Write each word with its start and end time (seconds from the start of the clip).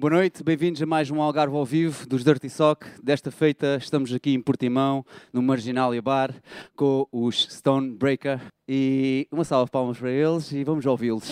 Boa 0.00 0.12
noite, 0.14 0.42
bem-vindos 0.42 0.80
a 0.80 0.86
mais 0.86 1.10
um 1.10 1.20
Algarve 1.20 1.54
ao 1.54 1.62
vivo 1.62 2.06
dos 2.08 2.24
Dirty 2.24 2.48
Sock. 2.48 2.86
Desta 3.02 3.30
feita 3.30 3.76
estamos 3.78 4.10
aqui 4.14 4.32
em 4.32 4.40
Portimão, 4.40 5.04
no 5.30 5.42
Marginalia 5.42 6.00
Bar, 6.00 6.34
com 6.74 7.06
os 7.12 7.46
Stonebreaker. 7.50 8.40
E 8.66 9.28
uma 9.30 9.44
salva 9.44 9.66
de 9.66 9.70
palmas 9.70 9.98
para 9.98 10.10
eles 10.10 10.50
e 10.52 10.64
vamos 10.64 10.86
ouvi-los. 10.86 11.28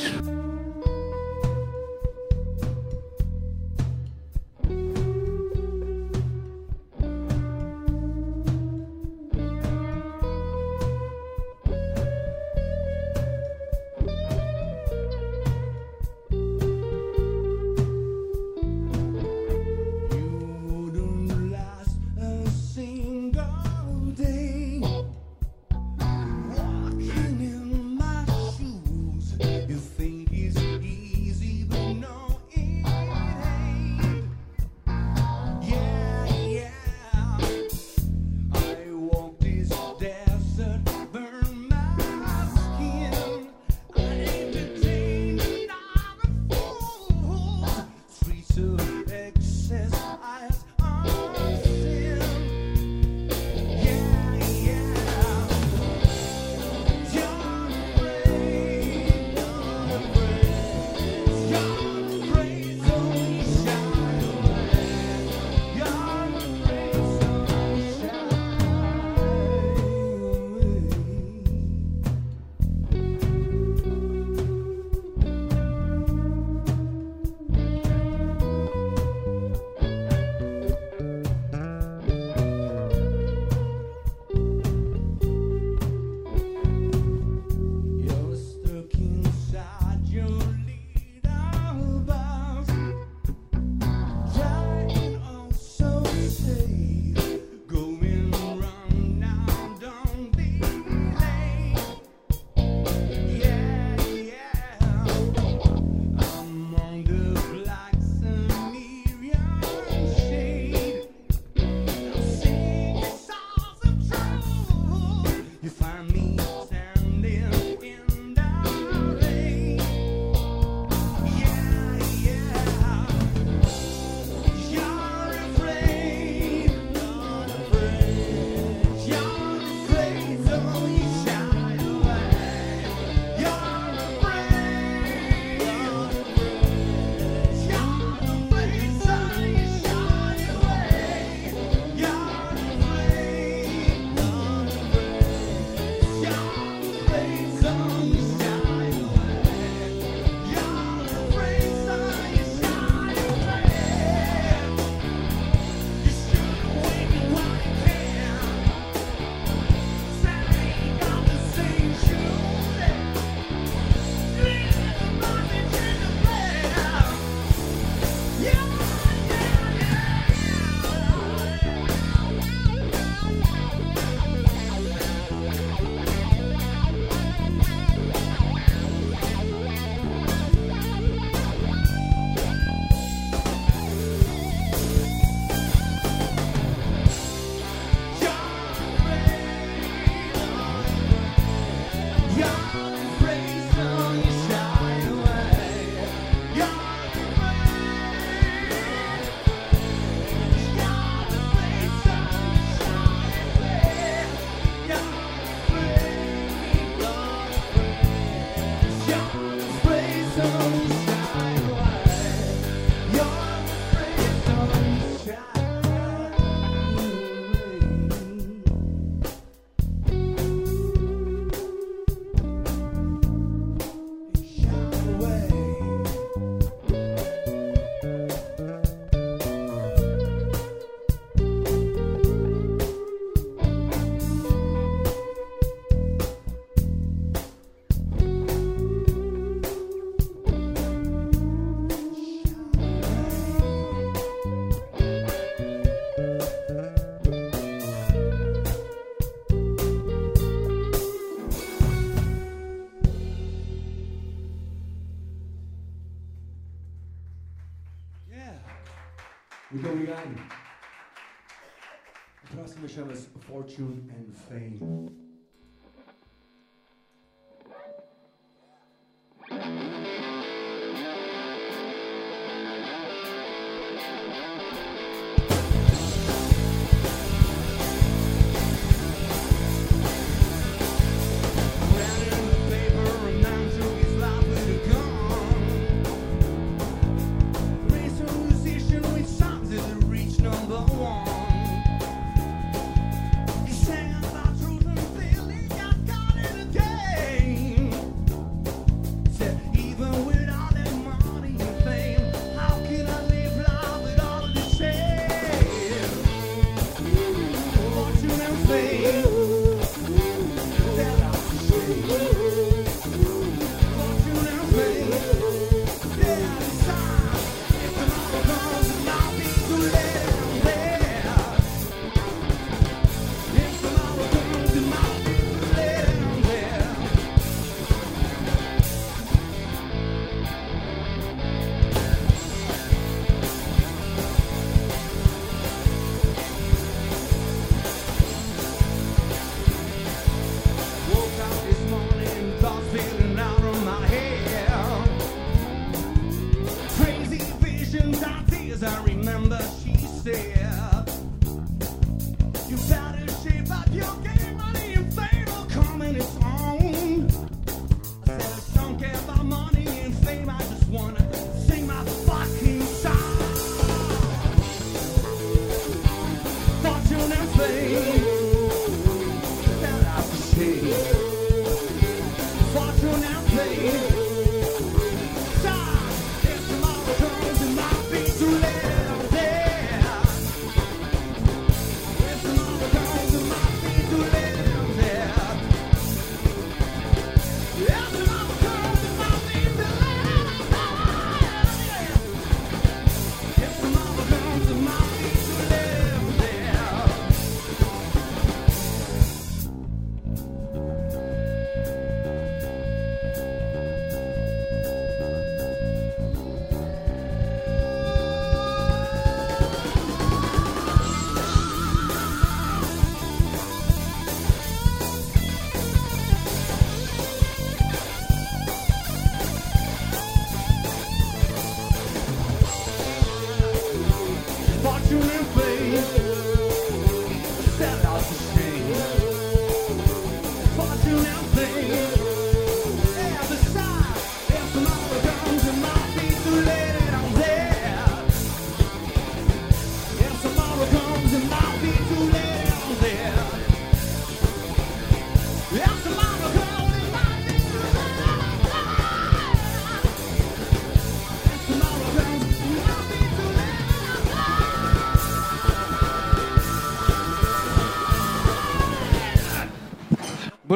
fortune 263.59 264.09
and 264.15 264.37
fame. 264.49 265.08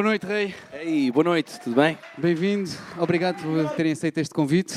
Boa 0.03 0.11
noite, 0.11 0.25
Rei. 0.25 0.53
Ei, 0.73 1.09
boa 1.11 1.23
noite, 1.23 1.57
tudo 1.61 1.77
bem? 1.77 1.97
Bem-vindo. 2.17 2.69
Obrigado 2.99 3.41
por 3.41 3.71
terem 3.75 3.91
aceito 3.91 4.19
este 4.19 4.33
convite, 4.35 4.75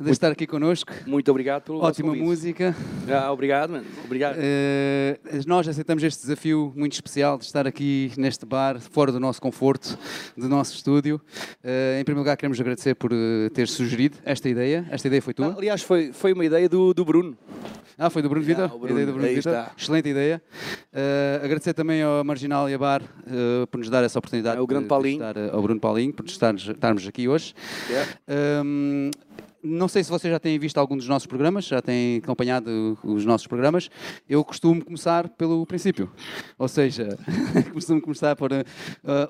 de 0.00 0.10
estar 0.10 0.30
aqui 0.32 0.46
connosco. 0.46 0.90
Muito 1.06 1.30
obrigado 1.30 1.62
pelo 1.64 1.78
Ótima 1.80 2.14
música. 2.14 2.74
Ah, 3.06 3.30
obrigado, 3.30 3.70
mano. 3.72 3.84
Obrigado. 4.04 4.36
Eh, 4.38 5.18
nós 5.46 5.68
aceitamos 5.68 6.02
este 6.02 6.22
desafio 6.22 6.72
muito 6.74 6.94
especial 6.94 7.36
de 7.36 7.44
estar 7.44 7.66
aqui 7.66 8.10
neste 8.16 8.46
bar, 8.46 8.80
fora 8.80 9.12
do 9.12 9.20
nosso 9.20 9.42
conforto, 9.42 9.98
do 10.36 10.48
nosso 10.48 10.74
estúdio. 10.74 11.20
Eh, 11.62 11.98
em 12.00 12.04
primeiro 12.04 12.20
lugar, 12.20 12.36
queremos 12.36 12.58
agradecer 12.58 12.94
por 12.94 13.10
eh, 13.12 13.50
ter 13.52 13.68
sugerido 13.68 14.16
esta 14.24 14.48
ideia. 14.48 14.86
Esta 14.90 15.06
ideia 15.08 15.20
foi 15.20 15.32
Ah, 15.32 15.36
tua? 15.36 15.54
aliás, 15.58 15.82
foi, 15.82 16.12
foi 16.12 16.32
uma 16.32 16.46
ideia 16.46 16.66
do, 16.66 16.94
do 16.94 17.04
Bruno. 17.04 17.36
Ah, 17.96 18.10
foi 18.10 18.22
do 18.22 18.28
Bruno 18.28 18.44
Ah, 18.44 18.48
Vitor? 18.48 18.80
o 18.80 18.86
A 18.86 18.90
ideia 18.90 19.06
do 19.06 19.12
Bruno, 19.12 19.28
Vitor. 19.28 19.66
Excelente 19.78 20.08
ideia. 20.08 20.42
Agradecer 21.42 21.74
também 21.74 22.02
ao 22.02 22.24
Marginal 22.24 22.68
e 22.70 22.74
a 22.74 22.78
Bar 22.78 23.02
por 23.70 23.78
nos 23.78 23.88
dar 23.90 24.02
essa 24.02 24.18
oportunidade 24.18 24.56
É, 24.56 24.60
o 24.60 24.66
grande 24.66 24.84
de- 24.84 24.86
de 24.86 24.88
Paulinho. 24.88 25.22
estar, 25.28 25.38
ao 25.54 25.62
Bruno 25.62 25.78
Paulinho 25.78 26.12
por 26.12 26.24
estarmos, 26.26 26.53
estarmos 26.62 27.06
aqui 27.06 27.28
hoje. 27.28 27.54
Hum, 28.64 29.10
não 29.64 29.88
sei 29.88 30.04
se 30.04 30.10
vocês 30.10 30.30
já 30.30 30.38
têm 30.38 30.58
visto 30.58 30.76
algum 30.76 30.94
dos 30.94 31.08
nossos 31.08 31.26
programas, 31.26 31.64
já 31.64 31.80
têm 31.80 32.18
acompanhado 32.18 32.98
os 33.02 33.24
nossos 33.24 33.46
programas. 33.46 33.88
Eu 34.28 34.44
costumo 34.44 34.84
começar 34.84 35.26
pelo 35.30 35.64
princípio. 35.64 36.12
Ou 36.58 36.68
seja, 36.68 37.18
costumo 37.72 38.00
começar 38.00 38.36
por 38.36 38.52
eh, 38.52 38.64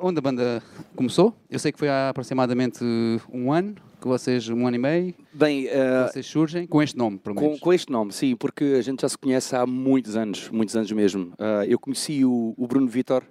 onde 0.01 0.19
a 0.19 0.21
banda 0.21 0.63
começou. 0.97 1.37
Eu 1.49 1.61
sei 1.61 1.71
que 1.71 1.79
foi 1.79 1.89
há 1.89 2.09
aproximadamente 2.09 2.85
um 3.33 3.53
ano 3.53 3.77
que 4.05 4.09
vocês, 4.09 4.47
um 4.51 4.67
ano 4.67 4.77
e 4.77 4.79
meio, 4.79 5.15
Bem, 5.33 5.67
ah, 5.71 6.09
vocês 6.13 6.27
surgem 6.27 6.67
com 6.67 6.83
este 6.83 6.95
nome, 6.97 7.17
pelo 7.19 7.35
com, 7.35 7.41
menos. 7.43 7.59
com 7.59 7.73
este 7.73 7.91
nome, 7.91 8.13
sim, 8.13 8.37
porque 8.37 8.77
a 8.79 8.83
gente 8.83 9.01
já 9.01 9.09
se 9.09 9.17
conhece 9.17 9.57
há 9.57 9.65
muitos 9.67 10.15
anos, 10.15 10.51
muitos 10.51 10.77
anos 10.77 10.93
mesmo. 10.93 11.33
Ah, 11.39 11.65
eu 11.67 11.79
conheci 11.79 12.23
o, 12.23 12.53
o 12.55 12.67
Bruno 12.67 12.87
Vitor 12.87 13.23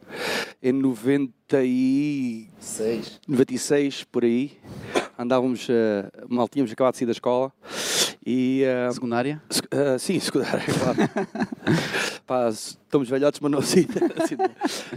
em 0.63 0.71
96, 0.71 3.21
96 3.27 4.03
por 4.05 4.23
aí. 4.23 4.53
Andávamos, 5.17 5.67
ah, 5.69 6.09
mal 6.27 6.49
tínhamos 6.49 6.71
acabado 6.71 6.93
de 6.93 6.97
sair 6.99 7.05
da 7.05 7.11
escola 7.11 7.53
e 8.25 8.63
Secundária. 8.91 9.39
Se- 9.51 9.61
sim, 9.99 10.19
secundária, 10.19 10.63
claro. 10.65 10.97
Pá, 12.25 12.49
estamos 12.93 13.09
velhotes, 13.09 13.39
mas 13.39 13.51
não 13.51 13.59
assim. 13.59 13.85
assim. 14.23 14.35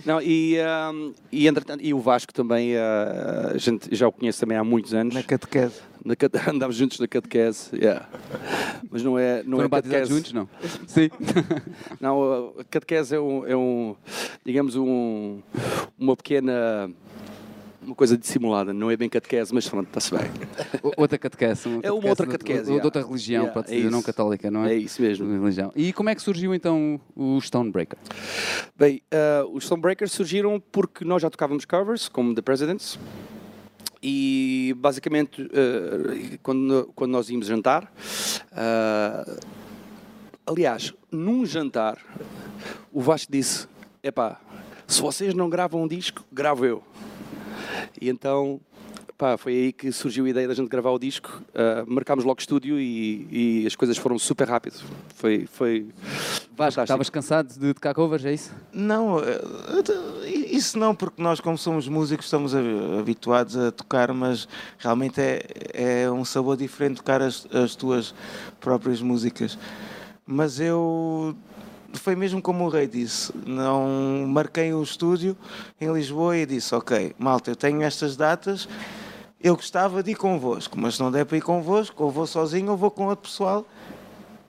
Não, 0.05 0.21
e, 0.21 0.61
ah, 0.61 0.93
e, 1.33 1.47
entretanto, 1.49 1.83
e 1.83 1.95
o 1.95 1.99
Vasco 1.99 2.33
também, 2.33 2.77
ah, 2.77 3.53
a 3.55 3.59
gente 3.59 3.95
já 3.95 4.07
o 4.07 4.13
conhece 4.13 4.39
também 4.39 4.57
há 4.59 4.63
muitos 4.63 4.93
anos. 4.93 5.15
Na 5.15 5.23
catequese. 5.23 5.81
Na 6.05 6.15
cate- 6.15 6.39
Andámos 6.49 6.77
juntos 6.77 7.01
na 7.01 7.09
catequese, 7.09 7.71
yeah. 7.75 8.07
mas 8.91 9.03
não 9.03 9.19
é, 9.19 9.43
não 9.43 9.57
Foram 9.59 9.67
é 9.67 9.69
catequese. 9.83 10.11
juntos, 10.15 10.33
não? 10.33 10.49
Sim. 10.87 11.09
Não, 12.01 12.53
a 12.59 12.65
catequese 12.65 13.17
é 13.17 13.21
um, 13.21 13.47
é 13.47 13.57
um 13.57 13.97
digamos, 14.45 14.77
um, 14.77 15.41
uma 15.99 16.15
pequena, 16.17 16.89
uma 17.87 17.95
coisa 17.95 18.19
dissimulada. 18.19 18.73
Não 18.75 18.91
é 18.91 18.97
bem 18.97 19.09
catequese, 19.09 19.55
mas 19.55 19.69
pronto, 19.69 19.87
está-se 19.87 20.11
bem. 20.11 20.29
Outra 20.97 21.17
catequese. 21.17 21.69
É 21.83 21.91
uma 21.93 22.09
outra 22.09 22.27
catequese, 22.27 22.71
de- 22.73 22.79
de 22.81 22.85
outra 22.85 23.03
religião, 23.03 23.45
Yeah, 23.45 23.55
pode 23.55 23.73
é 23.73 23.77
dizer, 23.77 23.91
não 23.91 24.03
católica, 24.03 24.51
não 24.51 24.65
é? 24.65 24.75
É 24.75 24.77
isso 24.77 25.01
mesmo. 25.01 25.31
Religião. 25.41 25.73
E 25.75 25.93
como 25.93 26.09
é 26.11 26.15
que 26.15 26.21
surgiu 26.23 26.55
então 26.55 27.01
o 27.15 27.41
Stonebreaker? 27.41 27.99
Bem, 28.77 29.01
ah, 29.11 29.45
os 29.53 29.65
Stonebreakers 29.65 30.13
surgiram 30.13 30.61
porque 30.73 31.05
nós 31.05 31.23
já 31.23 31.31
tocávamos 31.31 31.65
covers, 31.65 32.09
como 32.09 32.35
The 32.35 32.43
Presidents, 32.43 32.99
e 34.03 34.75
basicamente 34.79 35.43
ah, 35.53 36.37
quando, 36.43 36.91
quando 36.95 37.13
nós 37.13 37.31
íamos 37.31 37.47
jantar, 37.47 37.91
ah, 38.53 39.25
aliás, 40.47 40.93
num 41.11 41.47
jantar, 41.47 41.99
o 42.93 43.01
Vasco 43.01 43.31
disse: 43.31 43.67
Epá, 44.03 44.41
se 44.87 45.01
vocês 45.01 45.35
não 45.35 45.49
gravam 45.49 45.83
um 45.83 45.89
disco, 45.89 46.25
gravo 46.33 46.65
eu. 46.65 46.83
E 48.01 48.09
então. 48.09 48.61
Pá, 49.19 49.39
foi 49.39 49.55
aí 49.55 49.73
que 49.73 49.91
surgiu 49.93 50.27
a 50.27 50.29
ideia 50.29 50.47
da 50.47 50.53
gente 50.53 50.69
gravar 50.69 50.91
o 50.91 50.99
disco. 50.99 51.43
Ah, 51.55 51.85
marcámos 51.87 52.23
logo 52.23 52.39
estúdio 52.39 52.79
e, 52.79 53.63
e 53.63 53.67
as 53.67 53.75
coisas 53.75 53.97
foram 53.97 54.19
super 54.19 54.47
rápido. 54.47 54.77
Foi, 55.15 55.47
foi 55.47 55.87
fantástico. 56.55 56.83
estavas 56.83 57.09
cansado 57.09 57.59
de 57.59 57.73
tocar 57.73 57.95
covers, 57.95 58.27
é 58.27 58.35
isso? 58.35 58.53
Não, 58.75 59.19
eh, 59.21 59.41
isso 60.51 60.79
não, 60.79 60.95
porque 60.95 61.23
nós, 61.23 61.41
como 61.41 61.57
somos 61.57 61.89
músicos, 61.89 62.27
estamos 62.27 62.53
habituados 62.55 63.57
a 63.57 63.73
tocar, 63.73 64.13
mas 64.13 64.47
realmente 64.79 65.19
é, 65.19 66.03
é 66.05 66.11
um 66.11 66.25
sabor 66.25 66.57
diferente 66.57 66.97
tocar 66.97 67.23
as, 67.23 67.47
as 67.51 67.75
tuas 67.75 68.15
próprias 68.61 69.01
músicas. 69.01 69.59
Mas 70.27 70.61
eu. 70.61 71.35
Foi 71.95 72.15
mesmo 72.15 72.41
como 72.43 72.65
o 72.65 72.69
Rei 72.69 72.87
disse, 72.87 73.33
não 73.47 74.27
marquei 74.29 74.73
o 74.73 74.83
estúdio 74.83 75.37
em 75.81 75.93
Lisboa 75.93 76.37
e 76.37 76.47
disse: 76.47 76.75
Ok, 76.75 77.15
malta, 77.19 77.51
eu 77.51 77.57
tenho 77.57 77.83
estas 77.83 78.17
datas, 78.17 78.69
eu 79.43 79.55
gostava 79.55 80.03
de 80.03 80.13
ir 80.13 80.15
convosco, 80.15 80.79
mas 80.79 80.97
se 80.97 81.03
não 81.03 81.11
der 81.11 81.25
para 81.25 81.37
ir 81.37 81.43
convosco, 81.43 82.05
ou 82.05 82.11
vou 82.11 82.27
sozinho 82.27 82.71
ou 82.71 82.77
vou 82.77 82.91
com 82.91 83.07
outro 83.07 83.29
pessoal. 83.29 83.67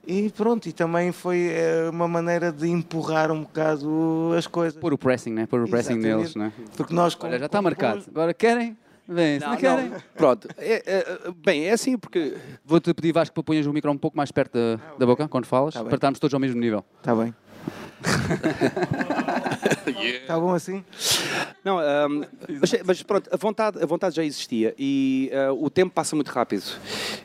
E 0.06 0.30
pronto, 0.30 0.66
e 0.66 0.72
também 0.72 1.12
foi 1.12 1.50
eh, 1.50 1.90
uma 1.90 2.08
maneira 2.08 2.50
de 2.50 2.66
empurrar 2.66 3.30
um 3.30 3.42
bocado 3.42 4.32
as 4.38 4.46
coisas. 4.46 4.80
Pôr 4.80 4.94
o 4.94 4.98
pressing, 4.98 5.32
né? 5.34 5.44
Pôr 5.44 5.60
o 5.64 5.68
pressing 5.68 5.98
Exatamente. 5.98 6.16
neles, 6.16 6.34
né? 6.34 6.50
Porque 6.78 6.94
nós 6.94 7.14
Olha, 7.20 7.38
já 7.38 7.44
está 7.44 7.60
marcado. 7.60 8.04
Agora 8.08 8.32
querem? 8.32 8.74
Vem, 9.08 9.38
se 9.40 9.44
não, 9.46 9.52
Não, 9.52 9.58
querem. 9.58 9.88
não. 9.88 9.98
Pronto. 10.14 10.48
É, 10.58 10.82
é, 10.86 11.04
bem, 11.44 11.64
é 11.66 11.72
assim 11.72 11.96
porque. 11.96 12.36
Vou-te 12.64 12.92
pedir, 12.92 13.12
Vasco, 13.12 13.32
para 13.34 13.42
ponhas 13.42 13.66
o 13.66 13.72
micro 13.72 13.90
um 13.90 13.96
pouco 13.96 14.16
mais 14.16 14.30
perto 14.30 14.52
da, 14.58 14.78
da 14.98 15.06
boca 15.06 15.26
quando 15.28 15.46
falas, 15.46 15.72
Tá 15.74 15.80
bem. 15.80 15.88
para 15.88 15.96
estarmos 15.96 16.18
todos 16.20 16.34
ao 16.34 16.40
mesmo 16.40 16.60
nível. 16.60 16.84
Está 17.00 17.14
bem. 17.14 17.34
Está 20.22 20.38
bom 20.38 20.54
assim? 20.54 20.84
Não, 21.64 21.78
ahm, 21.78 22.24
mas, 22.60 22.70
mas 22.84 23.02
pronto, 23.02 23.28
a 23.32 23.36
vontade, 23.36 23.82
a 23.82 23.86
vontade 23.86 24.16
já 24.16 24.24
existia 24.24 24.74
e 24.78 25.30
ah, 25.32 25.52
o 25.52 25.68
tempo 25.70 25.92
passa 25.92 26.14
muito 26.14 26.28
rápido. 26.28 26.64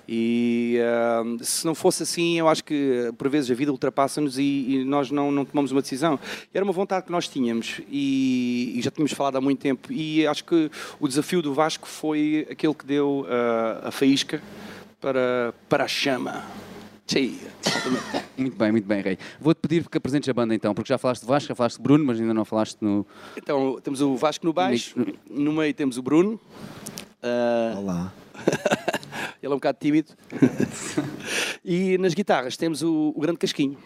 E 0.08 0.80
ahm, 0.82 1.38
se 1.42 1.66
não 1.66 1.76
fosse 1.76 2.04
assim, 2.04 2.40
eu 2.40 2.48
acho 2.48 2.64
que 2.64 3.12
por 3.18 3.30
vezes 3.30 3.52
a 3.52 3.54
vida 3.54 3.72
ultrapassa-nos 3.72 4.38
e, 4.38 4.42
e 4.44 4.86
nós 4.86 5.12
não, 5.12 5.32
não 5.32 5.46
tomamos 5.46 5.72
uma 5.72 5.82
decisão. 5.82 6.20
Era 6.54 6.64
uma 6.64 6.74
vontade 6.74 7.06
que 7.06 7.12
nós 7.12 7.28
tínhamos 7.28 7.82
e, 7.90 8.74
e 8.76 8.82
já 8.82 8.92
tínhamos 8.92 9.14
falado 9.14 9.38
há 9.38 9.42
muito 9.42 9.60
tempo. 9.60 9.92
E 9.92 10.26
acho 10.28 10.44
que 10.44 10.70
o 11.00 11.08
desafio 11.08 11.42
do 11.42 11.54
Vasco 11.54 11.88
foi 11.88 12.48
aquele 12.50 12.74
que 12.74 12.86
deu 12.86 13.26
ah, 13.30 13.88
a 13.90 13.92
faísca 13.92 14.42
para, 15.00 15.54
para 15.68 15.84
a 15.84 15.88
chama. 15.88 16.44
Exatamente. 17.08 18.26
Muito 18.38 18.58
bem, 18.58 18.72
muito 18.72 18.88
bem, 18.88 19.02
Rei. 19.02 19.18
Vou-te 19.40 19.60
pedir 19.60 19.88
que 19.88 19.98
apresentes 19.98 20.28
a 20.30 20.34
banda 20.34 20.56
então, 20.56 20.74
porque 20.74 20.90
já 20.90 20.98
falaste 20.98 21.22
de 21.22 21.28
Vasco, 21.28 21.50
já 21.50 21.56
falaste 21.56 21.78
de 21.78 21.84
Bruno, 21.84 22.06
mas 22.06 22.20
ainda 22.20 22.34
não 22.34 22.46
falaste 22.46 22.78
no. 22.82 23.06
Então 23.38 23.80
temos 23.82 24.02
o 24.02 24.16
Vasco 24.16 24.46
no 24.46 24.54
baixo, 24.54 24.96
no 25.30 25.54
meio 25.54 25.74
temos 25.74 25.98
o 25.98 26.02
Bruno. 26.02 26.40
Ah, 27.22 27.76
Olá. 27.78 28.14
Ele 29.42 29.52
é 29.52 29.56
um 29.56 29.58
bocado 29.58 29.78
tímido. 29.80 30.12
e 31.64 31.98
nas 31.98 32.14
guitarras 32.14 32.58
temos 32.58 32.82
o, 32.82 33.14
o 33.16 33.20
grande 33.20 33.40
Casquinho. 33.40 33.78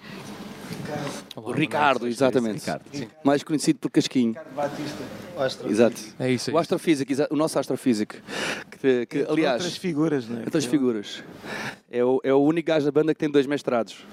O 1.35 1.51
Ricardo, 1.51 2.07
exatamente. 2.07 2.59
Ricardo, 2.59 2.83
Mais 3.23 3.43
conhecido 3.43 3.79
por 3.79 3.89
Casquinho. 3.89 4.35
Astro. 5.37 5.69
Exato. 5.69 6.01
É 6.19 6.31
isso, 6.31 6.49
é 6.49 6.53
O 6.53 6.57
astrofísico, 6.57 7.11
o 7.29 7.35
nosso 7.35 7.59
astrofísico. 7.59 8.15
Que, 8.79 9.05
que, 9.05 9.25
aliás, 9.29 9.61
Outras 9.63 9.77
figuras, 9.77 10.27
não 10.27 10.39
é? 10.39 10.43
outras 10.43 10.65
figuras. 10.65 11.23
É 11.91 12.03
o, 12.03 12.19
é 12.23 12.33
o 12.33 12.37
único 12.39 12.67
gajo 12.67 12.85
da 12.85 12.91
banda 12.91 13.13
que 13.13 13.19
tem 13.19 13.29
dois 13.29 13.45
mestrados. 13.45 14.05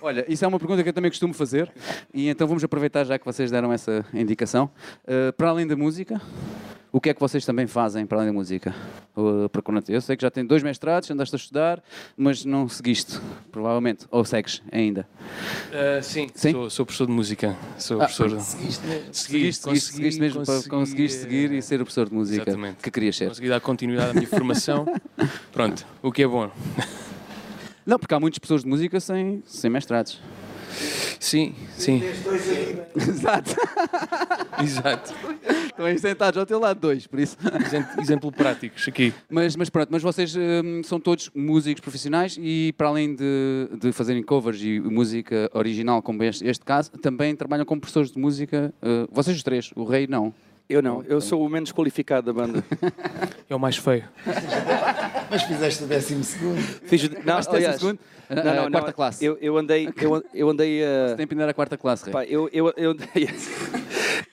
Olha, 0.00 0.24
isso 0.28 0.44
é 0.44 0.48
uma 0.48 0.58
pergunta 0.58 0.82
que 0.82 0.88
eu 0.88 0.92
também 0.92 1.10
costumo 1.10 1.34
fazer 1.34 1.72
e 2.12 2.28
então 2.28 2.46
vamos 2.46 2.62
aproveitar 2.62 3.04
já 3.04 3.18
que 3.18 3.24
vocês 3.24 3.50
deram 3.50 3.72
essa 3.72 4.04
indicação. 4.12 4.70
Uh, 5.04 5.32
para 5.32 5.48
além 5.48 5.66
da 5.66 5.76
música, 5.76 6.20
o 6.96 7.00
que 7.00 7.10
é 7.10 7.14
que 7.14 7.20
vocês 7.20 7.44
também 7.44 7.66
fazem 7.66 8.06
para 8.06 8.16
além 8.16 8.28
da 8.28 8.32
música? 8.32 8.74
Uh, 9.14 9.50
para 9.50 9.62
eu 9.86 10.00
sei 10.00 10.16
que 10.16 10.22
já 10.22 10.30
tem 10.30 10.46
dois 10.46 10.62
mestrados, 10.62 11.10
andaste 11.10 11.34
a 11.34 11.36
estudar, 11.36 11.84
mas 12.16 12.42
não 12.42 12.66
seguiste, 12.70 13.20
provavelmente, 13.52 14.06
ou 14.10 14.24
segues 14.24 14.62
ainda. 14.72 15.06
Ah, 15.70 16.00
sim, 16.00 16.28
Sim? 16.34 16.52
Sou, 16.52 16.70
sou 16.70 16.86
professor 16.86 17.06
de 17.06 17.12
música. 17.12 17.54
Sou 17.76 18.00
Ah, 18.00 18.06
professor. 18.06 18.40
Seguiste 18.40 18.86
mesmo. 18.86 19.12
Segui, 19.12 19.12
Seguiste, 19.12 19.62
seguiste, 19.62 19.90
consegui- 19.92 20.20
mesmo 20.20 20.42
para 20.46 20.54
consegui, 20.54 20.70
conseguiste 20.70 21.18
eh, 21.18 21.20
seguir 21.20 21.52
e 21.52 21.60
ser 21.60 21.74
o 21.74 21.84
professor 21.84 22.08
de 22.08 22.14
música 22.14 22.42
exatamente. 22.50 22.76
que 22.82 22.90
querias 22.90 23.14
ser. 23.14 23.28
Consegui 23.28 23.48
dar 23.50 23.60
continuidade 23.60 24.12
à 24.12 24.14
minha 24.14 24.26
formação. 24.26 24.86
Pronto, 25.52 25.86
o 26.02 26.10
que 26.10 26.22
é 26.22 26.26
bom. 26.26 26.50
Não, 27.84 27.98
porque 27.98 28.14
há 28.14 28.18
muitas 28.18 28.38
pessoas 28.38 28.62
de 28.62 28.68
música 28.70 28.98
sem, 29.00 29.42
sem 29.44 29.68
mestrados. 29.68 30.18
Sim, 31.18 31.54
sim, 31.76 32.02
Exato. 32.96 33.56
exato. 34.62 35.14
Estão 35.66 35.86
aí 35.86 35.98
sentados 35.98 36.38
ao 36.38 36.46
teu 36.46 36.58
lado, 36.58 36.80
dois, 36.80 37.06
por 37.06 37.18
isso. 37.18 37.36
Exemplo, 37.64 38.00
exemplo 38.00 38.32
práticos 38.32 38.86
aqui. 38.88 39.12
Mas, 39.30 39.56
mas 39.56 39.68
pronto, 39.68 39.88
mas 39.90 40.02
vocês 40.02 40.34
hum, 40.36 40.82
são 40.84 40.98
todos 41.00 41.30
músicos 41.34 41.80
profissionais 41.80 42.36
e 42.40 42.72
para 42.76 42.88
além 42.88 43.14
de, 43.14 43.68
de 43.80 43.92
fazerem 43.92 44.22
covers 44.22 44.60
e 44.62 44.80
música 44.80 45.50
original, 45.52 46.02
como 46.02 46.22
este, 46.22 46.46
este 46.46 46.64
caso, 46.64 46.90
também 46.92 47.34
trabalham 47.34 47.64
como 47.64 47.80
professores 47.80 48.10
de 48.10 48.18
música. 48.18 48.72
uh, 48.82 49.08
vocês 49.12 49.36
os 49.36 49.42
três, 49.42 49.70
o 49.74 49.84
Rei 49.84 50.06
não. 50.06 50.32
Eu 50.68 50.82
não, 50.82 51.02
eu 51.04 51.20
sou 51.20 51.44
o 51.44 51.48
menos 51.48 51.70
qualificado 51.72 52.26
da 52.26 52.32
banda. 52.32 52.64
É 53.48 53.54
o 53.54 53.60
mais 53.60 53.76
feio. 53.76 54.02
Mas 55.30 55.44
fizeste 55.44 55.84
o 55.84 55.86
décimo 55.86 56.24
segundo. 56.24 56.60
Fiz, 56.60 57.04
o- 57.04 57.10
não, 57.24 57.36
décimo 57.36 57.54
aliás, 57.54 57.76
segundo? 57.76 57.98
não, 58.28 58.38
Ah, 58.40 58.44
não, 58.44 58.50
ah, 58.50 58.54
não, 58.64 58.70
quarta 58.72 58.92
classe. 58.92 59.24
Eu, 59.24 59.38
eu 59.40 59.56
andei, 59.56 59.88
eu, 60.00 60.24
eu 60.34 60.50
andei 60.50 60.82
a. 60.84 61.06
Tem 61.10 61.16
que 61.18 61.22
aprender 61.22 61.48
a 61.48 61.54
quarta 61.54 61.78
classe, 61.78 62.04
Rei. 62.06 62.12
Pá, 62.12 62.24
eu, 62.24 62.50
eu, 62.52 62.72
eu 62.76 62.90
andei, 62.90 63.06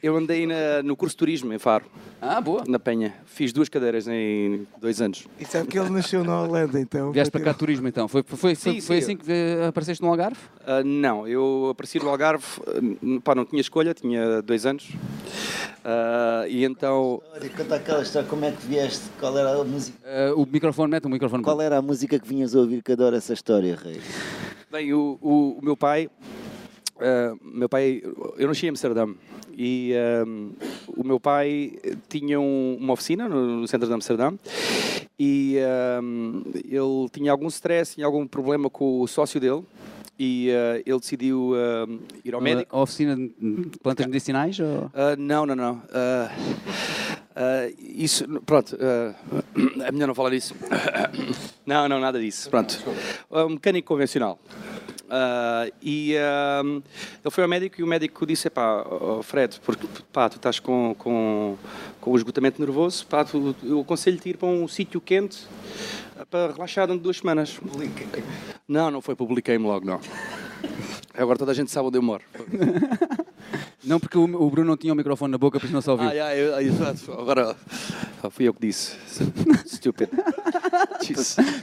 eu 0.02 0.16
andei 0.18 0.46
na- 0.46 0.82
no 0.84 0.96
curso 0.96 1.14
de 1.16 1.20
turismo 1.20 1.54
em 1.54 1.60
Faro, 1.60 1.86
Ah, 2.22 2.40
boa. 2.42 2.64
na 2.68 2.80
Penha. 2.80 3.14
Fiz 3.26 3.52
duas 3.54 3.70
cadeiras 3.70 4.08
em 4.08 4.68
dois 4.80 5.02
anos. 5.02 5.28
E 5.40 5.46
sabe 5.46 5.68
que 5.68 5.78
ele 5.80 5.90
nasceu 5.90 6.24
na 6.24 6.42
Holanda, 6.42 6.80
então. 6.80 7.12
Vieste 7.12 7.32
para 7.32 7.42
cá 7.42 7.54
turismo 7.54 7.88
então. 7.88 8.08
Foi, 8.08 8.24
foi, 8.26 8.38
foi, 8.38 8.56
Sim, 8.56 8.82
foi 8.82 8.98
sim. 8.98 9.04
assim 9.04 9.18
que 9.18 9.32
eh, 9.32 9.68
apareceste 9.68 10.02
no 10.04 10.10
Algarve? 10.10 10.40
Ah, 10.66 10.84
não, 10.84 11.28
eu 11.28 11.70
apareci 11.72 12.00
no 12.00 12.10
Algarve, 12.10 12.46
ah, 12.68 13.22
pá, 13.24 13.36
não 13.36 13.46
tinha 13.46 13.62
escolha, 13.62 13.94
tinha 13.94 14.42
dois 14.42 14.66
anos. 14.66 14.90
Ah, 15.86 16.46
e 16.48 16.64
então, 16.64 17.22
Olha, 17.34 17.50
conta 17.50 17.76
aquela 17.76 18.02
história, 18.04 18.28
como 18.28 18.46
é 18.46 18.52
que 18.52 18.66
vieste? 18.66 19.04
Qual 19.20 19.38
era 19.38 19.60
a 19.60 19.64
música? 19.64 19.98
Uh, 20.34 20.42
o 20.42 20.46
microfone, 20.50 20.92
mete 20.92 21.06
o 21.06 21.10
microfone. 21.10 21.44
Qual 21.44 21.62
era 21.62 21.78
a 21.78 21.82
música 21.82 22.18
que 22.20 22.28
vinhas 22.28 22.56
a 22.56 22.60
ouvir 22.60 22.82
que 22.82 22.92
adoro 22.94 23.16
essa 23.16 23.34
história, 23.34 23.76
Rei? 23.82 24.00
bem, 24.72 24.92
o, 24.94 25.20
o, 25.22 25.60
o 25.60 25.64
meu 25.64 25.78
pai, 25.78 26.10
ah, 27.04 27.36
meu 27.44 27.68
pai, 27.70 28.02
eu 28.38 28.48
nasci 28.48 28.66
em 28.66 28.70
Amsterdã 28.70 29.08
e 29.58 29.94
ah, 29.96 30.24
o 30.88 31.04
meu 31.04 31.20
pai 31.20 31.74
tinha 32.10 32.40
um- 32.40 32.78
uma 32.80 32.94
oficina 32.94 33.28
no, 33.30 33.62
no 33.62 33.68
centro 33.68 33.88
de 33.88 33.94
Amsterdã 33.94 34.34
e 35.20 35.58
ah, 35.60 36.00
ele 36.56 37.10
tinha 37.12 37.32
algum 37.32 37.48
stress, 37.48 37.96
tinha 37.96 38.06
algum 38.08 38.26
problema 38.26 38.70
com 38.70 39.02
o 39.02 39.08
sócio 39.08 39.40
dele 39.40 39.64
e 40.18 40.50
ah, 40.52 40.82
ele 40.86 41.00
decidiu 41.00 41.54
ah, 41.56 41.88
ir 42.24 42.34
ao 42.34 42.42
médico. 42.42 42.76
A 42.76 42.82
oficina 42.82 43.16
de 43.16 43.78
plantas 43.82 44.06
medicinais? 44.06 44.60
Ou... 44.60 44.90
Ah, 44.94 45.16
não, 45.18 45.46
não, 45.46 45.56
não. 45.56 45.82
Isso, 47.80 48.26
pronto, 48.46 48.78
é 48.80 49.92
melhor 49.92 50.08
não 50.08 50.16
falar 50.16 50.30
disso. 50.32 50.56
Não, 51.66 51.88
não, 51.88 51.98
nada 51.98 52.20
disso. 52.20 52.50
Pronto. 52.50 52.78
Um 53.32 53.50
mecânico 53.52 53.88
convencional. 53.88 54.38
Ah, 55.16 55.68
e 55.80 56.18
ah, 56.18 56.64
ele 56.64 57.30
foi 57.30 57.44
ao 57.44 57.48
médico 57.48 57.80
e 57.80 57.84
o 57.84 57.88
médico 57.88 58.26
disse: 58.26 58.50
pá, 58.50 58.84
Fred, 59.22 59.62
porque 59.64 59.86
pá, 60.12 60.28
tu 60.28 60.38
estás 60.38 60.60
com, 60.60 60.96
com, 60.98 61.56
com 62.02 62.12
o 62.12 62.18
esgotamento 62.18 62.60
nervoso, 62.60 63.06
pá, 63.06 63.24
tu, 63.24 63.56
eu 63.62 63.82
aconselho-te 63.82 64.30
ir 64.30 64.38
para 64.38 64.48
um 64.48 64.68
sítio 64.68 65.00
quente 65.00 65.46
ah, 66.18 66.26
para 66.26 66.54
relaxar 66.54 66.88
durante 66.88 67.04
duas 67.04 67.18
semanas. 67.18 67.60
Não, 68.68 68.90
não 68.90 69.02
foi, 69.02 69.16
publiquei-me 69.16 69.66
logo, 69.68 69.86
não. 69.86 70.02
Agora 71.14 71.38
toda 71.38 71.52
a 71.52 71.56
gente 71.56 71.70
sabe 71.70 71.90
onde 71.90 72.00
eu 72.00 72.02
moro. 72.02 72.24
Não, 73.84 74.00
porque 74.00 74.18
o, 74.18 74.24
o 74.24 74.50
Bruno 74.50 74.70
não 74.70 74.78
tinha 74.78 74.94
o 74.94 74.96
microfone 74.96 75.32
na 75.32 75.38
boca, 75.38 75.60
por 75.60 75.66
isso 75.66 75.74
não 75.74 75.82
se 75.82 75.90
ouviu. 75.90 76.08
Ah, 76.08 76.14
yeah, 76.14 76.36
eu, 76.36 76.60
exato. 76.60 77.12
Agora 77.12 77.56
ah, 78.24 78.30
fui 78.30 78.48
eu 78.48 78.54
que 78.54 78.62
disse. 78.62 78.96
Stupid. 79.68 80.10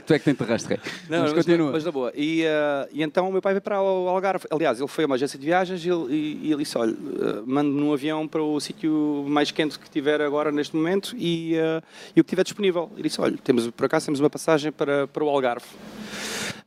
Tu 0.05 0.13
é 0.13 0.19
que 0.19 0.25
te 0.25 0.29
enterraste, 0.29 0.69
Rei. 0.69 0.79
Não, 1.09 1.21
mas 1.21 1.31
mas, 1.33 1.45
continua. 1.45 1.71
mas 1.71 1.83
na 1.83 1.91
boa. 1.91 2.11
E, 2.15 2.45
ah, 2.45 2.87
e 2.91 3.01
então 3.03 3.27
o 3.27 3.31
meu 3.31 3.41
pai 3.41 3.53
veio 3.53 3.61
para 3.61 3.81
o 3.81 4.07
Algarve. 4.07 4.45
Aliás, 4.51 4.79
ele 4.79 4.87
foi 4.87 5.03
a 5.03 5.07
uma 5.07 5.15
agência 5.15 5.37
de 5.37 5.45
viagens 5.45 5.83
e 5.85 5.89
ele, 5.89 6.13
e, 6.13 6.39
e 6.43 6.51
ele 6.51 6.63
disse: 6.63 6.77
Olha, 6.77 6.93
ah, 6.93 7.43
mande-me 7.45 7.79
num 7.79 7.93
avião 7.93 8.27
para 8.27 8.41
o 8.41 8.59
sítio 8.59 9.25
mais 9.27 9.51
quente 9.51 9.79
que 9.79 9.89
tiver 9.89 10.21
agora 10.21 10.51
neste 10.51 10.75
momento 10.75 11.15
e, 11.17 11.57
ah, 11.57 11.81
e 12.15 12.21
o 12.21 12.23
que 12.23 12.29
tiver 12.29 12.43
disponível. 12.43 12.91
Ele 12.93 13.03
disse: 13.03 13.19
Olha, 13.21 13.37
temos, 13.43 13.69
por 13.69 13.85
acaso 13.85 14.05
temos 14.05 14.19
uma 14.19 14.29
passagem 14.29 14.71
para, 14.71 15.07
para 15.07 15.23
o 15.23 15.29
Algarve. 15.29 15.65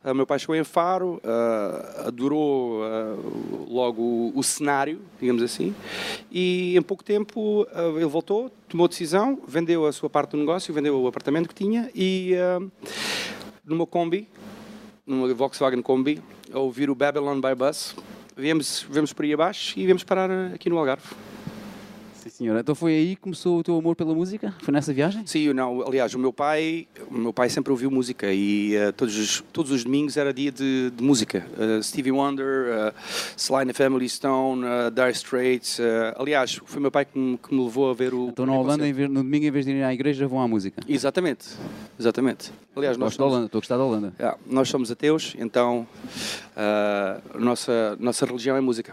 Ah, 0.06 0.12
meu 0.12 0.26
pai 0.26 0.38
chegou 0.38 0.54
em 0.54 0.62
Faro, 0.62 1.18
ah, 1.24 2.04
adorou 2.08 2.84
ah, 2.84 3.16
logo 3.66 4.02
o, 4.02 4.32
o 4.38 4.42
cenário, 4.42 5.00
digamos 5.18 5.42
assim, 5.42 5.74
e 6.30 6.76
em 6.76 6.82
pouco 6.82 7.02
tempo 7.02 7.66
ele 7.96 8.04
voltou, 8.04 8.50
tomou 8.68 8.86
decisão, 8.86 9.40
vendeu 9.48 9.86
a 9.86 9.92
sua 9.92 10.10
parte 10.10 10.32
do 10.32 10.36
negócio, 10.36 10.74
vendeu 10.74 11.00
o 11.00 11.06
apartamento 11.06 11.48
que 11.48 11.54
tinha 11.54 11.90
e 11.94 12.34
numa 13.64 13.86
Kombi, 13.86 14.28
numa 15.06 15.32
Volkswagen 15.32 15.80
Kombi, 15.80 16.22
a 16.52 16.58
ouvir 16.58 16.90
o 16.90 16.94
Babylon 16.94 17.40
by 17.40 17.54
Bus, 17.56 17.96
viemos, 18.36 18.86
viemos 18.90 19.10
por 19.14 19.24
aí 19.24 19.32
abaixo 19.32 19.78
e 19.78 19.86
viemos 19.86 20.04
parar 20.04 20.52
aqui 20.52 20.68
no 20.68 20.76
Algarve. 20.76 21.08
Senhora. 22.34 22.58
Então 22.58 22.74
foi 22.74 22.92
aí 22.94 23.14
que 23.14 23.22
começou 23.22 23.60
o 23.60 23.62
teu 23.62 23.76
amor 23.78 23.94
pela 23.94 24.12
música? 24.12 24.52
Foi 24.60 24.74
nessa 24.74 24.92
viagem? 24.92 25.24
Sim, 25.24 25.52
não, 25.52 25.86
aliás, 25.86 26.12
o 26.14 26.18
meu 26.18 26.32
pai, 26.32 26.88
o 27.08 27.14
meu 27.14 27.32
pai 27.32 27.48
sempre 27.48 27.70
ouviu 27.70 27.92
música 27.92 28.32
e 28.32 28.74
eh, 28.74 28.90
todos, 28.90 29.16
os, 29.16 29.44
todos 29.52 29.70
os 29.70 29.84
domingos 29.84 30.16
era 30.16 30.34
dia 30.34 30.50
de, 30.50 30.90
de 30.90 31.00
música. 31.00 31.46
Eh, 31.56 31.80
Stevie 31.80 32.10
Wonder, 32.10 32.90
uh, 32.90 32.94
Sly 33.36 33.62
and 33.62 33.66
the 33.68 33.72
Family 33.72 34.08
Stone, 34.08 34.64
uh, 34.64 34.90
Dire 34.90 35.12
Straits. 35.12 35.78
aliás, 36.16 36.60
foi 36.64 36.80
meu 36.80 36.90
pai 36.90 37.04
que 37.04 37.16
me, 37.16 37.38
que 37.38 37.54
me 37.54 37.62
levou 37.62 37.88
a 37.88 37.94
ver 37.94 38.12
o. 38.12 38.26
Então 38.26 38.44
na 38.44 38.52
Holanda, 38.52 38.82
vez- 38.92 39.08
no 39.08 39.22
domingo, 39.22 39.46
em 39.46 39.50
vez 39.52 39.64
de 39.64 39.70
irem 39.70 39.84
à 39.84 39.94
igreja, 39.94 40.26
vão 40.26 40.40
à 40.40 40.48
música. 40.48 40.82
Exatamente, 40.88 41.46
exatamente. 41.96 42.50
Aliás, 42.74 42.96
nós 42.96 43.10
Gosto 43.10 43.18
da 43.18 43.22
somos, 43.22 43.32
Holanda, 43.32 43.46
estou 43.46 43.58
a 43.58 43.60
gostar 43.60 43.76
da 43.76 43.84
Holanda. 43.84 44.12
Yeah, 44.18 44.38
nós 44.44 44.68
somos 44.68 44.90
ateus, 44.90 45.36
então 45.38 45.86
uh, 46.56 47.36
a 47.36 47.38
nossa, 47.38 47.96
nossa 48.00 48.26
religião 48.26 48.56
é 48.56 48.60
música. 48.60 48.92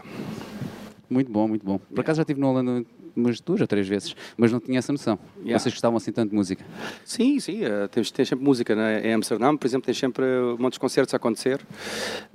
Muito 1.10 1.30
bom, 1.32 1.48
muito 1.48 1.66
bom. 1.66 1.78
Por 1.78 2.00
acaso 2.00 2.18
já 2.18 2.22
estive 2.22 2.40
na 2.40 2.48
Holanda 2.48 2.84
umas 3.16 3.40
duas 3.40 3.60
ou 3.60 3.66
três 3.66 3.86
vezes, 3.88 4.14
mas 4.36 4.50
não 4.52 4.60
tinha 4.60 4.78
essa 4.78 4.92
noção. 4.92 5.18
Yeah. 5.40 5.58
Vocês 5.58 5.74
gostavam 5.74 5.96
assim 5.96 6.12
tanto 6.12 6.30
de 6.30 6.36
música. 6.36 6.64
Sim, 7.04 7.38
sim, 7.40 7.64
eh, 7.64 7.88
temos, 7.88 8.10
tem 8.10 8.24
sempre 8.24 8.44
música 8.44 8.74
né? 8.74 9.06
em 9.08 9.12
Amsterdã, 9.14 9.56
por 9.56 9.66
exemplo, 9.66 9.86
tem 9.86 9.94
sempre 9.94 10.24
muitos 10.58 10.78
concertos 10.78 11.14
a 11.14 11.16
acontecer 11.16 11.60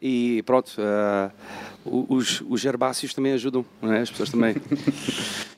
e 0.02 0.42
pronto, 0.46 0.72
o- 1.86 2.06
os, 2.16 2.42
os 2.48 2.64
herbáceos 2.66 3.14
também 3.14 3.34
ajudam, 3.34 3.66
não 3.82 3.94
é? 3.94 4.02
as 4.02 4.10
pessoas 4.12 4.30
também. 4.30 4.56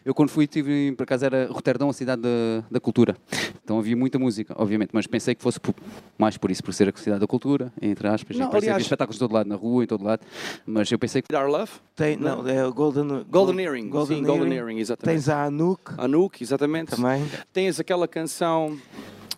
Eu 0.06 0.14
quando 0.16 0.30
fui, 0.30 0.48
tive, 0.48 0.92
por 0.94 1.04
acaso 1.04 1.26
era 1.26 1.48
Roterdão, 1.52 1.90
a 1.90 1.94
cidade 1.94 2.22
da, 2.22 2.64
da 2.72 2.80
cultura. 2.80 3.16
Então 3.64 3.78
havia 3.78 3.96
muita 3.96 4.18
música, 4.18 4.56
obviamente, 4.58 4.90
mas 4.94 5.06
pensei 5.06 5.36
que 5.36 5.44
fosse 5.44 5.60
por- 5.60 5.76
mais 6.18 6.36
por 6.38 6.50
isso, 6.50 6.64
por 6.64 6.74
ser 6.74 6.90
a 6.90 6.98
cidade 6.98 7.20
da 7.20 7.28
cultura, 7.28 7.72
entre 7.82 8.08
aspas. 8.08 8.36
Não, 8.36 8.46
e 8.46 8.50
aliás- 8.50 8.70
havia 8.70 8.82
espetáculos 8.82 9.18
de 9.18 9.20
todo 9.20 9.34
lado, 9.34 9.48
na 9.48 9.56
rua, 9.56 9.84
em 9.84 9.88
todo 9.88 10.04
lado. 10.04 10.22
Mas 10.66 10.90
eu 10.92 10.98
pensei 10.98 11.22
que 11.22 11.36
Our 11.36 11.48
Love, 11.48 11.72
Tem, 11.96 12.16
não, 12.18 12.48
é 12.48 12.66
o 12.66 12.74
Golden, 12.74 13.24
Golden 13.30 13.60
Earring, 13.60 13.84
sim, 13.84 14.24
Golden 14.24 14.54
Earring, 14.54 14.80
exatamente. 14.80 15.09
Tens 15.14 15.30
a 15.30 15.46
Anouk 15.46 15.94
Anouk, 15.98 16.42
exatamente. 16.44 16.96
também. 16.96 17.26
Tens 17.52 17.80
aquela 17.80 18.08
canção. 18.08 18.78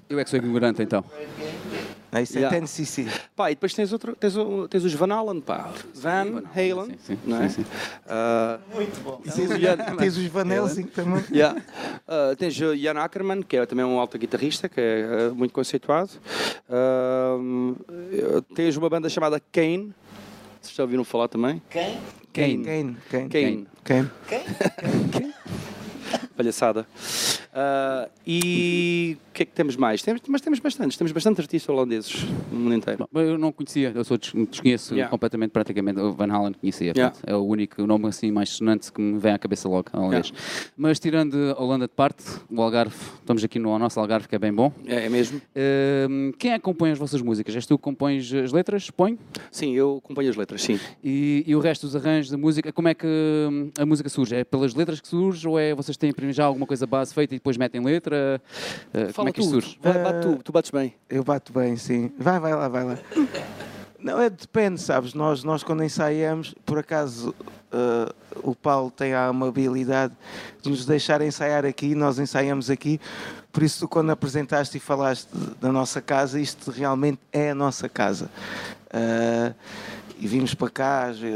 eu 0.10 0.20
é 0.20 0.24
que 0.24 0.30
sou 0.30 0.38
ignorante 0.40 0.82
então. 0.82 1.04
Não, 2.14 2.20
isso 2.22 2.34
Yeah. 2.38 2.54
é 2.54 2.60
Tennessee. 2.60 3.08
Pá, 3.34 3.52
e 3.52 3.56
depois 3.56 3.74
tens, 3.74 3.94
outro, 3.94 4.14
tens, 4.18 4.36
o- 4.36 4.68
tens 4.68 4.84
os 4.84 4.94
Van 4.94 5.14
Halen, 5.14 5.40
pá. 5.40 5.72
Van 5.96 6.44
Halen, 6.54 6.88
Sim, 6.88 7.16
sim, 7.16 7.18
não 7.26 7.42
é? 7.42 7.48
sim, 7.48 7.64
sim. 7.64 7.70
Ah, 8.06 8.60
E 9.24 9.32
tens, 9.32 9.50
o- 9.50 9.56
tens 9.98 10.18
os 10.18 10.26
Van 10.26 10.46
Helsing 10.46 10.84
também. 10.88 11.24
yeah. 11.32 11.62
Ah, 12.06 12.36
tens 12.38 12.60
o 12.60 12.76
Jan 12.76 13.00
Ackerman, 13.00 13.42
que 13.42 13.56
é 13.56 13.66
também 13.66 13.86
um 13.86 13.98
alto 13.98 14.18
guitarrista, 14.18 14.68
que 14.68 14.82
é 14.82 15.30
ah, 15.32 15.34
muito 15.34 15.54
conceituado. 15.54 16.10
Ah, 16.70 17.38
tens 18.56 18.76
uma 18.76 18.90
banda 18.90 19.08
chamada 19.08 19.40
Kane. 19.52 19.94
Vocês 20.62 20.76
já 20.76 20.84
ouviram 20.84 21.04
falar 21.04 21.28
também? 21.28 21.62
Quem? 21.70 21.98
Kane. 22.32 22.64
Kane. 22.64 22.98
Kane. 23.30 23.68
Kane. 23.84 24.12
Kane. 25.12 25.34
Palhaçada. 26.38 26.88
Ah, 27.54 28.08
e 28.26 29.18
o 29.30 29.34
que 29.34 29.44
é 29.44 29.46
que 29.46 29.52
temos 29.52 29.76
mais? 29.76 30.02
Temos, 30.02 30.22
mas 30.28 30.42
temos 30.42 30.60
bastantes, 30.60 30.98
temos 30.98 31.12
bastante 31.12 31.42
artistas 31.42 31.68
holandeses 31.74 32.24
no 32.52 32.60
mundo 32.60 32.76
inteiro. 32.76 33.08
Bom, 33.12 33.20
Eu 33.20 33.38
não 33.38 33.52
conhecia, 33.52 33.92
eu 33.94 34.04
sou 34.04 34.18
des- 34.18 34.32
desconheço 34.50 34.94
Yeah. 34.94 35.10
completamente, 35.10 35.52
praticamente. 35.52 36.00
O 36.00 36.14
Van 36.14 36.32
Halen 36.32 36.54
conhecia. 36.54 36.92
Yeah. 36.96 37.12
portanto, 37.12 37.30
É 37.30 37.36
o 37.36 37.42
único 37.44 37.86
nome 37.86 38.08
assim 38.08 38.32
mais 38.32 38.50
sonante 38.50 38.92
que 38.92 39.02
me 39.02 39.20
vem 39.20 39.34
à 39.34 39.38
cabeça 39.40 39.68
logo, 39.68 39.90
aliás. 39.94 40.32
Mas 40.78 41.00
tirando 41.00 41.36
a 41.58 41.62
Holanda 41.62 41.88
de 41.88 41.94
parte, 41.94 42.24
o 42.50 42.62
Algarve, 42.62 42.96
estamos 43.20 43.44
aqui 43.44 43.60
no 43.60 43.78
nosso 43.78 44.00
Algarve, 44.00 44.28
que 44.28 44.36
é 44.36 44.40
bem 44.40 44.54
bom. 44.54 44.72
É, 44.86 45.06
é 45.06 45.10
mesmo? 45.10 45.42
Hum, 46.10 46.32
quem 46.38 46.52
é 46.52 46.56
que 46.58 46.64
compõe 46.64 46.92
as 46.92 46.98
vossas 46.98 47.22
músicas? 47.22 47.54
És 47.56 47.66
tu 47.66 47.78
que 47.78 47.84
compões 47.84 48.34
as 48.34 48.52
letras? 48.54 48.90
Põe? 48.90 49.18
Sim, 49.52 49.74
eu 49.76 49.98
acompanho 50.04 50.30
as 50.30 50.36
letras, 50.38 50.62
sim. 50.62 50.80
E, 51.04 51.44
e 51.46 51.56
o 51.56 51.60
resto 51.60 51.86
dos 51.86 51.96
arranjos 51.96 52.32
da 52.32 52.38
música, 52.38 52.72
como 52.72 52.88
é 52.88 52.94
que 52.94 53.06
hum, 53.08 53.72
a 53.78 53.86
música 53.86 54.08
surge? 54.10 54.36
É 54.36 54.44
pelas 54.44 54.74
letras 54.74 55.02
que 55.02 55.08
surge 55.08 55.48
ou 55.48 55.60
é 55.60 55.74
vocês 55.76 55.98
têm 55.98 56.14
já 56.32 56.46
alguma 56.46 56.66
coisa 56.66 56.86
base 56.88 57.14
feita 57.14 57.36
e 57.36 57.41
depois 57.42 57.58
metem 57.58 57.84
letra? 57.84 58.40
Uh, 58.94 59.12
como 59.14 59.30
é 59.30 59.32
que 59.32 59.42
isto 59.42 59.50
surge? 59.52 59.80
Vai, 59.82 59.98
bate 60.04 60.22
tu, 60.22 60.40
tu 60.44 60.52
bates 60.52 60.70
bem. 60.70 60.94
Eu 61.10 61.24
bato 61.24 61.52
bem, 61.52 61.76
sim. 61.76 62.12
Vai, 62.20 62.40
vai 62.40 62.54
lá, 62.54 62.68
vai 62.68 62.84
lá. 62.84 62.98
Não, 64.00 64.20
é, 64.22 64.30
depende, 64.30 64.80
sabes? 64.80 65.14
Nós, 65.16 65.44
nós 65.44 65.64
quando 65.64 65.84
ensaiamos, 65.84 66.56
por 66.66 66.78
acaso 66.80 67.34
eh, 67.72 68.14
o 68.44 68.56
Paulo 68.56 68.90
tem 68.92 69.14
a 69.14 69.28
amabilidade 69.28 70.14
de 70.62 70.70
nos 70.70 70.86
deixar 70.86 71.22
ensaiar 71.22 71.66
aqui, 71.66 71.94
nós 71.96 72.18
ensaiamos 72.20 72.70
aqui. 72.70 73.00
Por 73.52 73.62
isso, 73.64 73.80
tu, 73.82 73.88
quando 73.88 74.10
apresentaste 74.12 74.78
e 74.78 74.80
falaste 74.80 75.28
da 75.60 75.72
nossa 75.72 76.00
casa, 76.02 76.40
isto 76.40 76.72
realmente 76.72 77.20
é 77.32 77.52
a 77.52 77.56
nossa 77.56 77.88
casa. 77.90 78.30
Eh, 78.92 79.54
e 80.20 80.28
vimos 80.28 80.54
para 80.54 80.70
cá 80.70 81.12
ve- 81.12 81.32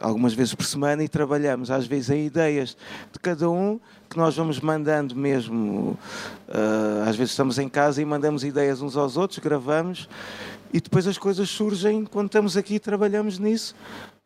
algumas 0.00 0.32
vezes 0.32 0.54
por 0.54 0.64
semana 0.64 1.04
e 1.04 1.08
trabalhamos 1.08 1.70
às 1.70 1.86
vezes 1.86 2.08
em 2.10 2.24
ideias 2.26 2.74
de 3.12 3.18
cada 3.18 3.50
um 3.50 3.78
que 4.08 4.16
nós 4.16 4.36
vamos 4.36 4.60
mandando 4.60 5.14
mesmo. 5.14 5.98
eh, 6.48 7.08
às 7.08 7.16
vezes 7.16 7.32
estamos 7.32 7.58
em 7.58 7.68
casa 7.68 8.00
e 8.00 8.04
mandamos 8.04 8.42
ideias 8.44 8.80
uns 8.80 8.96
aos 8.96 9.16
outros, 9.16 9.38
gravamos 9.38 10.08
e 10.72 10.80
depois 10.80 11.06
as 11.06 11.16
coisas 11.16 11.48
surgem 11.48 12.04
quando 12.04 12.26
estamos 12.26 12.56
aqui 12.56 12.74
e 12.74 12.78
trabalhamos 12.78 13.38
nisso. 13.38 13.74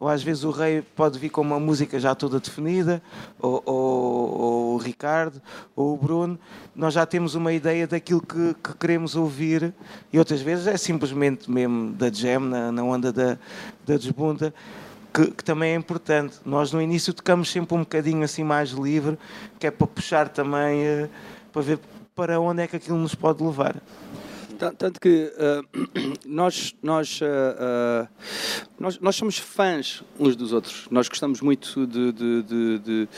Ou 0.00 0.08
às 0.08 0.20
vezes 0.20 0.42
o 0.42 0.50
rei 0.50 0.82
pode 0.96 1.16
vir 1.16 1.28
com 1.30 1.40
uma 1.40 1.60
música 1.60 2.00
já 2.00 2.12
toda 2.12 2.40
definida, 2.40 3.00
ou, 3.38 3.62
ou- 3.64 4.40
ou 4.40 4.74
o 4.74 4.76
Ricardo, 4.76 5.40
ou 5.76 5.94
o 5.94 5.96
Bruno. 5.96 6.36
Nós 6.74 6.94
já 6.94 7.06
temos 7.06 7.36
uma 7.36 7.52
ideia 7.52 7.86
daquilo 7.86 8.20
que, 8.20 8.54
que 8.54 8.74
queremos 8.74 9.14
ouvir, 9.14 9.72
e 10.12 10.18
outras 10.18 10.40
vezes 10.40 10.66
é 10.66 10.76
simplesmente 10.76 11.48
mesmo 11.48 11.92
da 11.92 12.10
jam, 12.10 12.40
na, 12.40 12.72
na 12.72 12.82
onda 12.82 13.12
da, 13.12 13.38
da 13.86 13.96
desbunda, 13.96 14.52
que, 15.12 15.30
que 15.30 15.44
também 15.44 15.72
é 15.72 15.76
importante. 15.76 16.36
Nós 16.44 16.72
no 16.72 16.80
início 16.80 17.12
tocamos 17.12 17.50
sempre 17.50 17.74
um 17.74 17.80
bocadinho 17.80 18.24
assim 18.24 18.42
mais 18.42 18.70
livre, 18.70 19.18
que 19.58 19.66
é 19.66 19.70
para 19.70 19.86
puxar 19.86 20.28
também, 20.28 20.82
eh, 20.84 21.08
para 21.52 21.62
ver 21.62 21.78
para 22.14 22.38
onde 22.40 22.62
é 22.62 22.66
que 22.66 22.76
aquilo 22.76 22.98
nos 22.98 23.14
pode 23.14 23.42
levar. 23.42 23.76
Tan- 24.62 24.74
Tanto 24.74 25.00
que 25.00 25.32
ah, 25.38 25.62
nós, 26.24 26.72
nós, 26.80 27.18
ah, 27.20 28.06
nós, 28.78 28.98
nós 29.00 29.16
somos 29.16 29.36
fãs 29.38 30.04
uns 30.20 30.36
dos 30.36 30.52
outros. 30.52 30.86
Nós 30.88 31.08
gostamos 31.08 31.40
muito 31.40 31.84
de, 31.84 32.12
de, 32.12 32.42
de, 32.42 32.78
de- 32.78 33.08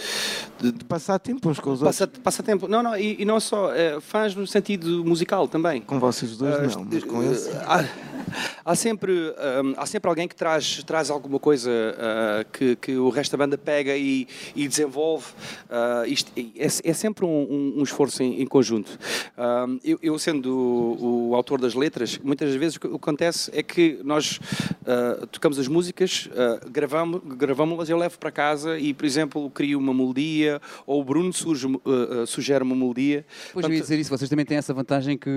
de- 0.72 0.85
Passar 0.87 1.18
tempo 1.18 1.46
uns 1.50 1.61
com 1.61 1.70
os 1.72 1.83
outros. 1.83 1.98
passa, 1.98 2.07
passatempo. 2.20 2.66
Não, 2.66 2.83
não, 2.83 2.96
e, 2.96 3.20
e 3.20 3.24
não 3.26 3.38
só 3.40 3.74
eh, 3.74 4.00
fãs 4.00 4.35
no 4.35 4.46
sentido 4.46 5.04
musical 5.04 5.46
também. 5.46 5.83
Com 5.83 5.98
vocês 6.00 6.35
dois 6.38 6.54
Ah, 6.54 6.78
não, 6.78 6.87
mas 6.90 7.04
com 7.04 7.22
eh, 7.22 7.26
eles. 7.26 7.48
Há, 7.57 7.85
há 8.64 8.74
sempre, 8.74 9.12
hum, 9.12 9.74
há 9.76 9.85
sempre 9.85 10.09
alguém 10.09 10.26
que 10.26 10.35
traz, 10.35 10.83
traz 10.85 11.11
alguma 11.11 11.38
coisa 11.38 11.70
que, 12.52 12.76
que 12.76 12.96
o 12.96 13.11
resto 13.11 13.33
da 13.33 13.44
banda 13.44 13.59
pega 13.59 13.94
e, 13.96 14.26
e 14.57 14.66
desenvolve. 14.66 15.26
Isto 16.07 16.33
é, 16.37 16.66
é 16.66 16.92
sempre 16.94 17.26
um, 17.26 17.28
um- 17.28 17.74
um 17.80 17.83
esforço 17.83 18.22
em, 18.22 18.40
em 18.40 18.46
conjunto. 18.46 18.98
Eu, 19.85 19.98
eu 20.02 20.18
sendo 20.18 20.46
o, 20.54 21.30
o 21.30 21.34
autor 21.37 21.61
das 21.61 21.75
letras, 21.75 22.18
muitas 22.23 22.55
vezes 22.55 22.77
o 22.77 22.81
que 22.81 22.87
acontece 22.87 23.51
é 23.55 23.62
que 23.62 24.01
nós 24.05 24.40
ah, 24.87 25.27
tocamos 25.31 25.59
as 25.59 25.66
músicas, 25.66 26.29
uh, 26.29 26.70
gravamos, 26.70 27.20
gravamos-las, 27.25 27.88
eu 27.88 27.97
levo 27.97 28.18
para 28.18 28.31
casa 28.31 28.79
e, 28.79 28.92
por 28.92 29.07
exemplo, 29.07 29.51
crio 29.51 29.79
uma 29.79 29.94
melodia 29.94 30.61
ou 30.87 31.01
o 31.01 31.05
Bruno 31.05 31.33
surge, 31.33 31.66
ah, 31.66 32.23
ah, 32.23 32.27
sugere 32.27 32.62
uma 32.62 32.77
melodia. 32.77 33.25
Pois 33.53 33.64
eu 33.64 33.73
ia 33.73 33.81
dizer 33.81 33.99
isso, 33.99 34.11
vocês 34.11 34.29
também 34.29 34.44
têm 34.44 34.59
essa 34.59 34.75
vantagem 34.75 35.16
que 35.16 35.31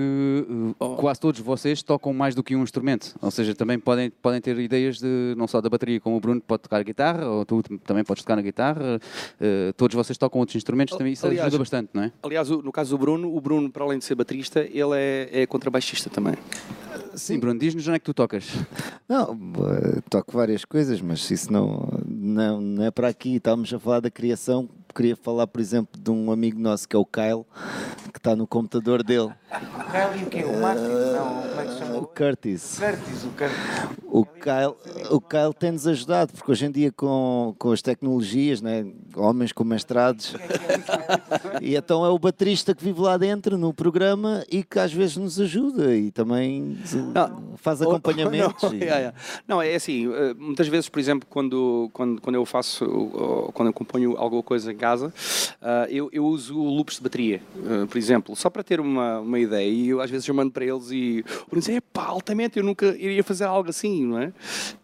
uh, 0.78 0.96
quase 0.96 1.20
todos 1.20 1.40
vocês 1.40 1.82
tocam 1.82 2.12
mais 2.12 2.34
do 2.34 2.42
que 2.42 2.54
um 2.54 2.62
instrumento. 2.62 3.16
Ou 3.22 3.30
seja, 3.30 3.54
também 3.54 3.78
podem, 3.78 4.10
podem 4.10 4.40
ter 4.40 4.58
ideias 4.58 4.98
de 4.98 5.34
não 5.36 5.48
só 5.48 5.60
da 5.60 5.70
bateria, 5.70 5.98
como 5.98 6.16
o 6.16 6.20
Bruno 6.20 6.40
pode 6.40 6.62
tocar 6.62 6.82
guitarra, 6.84 7.26
ou 7.26 7.44
tu 7.46 7.62
também 7.84 8.04
podes 8.04 8.22
tocar 8.22 8.36
na 8.36 8.42
guitarra. 8.42 9.00
uh, 9.40 9.72
todos 9.74 9.94
vocês 9.94 10.18
tocam 10.18 10.40
outros 10.40 10.56
instrumentos, 10.56 10.96
também 10.96 11.14
isso 11.14 11.26
Aliás, 11.26 11.46
ajuda 11.46 11.58
bastante, 11.58 11.90
não 11.94 12.02
é? 12.02 12.12
Aliás, 12.22 12.50
no 12.50 12.70
caso 12.70 12.90
do 12.90 12.98
Bruno, 12.98 13.34
o 13.34 13.40
Bruno, 13.40 13.70
para 13.70 13.84
além 13.84 13.98
de 13.98 14.04
ser 14.04 14.14
baterista, 14.14 14.60
ele 14.60 14.94
é, 14.94 15.42
é 15.42 15.46
contrabaixista 15.46 15.77
também. 16.10 16.34
Sim, 17.14 17.38
Bruno, 17.38 17.58
diz-nos 17.58 17.86
onde 17.88 17.96
é 17.96 17.98
que 17.98 18.04
tu 18.04 18.14
tocas. 18.14 18.44
Não, 19.08 19.32
eh, 19.32 20.00
toco 20.08 20.32
várias 20.32 20.64
coisas, 20.64 21.00
mas 21.00 21.28
isso 21.30 21.52
não, 21.52 22.00
não, 22.06 22.60
não 22.60 22.84
é 22.84 22.90
para 22.90 23.08
aqui. 23.08 23.36
Estávamos 23.36 23.72
a 23.72 23.78
falar 23.78 24.00
da 24.00 24.10
criação. 24.10 24.68
Queria 24.98 25.14
falar, 25.14 25.46
por 25.46 25.60
exemplo, 25.60 25.96
de 25.96 26.10
um 26.10 26.32
amigo 26.32 26.58
nosso 26.58 26.88
que 26.88 26.96
é 26.96 26.98
o 26.98 27.06
Kyle, 27.06 27.44
que 28.12 28.18
está 28.18 28.34
no 28.34 28.48
computador 28.48 29.04
dele, 29.04 29.30
Kyle 29.48 30.20
e 30.20 30.24
o 30.24 30.26
quê? 30.28 30.42
O 30.44 30.60
Martin? 30.60 30.82
Não, 30.82 31.42
como 31.48 31.60
é 31.60 31.64
que 31.64 31.72
se 31.72 31.78
chama? 31.78 31.98
o 31.98 32.06
Curtis. 32.06 32.78
Curtis, 32.80 33.24
o 33.24 33.28
Curtis. 33.28 33.98
O 34.10 34.24
Kyle, 34.24 34.74
o 35.14 35.20
Kyle 35.20 35.54
tem-nos 35.56 35.86
ajudado, 35.86 36.32
porque 36.32 36.50
hoje 36.50 36.66
em 36.66 36.70
dia 36.72 36.90
com, 36.90 37.54
com 37.58 37.70
as 37.70 37.80
tecnologias, 37.80 38.60
né, 38.60 38.84
homens 39.14 39.52
com 39.52 39.62
mestrados, 39.64 40.34
e 41.62 41.76
então 41.76 42.04
é 42.04 42.08
o 42.08 42.18
baterista 42.18 42.74
que 42.74 42.82
vive 42.82 43.00
lá 43.00 43.16
dentro 43.16 43.56
no 43.56 43.72
programa 43.72 44.44
e 44.50 44.64
que 44.64 44.78
às 44.78 44.92
vezes 44.92 45.16
nos 45.16 45.40
ajuda 45.40 45.94
e 45.94 46.10
também 46.10 46.76
Não. 47.14 47.54
faz 47.56 47.80
Ou- 47.80 47.92
acompanhamentos. 47.92 48.62
Não, 48.64 48.72
e- 48.74 48.78
yeah, 48.78 48.96
yeah. 48.98 49.18
Não, 49.46 49.62
é 49.62 49.74
assim, 49.74 50.12
eh, 50.12 50.34
muitas 50.34 50.66
vezes, 50.68 50.88
por 50.88 50.98
exemplo, 50.98 51.28
quando, 51.30 51.88
quando, 51.92 52.20
quando 52.20 52.34
eu 52.36 52.44
faço, 52.44 52.84
quando 53.54 53.68
eu 53.68 53.72
componho 53.72 54.16
alguma 54.16 54.42
coisa 54.42 54.72
em 54.72 54.76
casa, 54.76 54.87
ah, 55.60 55.86
eu, 55.90 56.08
eu 56.12 56.24
uso 56.24 56.56
loops 56.56 56.96
de 56.96 57.02
bateria, 57.02 57.42
eh, 57.66 57.86
por 57.86 57.98
exemplo, 57.98 58.36
só 58.36 58.48
para 58.48 58.62
ter 58.62 58.80
uma, 58.80 59.20
uma 59.20 59.38
ideia. 59.38 59.68
E 59.68 59.88
eu 59.88 60.00
às 60.00 60.10
vezes 60.10 60.26
eu 60.26 60.34
mando 60.34 60.52
para 60.52 60.64
eles 60.64 60.90
e 60.90 61.24
o 61.42 61.50
Bruno 61.50 61.60
diz, 61.60 61.68
é 61.68 61.80
pá, 61.80 62.06
altamente, 62.06 62.58
eu 62.58 62.64
nunca 62.64 62.86
iria 62.96 63.24
fazer 63.24 63.44
algo 63.44 63.68
assim, 63.68 64.06
não 64.06 64.18
é? 64.18 64.32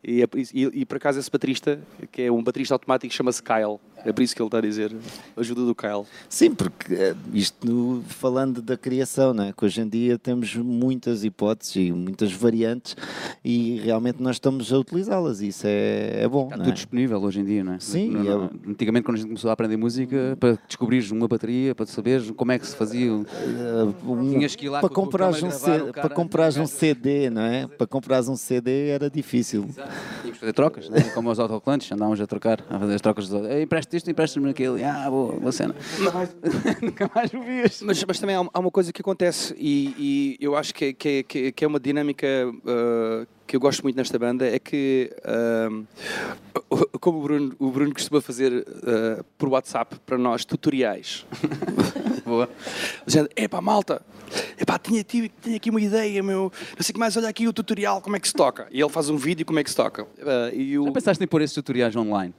E, 0.02 0.22
é 0.22 0.28
e, 0.52 0.80
e 0.80 0.84
por 0.84 0.96
acaso 0.96 1.18
esse 1.18 1.30
baterista, 1.30 1.80
que 2.10 2.22
é 2.22 2.32
um 2.32 2.42
baterista 2.42 2.74
automático, 2.74 3.12
chama-se 3.14 3.42
Kyle. 3.42 3.78
É 4.04 4.12
por 4.12 4.22
isso 4.22 4.34
que 4.36 4.42
ele 4.42 4.48
está 4.48 4.58
a 4.58 4.60
dizer, 4.60 4.94
ajuda 5.36 5.64
do 5.64 5.74
Kyle. 5.74 6.04
Sim, 6.28 6.54
porque 6.54 6.94
eh, 6.94 7.14
isto 7.32 7.66
no- 7.66 8.02
falando 8.06 8.60
da 8.60 8.76
criação, 8.76 9.32
né? 9.32 9.52
que 9.56 9.64
hoje 9.64 9.80
em 9.80 9.88
dia 9.88 10.18
temos 10.18 10.54
muitas 10.56 11.24
hipóteses 11.24 11.76
e 11.76 11.92
muitas 11.92 12.32
variantes 12.32 12.96
e 13.44 13.80
realmente 13.84 14.22
nós 14.22 14.36
estamos 14.36 14.72
a 14.72 14.78
utilizá-las 14.78 15.40
e 15.40 15.48
isso 15.48 15.66
é, 15.66 16.22
é 16.22 16.28
bom. 16.28 16.44
Está 16.44 16.56
não 16.56 16.64
tudo 16.64 16.72
é? 16.72 16.74
disponível 16.76 17.22
hoje 17.22 17.40
em 17.40 17.44
dia, 17.44 17.64
não 17.64 17.74
é? 17.74 17.78
Sim, 17.80 18.10
Não- 18.10 18.22
não- 18.24 18.44
é- 18.46 18.70
Antigamente, 18.70 19.04
quando 19.04 19.16
a 19.16 19.18
gente 19.20 19.28
começou 19.28 19.50
a 19.50 19.52
aprender 19.52 19.76
música, 19.76 20.36
para 20.38 20.58
descobrires 20.66 21.10
uma 21.10 21.26
bateria, 21.28 21.74
para 21.74 21.86
saberes 21.86 22.30
como 22.32 22.52
é 22.52 22.58
que 22.58 22.66
se 22.66 22.76
fazia. 22.76 23.10
Eh, 23.10 23.94
um- 24.06 24.30
Tinhas 24.30 24.54
que 24.56 24.66
ir 24.66 24.68
lá 24.68 24.80
para 24.80 24.88
com 24.88 24.94
a 24.94 24.94
tua 24.94 25.04
comprares 25.04 25.36
um, 25.42 25.48
câmara 25.48 25.58
gravar 25.60 25.78
C- 25.78 25.82
o 25.90 25.92
cara- 25.92 26.08
para 26.08 26.14
comprares 26.16 26.56
um 26.56 26.66
CD, 26.66 27.30
não 27.30 27.42
é? 27.42 27.66
Para 27.66 27.86
comprares 27.86 28.28
um 28.28 28.36
CD 28.36 28.88
era 28.88 29.08
difícil. 29.10 29.62
Tínhamos 29.64 30.32
que 30.32 30.38
fazer 30.38 30.52
trocas, 30.52 30.88
né? 30.88 31.00
como 31.14 31.30
os 31.30 31.38
autocolantes, 31.38 31.90
andávamos 31.92 32.20
a 32.20 32.26
trocar, 32.26 32.62
a 32.68 32.78
fazer 32.78 32.94
as 32.94 33.00
trocas. 33.00 33.28
dos- 33.28 33.46
Eh, 33.46 33.62
Empresta 33.62 33.93
disto, 33.94 34.10
emprestas-me 34.10 34.50
aquele. 34.50 34.82
Ah, 34.84 35.08
boa, 35.08 35.32
boa 35.38 35.52
cena. 35.52 35.74
Nunca 36.82 37.10
mais 37.14 37.32
o 37.32 37.40
vias. 37.40 37.80
Mas, 37.82 38.04
mas 38.04 38.18
também 38.18 38.36
há, 38.36 38.40
há 38.52 38.58
uma 38.58 38.70
coisa 38.70 38.92
que 38.92 39.00
acontece 39.00 39.54
e, 39.58 40.36
e 40.40 40.44
eu 40.44 40.56
acho 40.56 40.74
que, 40.74 40.86
é- 40.86 40.92
que, 40.92 41.08
é- 41.08 41.22
que, 41.22 41.38
é- 41.46 41.52
que 41.52 41.64
é 41.64 41.68
uma 41.68 41.80
dinâmica 41.80 42.26
uh, 42.48 43.26
que 43.46 43.56
eu 43.56 43.60
gosto 43.60 43.82
muito 43.82 43.96
nesta 43.96 44.18
banda 44.18 44.46
é 44.46 44.58
que 44.58 45.10
um, 45.70 45.86
como 47.00 47.18
o 47.18 47.22
Bruno, 47.22 47.56
o 47.58 47.70
Bruno 47.70 47.92
costuma 47.92 48.20
fazer 48.20 48.52
uh, 48.52 49.24
por 49.36 49.48
WhatsApp 49.48 49.96
para 50.06 50.16
nós 50.18 50.44
tutoriais. 50.44 51.26
Boa. 52.24 52.48
Dizendo, 53.06 53.28
epá, 53.36 53.60
malta, 53.60 54.00
epá, 54.58 54.78
tinha, 54.78 55.04
tinha, 55.04 55.30
tinha 55.42 55.56
aqui 55.56 55.68
uma 55.68 55.80
ideia, 55.80 56.22
meu, 56.22 56.50
não 56.76 56.82
sei 56.82 56.92
o 56.92 56.94
que 56.94 56.98
mais, 56.98 57.16
olha 57.16 57.28
aqui 57.28 57.46
o 57.46 57.52
tutorial, 57.52 58.00
como 58.00 58.16
é 58.16 58.20
que 58.20 58.26
se 58.26 58.34
toca. 58.34 58.66
E 58.70 58.80
ele 58.80 58.88
faz 58.88 59.10
um 59.10 59.16
vídeo 59.16 59.44
como 59.44 59.58
é 59.58 59.64
que 59.64 59.70
se 59.70 59.76
toca. 59.76 60.04
Uh, 60.04 60.54
e 60.54 60.78
o... 60.78 60.84
Já 60.86 60.92
pensaste 60.92 61.24
em 61.24 61.26
pôr 61.26 61.42
esses 61.42 61.54
tutoriais 61.54 61.94
online? 61.94 62.34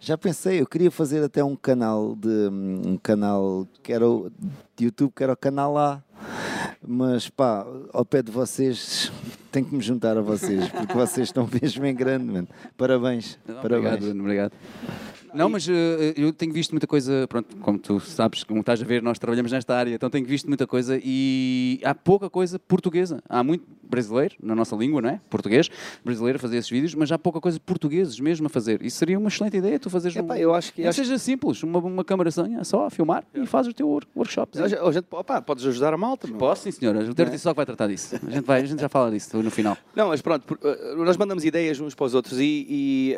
Já 0.00 0.16
pensei, 0.16 0.60
eu 0.60 0.66
queria 0.66 0.90
fazer 0.90 1.22
até 1.22 1.42
um 1.42 1.56
canal 1.56 2.14
de 2.14 2.28
um 2.28 2.96
canal 3.02 3.66
que 3.82 3.92
era 3.92 4.08
o 4.08 4.30
de 4.76 4.84
YouTube, 4.84 5.12
que 5.14 5.22
era 5.22 5.32
o 5.32 5.36
canal 5.36 5.76
A. 5.76 6.02
Mas 6.86 7.28
pá, 7.28 7.66
ao 7.92 8.04
pé 8.04 8.22
de 8.22 8.30
vocês 8.30 9.12
tenho 9.52 9.66
que 9.66 9.74
me 9.74 9.82
juntar 9.82 10.16
a 10.16 10.20
vocês, 10.20 10.68
porque 10.68 10.94
vocês 10.94 11.28
estão 11.28 11.48
mesmo 11.60 11.84
em 11.84 11.94
grande, 11.94 12.24
mano. 12.24 12.48
Parabéns. 12.76 13.38
Obrigado, 13.44 13.62
parabéns. 13.62 14.04
Bruno, 14.04 14.20
obrigado. 14.22 14.52
Não, 15.34 15.48
mas 15.48 15.68
eh, 15.68 16.14
eu 16.16 16.32
tenho 16.32 16.52
visto 16.52 16.70
muita 16.72 16.86
coisa, 16.86 17.26
pronto, 17.28 17.54
como 17.56 17.78
tu 17.78 18.00
sabes, 18.00 18.44
como 18.44 18.60
estás 18.60 18.80
a 18.80 18.84
ver, 18.84 19.02
nós 19.02 19.18
trabalhamos 19.18 19.52
nesta 19.52 19.76
área, 19.76 19.94
então 19.94 20.08
tenho 20.08 20.26
visto 20.26 20.48
muita 20.48 20.66
coisa 20.66 20.98
e 21.02 21.80
há 21.84 21.94
pouca 21.94 22.30
coisa 22.30 22.58
portuguesa. 22.58 23.22
Há 23.28 23.42
muito 23.42 23.66
brasileiro, 23.88 24.34
na 24.42 24.54
nossa 24.54 24.76
língua, 24.76 25.00
não 25.00 25.08
é? 25.10 25.20
Português, 25.30 25.68
brasileiro 26.04 26.36
a 26.36 26.40
fazer 26.40 26.56
esses 26.58 26.70
vídeos, 26.70 26.94
mas 26.94 27.10
há 27.10 27.18
pouca 27.18 27.40
coisa 27.40 27.58
portugueses 27.60 28.18
mesmo 28.20 28.46
a 28.46 28.50
fazer. 28.50 28.82
Isso 28.82 28.98
seria 28.98 29.18
uma 29.18 29.28
excelente 29.28 29.56
ideia, 29.56 29.78
tu 29.78 29.88
fazeres 29.90 30.16
Epá, 30.16 30.34
um... 30.34 30.36
eu 30.36 30.54
acho 30.54 30.72
que- 30.72 30.84
acho- 30.86 30.98
seja 30.98 31.18
simples, 31.18 31.62
uma, 31.62 31.78
uma 31.78 32.04
câmarazinha 32.04 32.62
só 32.64 32.86
a 32.86 32.90
filmar 32.90 33.24
e 33.34 33.46
fazes 33.46 33.70
o 33.70 33.74
teu 33.74 33.88
wor- 33.88 34.04
workshop. 34.14 34.58
A 34.60 34.68
gente- 34.68 34.78
a 34.80 34.92
gente- 34.92 35.06
opá, 35.10 35.40
podes 35.40 35.64
ajudar 35.66 35.94
a 35.94 35.96
malta, 35.96 36.26
meu. 36.26 36.36
Posso, 36.36 36.62
sim 36.64 36.70
senhora. 36.70 37.00
O 37.00 37.14
Dirty 37.14 37.38
Sock 37.38 37.56
vai 37.56 37.66
tratar 37.66 37.86
disso. 37.88 38.16
A 38.16 38.30
gente, 38.30 38.44
vai, 38.44 38.62
a 38.62 38.64
gente 38.64 38.80
já 38.80 38.88
fala 38.88 39.10
disso 39.10 39.36
no 39.42 39.50
final. 39.50 39.76
Não, 39.94 40.08
mas 40.08 40.20
pronto, 40.20 40.58
eh, 40.62 40.94
nós 40.96 41.16
mandamos 41.16 41.44
ideias 41.44 41.80
uns 41.80 41.94
para 41.94 42.06
os 42.06 42.14
outros 42.14 42.38
e, 42.38 42.66
e, 42.68 43.16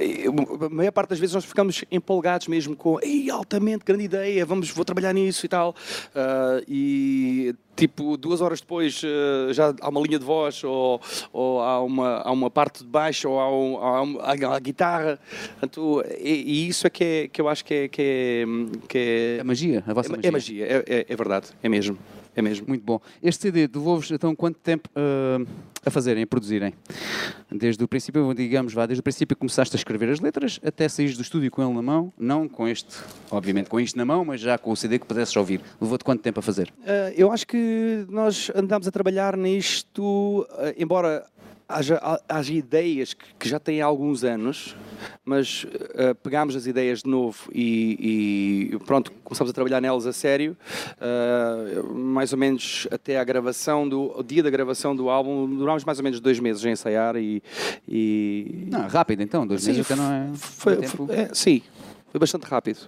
e 0.00 0.26
a 0.26 0.68
maior 0.70 0.92
parte 0.92 1.10
das 1.10 1.18
vezes 1.18 1.34
nós 1.34 1.44
ficamos 1.44 1.84
empolgados 1.90 2.46
mesmo 2.48 2.74
com 2.76 2.98
Ei, 3.02 3.30
altamente, 3.30 3.84
grande 3.84 4.04
ideia, 4.04 4.44
vamos, 4.46 4.70
vou 4.70 4.84
trabalhar 4.84 5.12
nisso 5.12 5.44
e 5.44 5.48
tal. 5.48 5.74
Ah, 6.14 6.60
e 6.68 7.54
tipo, 7.74 8.16
duas 8.16 8.40
horas 8.40 8.60
depois 8.60 9.00
eh, 9.04 9.41
já 9.50 9.74
há 9.80 9.88
uma 9.88 10.00
linha 10.00 10.18
de 10.18 10.24
voz 10.24 10.62
ou, 10.64 11.00
ou 11.32 11.60
há, 11.60 11.80
uma, 11.82 12.16
há 12.18 12.30
uma 12.30 12.50
parte 12.50 12.82
de 12.84 12.88
baixo 12.88 13.28
ou 13.30 13.40
há, 13.40 13.50
um- 13.50 13.78
há 13.78 14.02
uma- 14.02 14.20
há 14.22 14.56
a 14.56 14.58
guitarra. 14.60 15.18
Portanto, 15.60 16.04
e, 16.20 16.32
e 16.46 16.68
isso 16.68 16.86
é 16.86 16.90
que, 16.90 17.04
é 17.04 17.28
que 17.28 17.40
eu 17.40 17.48
acho 17.48 17.64
que 17.64 17.74
é, 17.74 17.88
que 17.88 18.02
é, 18.02 18.44
que 18.88 18.98
é, 18.98 19.36
É 19.40 19.44
magia, 19.44 19.82
a 19.86 19.94
vossa 19.94 20.08
é, 20.12 20.16
magia. 20.16 20.28
é 20.28 20.30
magia, 20.30 20.66
é, 20.66 20.84
é- 21.00 21.06
é 21.08 21.16
verdade, 21.16 21.48
é 21.62 21.68
mesmo. 21.68 21.96
É 22.34 22.42
mesmo. 22.42 22.66
Muito 22.68 22.84
bom. 22.84 23.00
Este 23.22 23.42
CD 23.42 23.68
devolves 23.68 24.10
então 24.10 24.34
quanto 24.34 24.58
tempo 24.58 24.88
ah, 24.94 25.44
a 25.84 25.90
fazerem, 25.90 26.22
a 26.22 26.26
produzirem? 26.26 26.72
Desde 27.50 27.82
o 27.82 27.88
princípio, 27.88 28.32
digamos, 28.34 28.72
vá, 28.72 28.86
desde 28.86 29.00
o 29.00 29.02
princípio 29.02 29.36
começaste 29.36 29.76
a 29.76 29.78
escrever 29.78 30.08
as 30.08 30.20
letras 30.20 30.60
até 30.64 30.88
saís 30.88 31.16
do 31.16 31.22
estúdio 31.22 31.50
com 31.50 31.62
ele 31.62 31.74
na 31.74 31.82
mão, 31.82 32.12
não 32.18 32.48
com 32.48 32.66
este, 32.66 32.96
obviamente 33.30 33.68
com 33.68 33.78
isto 33.78 33.96
na 33.96 34.04
mão, 34.04 34.24
mas 34.24 34.40
já 34.40 34.56
com 34.56 34.70
o 34.70 34.76
CD 34.76 34.98
que 34.98 35.06
pudesses 35.06 35.36
ouvir. 35.36 35.60
Levou-te 35.80 36.04
quanto 36.04 36.22
tempo 36.22 36.40
a 36.40 36.42
fazer? 36.42 36.72
Uh, 36.80 37.12
eu 37.16 37.30
acho 37.32 37.46
que 37.46 38.06
nós 38.08 38.50
andámos 38.54 38.86
a 38.86 38.90
trabalhar 38.90 39.36
nisto, 39.36 40.02
uh, 40.02 40.46
embora 40.78 41.26
haja 42.28 42.52
ideias 42.52 43.14
que, 43.14 43.24
que 43.38 43.48
já 43.48 43.58
têm 43.58 43.80
há 43.80 43.86
alguns 43.86 44.24
anos, 44.24 44.76
mas 45.24 45.64
uh, 45.64 46.14
pegámos 46.22 46.54
as 46.56 46.66
ideias 46.66 47.02
de 47.02 47.08
novo 47.08 47.38
e, 47.52 48.70
e 48.72 48.78
pronto, 48.80 49.12
começámos 49.24 49.50
a 49.50 49.54
trabalhar 49.54 49.80
nelas 49.80 50.06
a 50.06 50.12
sério, 50.12 50.56
uh, 50.98 51.94
mais 51.94 52.32
ou 52.32 52.38
menos 52.38 52.86
até 52.90 53.18
a 53.18 53.24
gravação, 53.24 53.88
do 53.88 54.18
o 54.18 54.22
dia 54.22 54.42
da 54.42 54.50
gravação 54.50 54.94
do 54.94 55.08
álbum, 55.08 55.46
durámos 55.56 55.84
mais 55.84 55.98
ou 55.98 56.04
menos 56.04 56.20
dois 56.20 56.38
meses 56.38 56.64
a 56.64 56.70
ensaiar 56.70 57.16
e... 57.16 57.42
e... 57.88 58.66
Não, 58.70 58.86
rápido 58.88 59.22
então, 59.22 59.46
dois 59.46 59.66
meses 59.66 59.84
até 59.84 59.96
não 59.96 60.12
é. 60.12 60.30
foi, 60.34 60.82
foi- 60.82 61.14
é, 61.14 61.30
sim, 61.32 61.62
foi 62.12 62.18
bastante 62.20 62.44
rápido. 62.44 62.78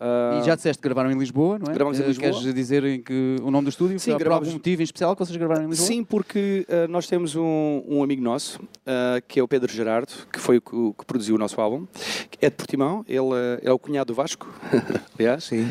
Uh, 0.00 0.40
E 0.40 0.44
já 0.46 0.54
disseste 0.54 0.80
que 0.80 0.88
gravaram 0.88 1.10
em 1.10 1.18
Lisboa, 1.18 1.58
não 1.58 1.70
é? 1.70 1.74
Gravamos 1.74 1.98
em 1.98 2.04
Eh, 2.04 2.06
Lisboa. 2.06 2.30
Queres 2.30 2.54
dizer 2.54 2.84
em 2.84 3.02
que 3.02 3.36
o 3.42 3.50
nome 3.50 3.64
do 3.64 3.70
estúdio? 3.70 3.98
Sim, 3.98 4.12
Por 4.12 4.20
gravámos- 4.20 4.46
algum 4.46 4.56
motivo 4.58 4.80
em 4.80 4.84
especial 4.84 5.16
que 5.16 5.24
vocês 5.26 5.36
gravaram 5.36 5.64
em 5.64 5.68
Lisboa? 5.70 5.86
Sim, 5.88 6.04
porque 6.04 6.64
uh, 6.68 6.86
nós 6.88 7.08
temos 7.08 7.34
um, 7.34 7.82
um 7.88 8.00
amigo 8.02 8.22
nosso, 8.22 8.62
uh, 8.62 9.20
que 9.26 9.40
é 9.40 9.42
o 9.42 9.48
Pedro 9.48 9.70
Gerardo, 9.72 10.12
que 10.32 10.38
foi 10.38 10.58
o 10.58 10.60
que, 10.60 10.74
o 10.76 10.94
que 10.94 11.04
produziu 11.04 11.34
o 11.34 11.38
nosso 11.38 11.60
álbum, 11.60 11.84
é 12.40 12.48
de 12.48 12.54
Portimão, 12.54 13.04
ele 13.08 13.58
é 13.62 13.72
o 13.72 13.78
cunhado 13.78 14.12
do 14.12 14.14
Vasco, 14.14 14.46
aliás. 15.18 15.42
Sim. 15.44 15.68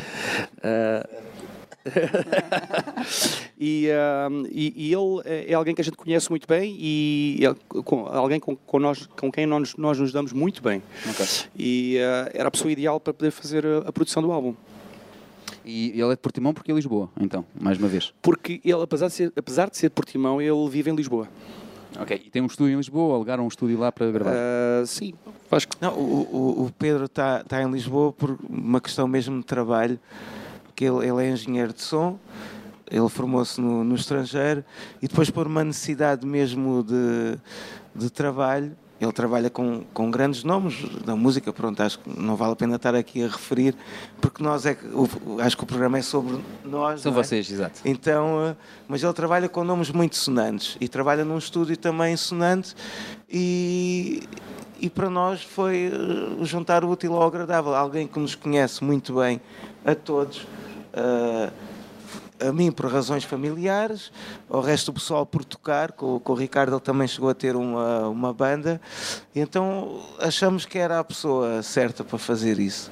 E, 3.60 3.88
uh, 3.88 4.46
e- 4.52 4.72
e 4.76 4.92
ele 4.94 5.20
é 5.24 5.50
é 5.50 5.54
alguém 5.54 5.74
que 5.74 5.80
a 5.80 5.84
gente 5.84 5.96
conhece 5.96 6.30
muito 6.30 6.46
bem 6.46 6.76
e 6.78 7.40
é 7.44 7.82
com- 7.82 8.06
alguém 8.06 8.38
com, 8.38 8.54
com 8.54 8.78
nós, 8.78 9.06
com 9.06 9.32
quem 9.32 9.46
nós, 9.46 9.74
nós 9.76 9.98
nos 9.98 10.12
damos 10.12 10.32
muito 10.32 10.62
bem. 10.62 10.80
Ok. 11.10 11.26
E 11.58 11.96
uh, 11.98 12.30
era 12.34 12.46
a 12.48 12.50
pessoa 12.52 12.70
ideal 12.70 13.00
para 13.00 13.12
poder 13.12 13.30
fazer 13.32 13.66
a, 13.66 13.78
a 13.88 13.92
produção 13.92 14.22
do 14.22 14.30
álbum. 14.30 14.54
E 15.64 15.90
ele 15.90 16.04
é 16.12 16.14
de 16.14 16.18
Portimão 16.18 16.54
porque 16.54 16.70
é 16.70 16.74
Lisboa, 16.74 17.10
então, 17.20 17.44
mais 17.60 17.78
uma 17.78 17.88
vez. 17.88 18.12
Porque 18.22 18.60
ele, 18.64 18.80
apesar 18.82 19.08
de 19.08 19.14
ser, 19.14 19.32
apesar 19.36 19.68
de 19.68 19.76
ser 19.76 19.88
de 19.88 19.94
Portimão, 19.94 20.40
ele 20.40 20.68
vive 20.70 20.90
em 20.90 20.94
Lisboa. 20.94 21.28
Ok. 21.98 22.22
E 22.26 22.30
tem 22.30 22.40
um 22.40 22.46
estúdio 22.46 22.74
em 22.74 22.76
Lisboa, 22.76 23.16
alugaram 23.16 23.44
um 23.44 23.48
estúdio 23.48 23.76
lá 23.78 23.90
para 23.90 24.08
gravar. 24.10 24.32
Uh, 24.34 24.86
sim, 24.86 25.14
Vasco. 25.50 25.74
Não, 25.80 25.94
o, 25.94 26.28
o- 26.60 26.64
o 26.66 26.72
Pedro 26.78 27.06
está 27.06 27.42
tá 27.42 27.60
em 27.60 27.70
Lisboa 27.70 28.12
por 28.12 28.38
uma 28.48 28.80
questão 28.80 29.08
mesmo 29.08 29.40
de 29.40 29.44
trabalho, 29.46 29.98
que 30.78 30.84
ele, 30.84 31.04
ele 31.08 31.24
é 31.26 31.30
engenheiro 31.32 31.72
de 31.72 31.82
som, 31.82 32.16
ele 32.88 33.08
formou-se 33.08 33.60
no, 33.60 33.82
no 33.82 33.96
estrangeiro 33.96 34.64
e 35.02 35.08
depois 35.08 35.28
por 35.28 35.44
uma 35.48 35.64
necessidade 35.64 36.24
mesmo 36.24 36.84
de, 36.84 37.36
de 37.96 38.08
trabalho, 38.08 38.76
ele 39.00 39.10
trabalha 39.12 39.50
com, 39.50 39.82
com 39.92 40.08
grandes 40.08 40.44
nomes 40.44 40.84
da 41.04 41.16
música, 41.16 41.52
pronto, 41.52 41.80
acho 41.82 41.98
que 41.98 42.20
não 42.20 42.36
vale 42.36 42.52
a 42.52 42.56
pena 42.56 42.76
estar 42.76 42.94
aqui 42.94 43.24
a 43.24 43.26
referir, 43.26 43.74
porque 44.20 44.40
nós 44.40 44.64
é 44.66 44.74
que, 44.76 44.86
o- 44.86 45.40
acho 45.40 45.56
que 45.56 45.64
o 45.64 45.66
programa 45.66 45.98
é 45.98 46.02
sobre 46.02 46.38
nós. 46.64 47.00
São 47.00 47.10
é? 47.10 47.14
vocês, 47.16 47.50
exato. 47.50 47.80
Então, 47.84 48.46
eh, 48.46 48.56
mas 48.86 49.02
ele 49.02 49.12
trabalha 49.12 49.48
com 49.48 49.64
nomes 49.64 49.90
muito 49.90 50.14
sonantes 50.16 50.76
e 50.80 50.86
trabalha 50.88 51.24
num 51.24 51.38
estúdio 51.38 51.76
também 51.76 52.16
sonante 52.16 52.74
e, 53.28 54.22
e 54.80 54.88
para 54.88 55.10
nós 55.10 55.42
foi 55.42 55.92
eh, 55.92 56.44
juntar 56.44 56.84
o 56.84 56.90
útil 56.90 57.14
ao 57.14 57.24
agradável. 57.26 57.74
Alguém 57.74 58.06
que 58.06 58.18
nos 58.18 58.34
conhece 58.36 58.82
muito 58.82 59.14
bem 59.14 59.40
a 59.84 59.94
todos, 59.94 60.44
a 62.40 62.52
mim 62.52 62.70
por 62.70 62.86
razões 62.86 63.24
familiares, 63.24 64.12
ao 64.48 64.60
resto 64.60 64.92
do 64.92 64.94
pessoal 64.94 65.26
por 65.26 65.44
tocar, 65.44 65.92
com, 65.92 66.18
com 66.20 66.32
o 66.32 66.36
Ricardo 66.36 66.74
ele 66.74 66.80
também 66.80 67.08
chegou 67.08 67.28
a 67.28 67.34
ter 67.34 67.56
uma, 67.56 68.08
uma 68.08 68.32
banda, 68.32 68.80
então 69.34 70.00
achamos 70.18 70.64
que 70.64 70.78
era 70.78 70.98
a 70.98 71.04
pessoa 71.04 71.62
certa 71.62 72.04
para 72.04 72.18
fazer 72.18 72.58
isso. 72.58 72.90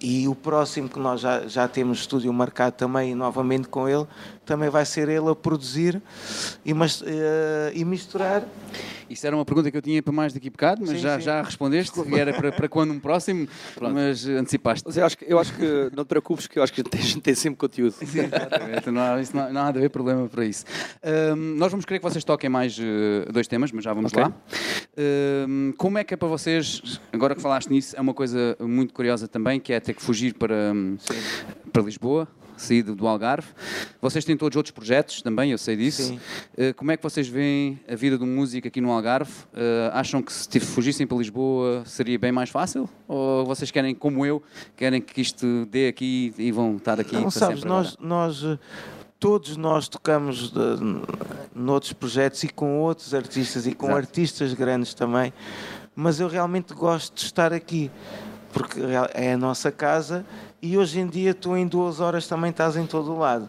E 0.00 0.28
o 0.28 0.34
próximo 0.34 0.90
que 0.90 0.98
nós 0.98 1.22
já, 1.22 1.48
já 1.48 1.66
temos 1.66 2.00
estúdio 2.00 2.30
marcado 2.32 2.76
também, 2.76 3.14
novamente 3.14 3.66
com 3.66 3.88
ele, 3.88 4.06
também 4.44 4.68
vai 4.68 4.84
ser 4.84 5.08
ele 5.08 5.30
a 5.30 5.34
produzir 5.34 6.00
e, 6.64 6.74
mas, 6.74 7.02
eh, 7.04 7.72
e 7.74 7.82
misturar. 7.82 8.44
Isso 9.08 9.26
era 9.26 9.36
uma 9.36 9.44
pergunta 9.44 9.70
que 9.70 9.76
eu 9.76 9.82
tinha 9.82 10.02
para 10.02 10.12
mais 10.12 10.32
daqui 10.32 10.48
a 10.48 10.50
bocado, 10.50 10.80
mas 10.82 10.90
Sim, 10.90 10.98
já, 10.98 11.16
sim. 11.18 11.24
já 11.24 11.42
respondeste, 11.42 12.02
que 12.02 12.18
era 12.18 12.32
para, 12.34 12.50
para 12.52 12.68
quando 12.68 12.92
um 12.92 12.98
próximo, 12.98 13.46
mas 13.80 14.26
eh, 14.28 14.32
antecipaste. 14.36 14.84
Mas 14.86 14.96
eu 14.96 15.06
acho, 15.06 15.18
que, 15.18 15.24
eu 15.28 15.38
acho 15.38 15.54
que 15.54 15.90
não 15.94 16.04
te 16.04 16.08
preocupes, 16.08 16.46
que 16.46 16.58
eu 16.58 16.62
acho 16.62 16.72
que 16.72 16.80
a 16.80 17.00
gente 17.00 17.20
tem, 17.20 17.34
sempre 17.34 17.56
conteúdo. 17.58 17.92
Sim, 17.92 18.20
exatamente. 18.20 18.90
Não 18.90 19.00
há, 19.00 19.20
isso 19.20 19.36
não, 19.36 19.52
não 19.52 19.62
há 19.62 19.70
de 19.70 19.78
haver 19.78 19.90
problema 19.90 20.28
para 20.28 20.44
isso. 20.44 20.64
Ahm, 21.02 21.56
nós 21.56 21.70
vamos 21.70 21.84
querer 21.84 21.98
que 22.00 22.04
vocês 22.04 22.24
toquem 22.24 22.50
mais 22.50 22.76
eh, 22.80 23.30
dois 23.32 23.46
temas, 23.46 23.70
mas 23.72 23.84
já 23.84 23.92
vamos 23.92 24.12
Ok. 24.12 24.22
lá. 24.22 24.32
Ahm, 24.98 25.72
como 25.76 25.98
é 25.98 26.04
que 26.04 26.14
é 26.14 26.16
para 26.16 26.28
vocês, 26.28 27.00
agora 27.12 27.34
que 27.34 27.40
falaste 27.42 27.68
nisso, 27.70 27.96
é 27.96 28.00
uma 28.00 28.14
coisa 28.14 28.56
muito 28.60 28.92
curiosa 28.92 29.28
também, 29.28 29.60
que 29.60 29.72
é 29.72 29.78
ter 29.80 29.94
que 29.94 30.02
fugir 30.02 30.34
para, 30.34 30.72
para 31.72 31.82
Lisboa, 31.82 32.26
sair 32.56 32.82
do 32.82 32.96
do 32.96 33.06
Algarve. 33.06 33.48
Vocês 34.00 34.24
têm 34.24 34.36
todos 34.36 34.56
outros 34.56 34.72
projetos 34.72 35.22
também, 35.22 35.52
eu 35.52 35.58
sei 35.58 35.76
disso. 35.76 36.18
Eh, 36.56 36.72
como 36.72 36.90
é 36.90 36.96
que 36.96 37.02
vocês 37.02 37.28
veem 37.28 37.78
a 37.88 37.94
vida 37.94 38.22
um 38.22 38.26
músico 38.26 38.66
aqui 38.66 38.80
no 38.80 38.90
Algarve? 38.90 39.32
Eh, 39.54 39.90
acham 39.92 40.22
que 40.22 40.32
se 40.32 40.58
fugissem 40.58 41.06
para 41.06 41.18
Lisboa 41.18 41.82
seria 41.84 42.18
bem 42.18 42.32
mais 42.32 42.50
fácil? 42.50 42.88
Ou 43.06 43.44
vocês 43.44 43.70
querem, 43.70 43.94
como 43.94 44.24
eu, 44.24 44.42
querem 44.76 45.00
que 45.00 45.20
isto 45.20 45.66
dê 45.66 45.88
aqui 45.88 46.34
e 46.38 46.50
vão 46.50 46.76
estar 46.76 46.98
aqui 46.98 47.14
Não 47.14 47.22
para 47.22 47.30
sabes, 47.30 47.60
sempre 47.60 47.68
nós, 47.68 47.96
nós 48.00 48.42
eh, 48.42 48.58
todos 49.20 49.56
nós 49.56 49.88
tocamos 49.88 50.50
de, 50.50 50.58
noutros 51.54 51.92
projetos 51.92 52.42
e 52.42 52.48
com 52.48 52.80
outros 52.80 53.14
artistas 53.14 53.66
e 53.66 53.74
com 53.74 53.86
Exato. 53.86 53.98
artistas 53.98 54.54
grandes 54.54 54.94
também, 54.94 55.32
mas 55.94 56.20
eu 56.20 56.28
realmente 56.28 56.74
gosto 56.74 57.14
de 57.14 57.24
estar 57.24 57.52
aqui 57.52 57.90
porque 58.52 58.80
é 59.12 59.34
a 59.34 59.36
nossa 59.36 59.70
casa 59.70 60.24
e 60.60 60.76
hoje 60.76 61.00
em 61.00 61.06
dia 61.06 61.34
tu 61.34 61.56
em 61.56 61.66
duas 61.66 62.00
horas 62.00 62.26
também 62.26 62.50
estás 62.50 62.76
em 62.76 62.86
todo 62.86 63.12
o 63.12 63.18
lado. 63.18 63.48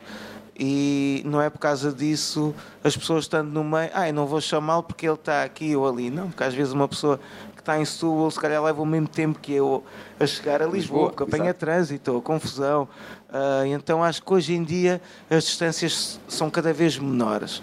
E 0.59 1.21
não 1.23 1.39
é 1.39 1.49
por 1.51 1.59
causa 1.59 1.91
disso 1.91 2.53
as 2.83 2.97
pessoas 2.97 3.25
estando 3.25 3.51
no 3.51 3.63
meio, 3.63 3.91
ah, 3.93 4.07
eu 4.07 4.13
não 4.13 4.25
vou 4.25 4.41
chamá-lo 4.41 4.81
porque 4.81 5.05
ele 5.05 5.13
está 5.13 5.43
aqui 5.43 5.75
ou 5.75 5.87
ali. 5.87 6.09
Não, 6.09 6.29
porque 6.29 6.43
às 6.43 6.53
vezes 6.53 6.73
uma 6.73 6.87
pessoa 6.87 7.19
que 7.53 7.59
está 7.59 7.79
em 7.79 7.85
Setúbal 7.85 8.31
se 8.31 8.39
calhar 8.39 8.63
leva 8.63 8.81
o 8.81 8.85
mesmo 8.85 9.07
tempo 9.07 9.39
que 9.39 9.53
eu 9.53 9.83
a 10.19 10.25
chegar 10.25 10.61
a 10.61 10.65
Lisboa, 10.65 10.75
Lisboa, 10.75 11.09
porque 11.11 11.35
apanha 11.35 11.53
trânsito, 11.53 12.19
confusão. 12.21 12.87
Ah, 13.29 13.67
então 13.67 14.03
acho 14.03 14.23
que 14.23 14.33
hoje 14.33 14.53
em 14.53 14.63
dia 14.63 14.99
as 15.29 15.43
distâncias 15.43 16.19
são 16.27 16.49
cada 16.49 16.73
vez 16.73 16.97
menores. 16.97 17.61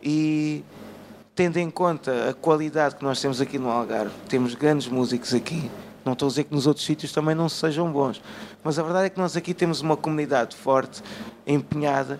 E 0.00 0.64
tendo 1.34 1.56
em 1.56 1.70
conta 1.70 2.30
a 2.30 2.34
qualidade 2.34 2.96
que 2.96 3.04
nós 3.04 3.20
temos 3.20 3.40
aqui 3.40 3.58
no 3.58 3.68
Algarve, 3.68 4.12
temos 4.28 4.54
grandes 4.54 4.86
músicos 4.86 5.34
aqui. 5.34 5.70
Não 6.04 6.12
estou 6.12 6.26
a 6.26 6.30
dizer 6.30 6.44
que 6.44 6.54
nos 6.54 6.66
outros 6.66 6.86
sítios 6.86 7.12
também 7.12 7.34
não 7.34 7.48
sejam 7.48 7.92
bons, 7.92 8.20
mas 8.64 8.78
a 8.78 8.82
verdade 8.82 9.06
é 9.06 9.10
que 9.10 9.18
nós 9.18 9.36
aqui 9.36 9.54
temos 9.54 9.80
uma 9.80 9.96
comunidade 9.96 10.56
forte, 10.56 11.02
empenhada, 11.46 12.18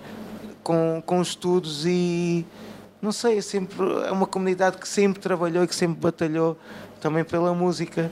com, 0.62 1.02
com 1.04 1.20
estudos 1.22 1.84
e 1.86 2.44
não 3.00 3.12
sei, 3.12 3.38
é, 3.38 3.40
sempre, 3.40 3.76
é 4.06 4.10
uma 4.10 4.26
comunidade 4.26 4.76
que 4.78 4.88
sempre 4.88 5.20
trabalhou 5.20 5.64
e 5.64 5.66
que 5.68 5.74
sempre 5.74 6.00
batalhou 6.00 6.56
também 7.00 7.24
pela 7.24 7.54
música. 7.54 8.10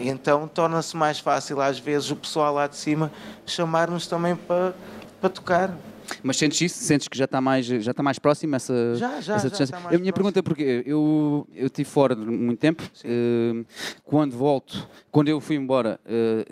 E 0.00 0.08
então 0.08 0.48
torna-se 0.48 0.96
mais 0.96 1.18
fácil 1.18 1.60
às 1.60 1.78
vezes 1.78 2.10
o 2.10 2.16
pessoal 2.16 2.54
lá 2.54 2.66
de 2.66 2.76
cima 2.76 3.12
chamar-nos 3.44 4.06
também 4.06 4.34
para, 4.34 4.74
para 5.20 5.28
tocar. 5.28 5.76
Mas 6.22 6.36
sentes 6.36 6.60
isso? 6.60 6.82
Sentes 6.84 7.06
que 7.06 7.16
já 7.16 7.26
está 7.26 7.40
mais, 7.40 7.64
já 7.66 7.90
está 7.90 8.02
mais 8.02 8.18
próximo 8.18 8.56
essa, 8.56 8.94
Já, 8.96 9.20
já, 9.20 9.34
essa 9.36 9.48
já 9.48 9.48
distância? 9.50 9.78
mais 9.80 9.94
a 9.94 9.98
minha 9.98 10.12
pergunta 10.12 10.38
é 10.38 10.42
porque 10.42 10.82
eu 10.86 11.46
eu 11.54 11.66
estive 11.66 11.88
fora 11.88 12.16
muito 12.16 12.58
tempo. 12.58 12.82
eh, 13.04 13.62
quando 14.04 14.36
volto, 14.36 14.88
quando 15.12 15.28
eu 15.28 15.40
fui 15.40 15.56
embora, 15.56 16.00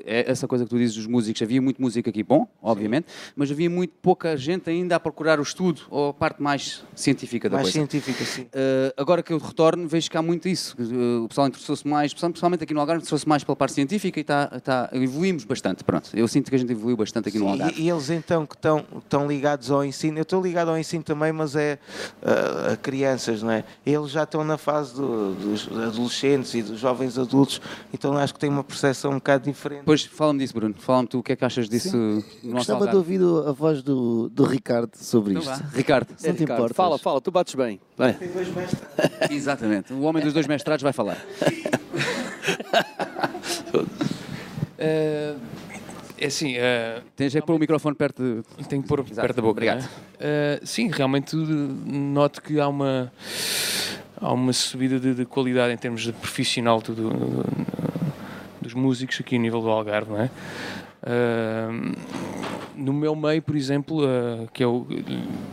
é 0.06 0.30
essa 0.30 0.46
coisa 0.46 0.64
que 0.64 0.70
tu 0.70 0.76
dizes 0.78 0.94
dos 0.94 1.06
músicos, 1.06 1.40
havia 1.40 1.60
muito 1.62 1.80
música 1.80 2.10
aqui, 2.10 2.22
bom, 2.22 2.46
obviamente, 2.62 3.06
mas 3.34 3.50
havia 3.50 3.70
muito 3.70 3.94
pouca 4.02 4.36
gente 4.36 4.68
ainda 4.68 4.96
a 4.96 5.00
procurar 5.00 5.40
o 5.40 5.42
estudo 5.42 5.80
ou 5.90 6.10
a 6.10 6.14
parte 6.14 6.42
mais 6.42 6.84
científica 6.94 7.48
da 7.48 7.56
mais 7.56 7.64
coisa. 7.68 7.78
científica, 7.78 8.22
sim. 8.24 8.42
Uh, 8.42 8.92
agora 8.98 9.22
que 9.22 9.32
eu 9.32 9.38
retorno, 9.38 9.88
vejo 9.88 10.10
que 10.10 10.16
há 10.18 10.20
muito 10.22 10.46
isso. 10.46 10.76
Uh, 10.78 11.24
o 11.24 11.28
pessoal 11.28 11.48
interessou-se 11.48 11.88
mais, 11.88 12.12
principalmente 12.12 12.62
aqui 12.62 12.74
no 12.74 12.80
Algarve, 12.80 12.98
interessou-se 13.00 13.26
mais 13.26 13.42
pela 13.42 13.56
parte 13.56 13.72
científica 13.72 14.20
e 14.20 14.24
tá, 14.24 14.46
tá, 14.60 14.90
evoluímos 14.92 15.44
bastante. 15.44 15.82
Pronto, 15.82 16.10
eu 16.14 16.28
sinto 16.28 16.50
que 16.50 16.54
a 16.56 16.58
gente 16.58 16.70
evoluiu 16.70 16.98
bastante 16.98 17.30
aqui 17.30 17.38
no 17.38 17.46
Sim, 17.46 17.52
Algarve. 17.52 17.80
e, 17.80 17.84
e 17.84 17.88
eles 17.90 18.10
então 18.10 18.44
que 18.44 18.54
estão, 18.56 18.84
ligados 19.26 19.70
ao 19.70 19.82
ensino, 19.82 20.18
eu 20.18 20.22
estou 20.22 20.42
ligado 20.42 20.68
ao 20.68 20.78
ensino 20.78 21.02
também, 21.02 21.32
mas 21.32 21.56
é 21.56 21.78
a 22.72 22.76
crianças, 22.76 23.42
não 23.42 23.50
é? 23.52 23.64
Eles 23.86 24.10
já 24.10 24.24
estão 24.24 24.44
na 24.44 24.58
fase 24.58 24.94
do- 24.94 25.34
dos 25.34 25.66
adolescentes 25.68 26.52
e 26.54 26.62
dos 26.62 26.78
jovens 26.78 27.16
adultos, 27.18 27.60
então 27.94 28.16
acho 28.18 28.34
que 28.34 28.40
têm 28.50 28.56
uma 28.56 28.64
percepção 28.64 29.12
um 29.12 29.14
bocado 29.14 29.44
diferente. 29.44 29.78
Depois 29.80 30.04
fala-me 30.04 30.38
disso, 30.40 30.52
Bruno. 30.54 30.74
Fala-me 30.78 31.08
tu 31.08 31.18
o 31.20 31.22
que 31.22 31.32
é 31.32 31.36
que 31.36 31.44
achas 31.44 31.68
disso 31.68 31.96
no 31.96 32.14
nosso 32.16 32.72
Gostava 32.72 32.88
de 32.88 32.96
ouvir 32.96 33.20
a 33.46 33.52
voz 33.52 33.82
do, 33.82 34.28
do 34.28 34.44
Ricardo 34.44 34.90
sobre 34.96 35.32
Então 35.34 35.42
isto. 35.42 35.62
vá. 35.64 35.70
Ricardo, 35.74 36.08
Se 36.16 36.28
não 36.28 36.34
te 36.34 36.40
Ricardo, 36.40 36.58
importas. 36.60 36.76
fala, 36.76 36.98
fala, 36.98 37.20
tu 37.20 37.30
bates 37.30 37.54
bem. 37.54 37.80
Vai. 37.96 38.16
exatamente. 39.30 39.92
O 39.92 40.02
homem 40.02 40.22
dos 40.22 40.32
dois 40.32 40.46
mestrados 40.46 40.82
vai 40.82 40.92
falar. 40.92 41.16
Eh, 44.82 45.34
é 46.18 46.26
assim, 46.26 46.54
eh, 46.56 47.02
Tens 47.14 47.34
é 47.34 47.40
que 47.40 47.46
pôr 47.46 47.54
o 47.54 47.58
microfone 47.58 47.94
perto 47.94 48.22
de... 48.22 48.64
tenho 48.66 48.82
que 48.82 48.88
pôr 48.88 49.00
Exato, 49.00 49.20
perto 49.20 49.36
da 49.36 49.42
boca. 49.42 49.50
obrigado. 49.52 49.80
é? 50.18 50.58
Eh, 50.58 50.60
sim, 50.64 50.88
realmente 50.90 51.36
noto 51.36 52.40
que 52.42 52.58
há 52.58 52.66
uma, 52.66 53.12
há 54.18 54.32
uma 54.32 54.52
subida 54.54 54.98
de, 54.98 55.14
de 55.14 55.24
qualidade 55.26 55.72
em 55.74 55.76
termos 55.76 56.02
de 56.02 56.12
profissional 56.12 56.80
do- 56.80 56.94
do- 56.94 57.10
dos 58.70 58.74
músicos 58.74 59.18
aqui 59.20 59.36
a 59.36 59.38
nível 59.38 59.60
do 59.60 59.68
Algarve, 59.68 60.10
não 60.10 60.20
é? 60.20 60.30
Ah, 61.02 61.68
no 62.76 62.92
meu 62.94 63.14
meio, 63.16 63.42
por 63.42 63.56
exemplo, 63.56 64.02
ah, 64.04 64.46
que 64.52 64.62
é 64.62 64.66
o, 64.66 64.86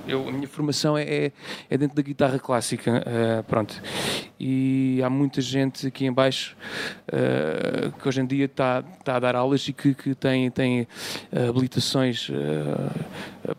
eu, 0.08 0.28
a 0.28 0.32
minha 0.32 0.48
formação 0.48 0.98
é, 0.98 1.04
é- 1.04 1.32
é 1.70 1.78
dentro 1.78 1.96
da 1.96 2.02
guitarra 2.02 2.38
clássica, 2.40 3.04
ah, 3.06 3.44
pronto. 3.44 3.82
E 4.40 5.02
há 5.04 5.10
muita 5.10 5.42
gente 5.42 5.88
aqui 5.88 6.06
em 6.06 6.12
baixo 6.12 6.56
ah, 7.12 7.92
que 7.98 8.08
hoje 8.08 8.22
em 8.22 8.26
dia 8.26 8.46
está 8.46 8.84
está 9.00 9.16
a 9.16 9.20
dar 9.20 9.36
aulas 9.36 9.66
e 9.68 9.74
que, 9.74 9.94
que 9.94 10.14
tem, 10.14 10.52
tem 10.52 10.86
habilitações 11.50 12.30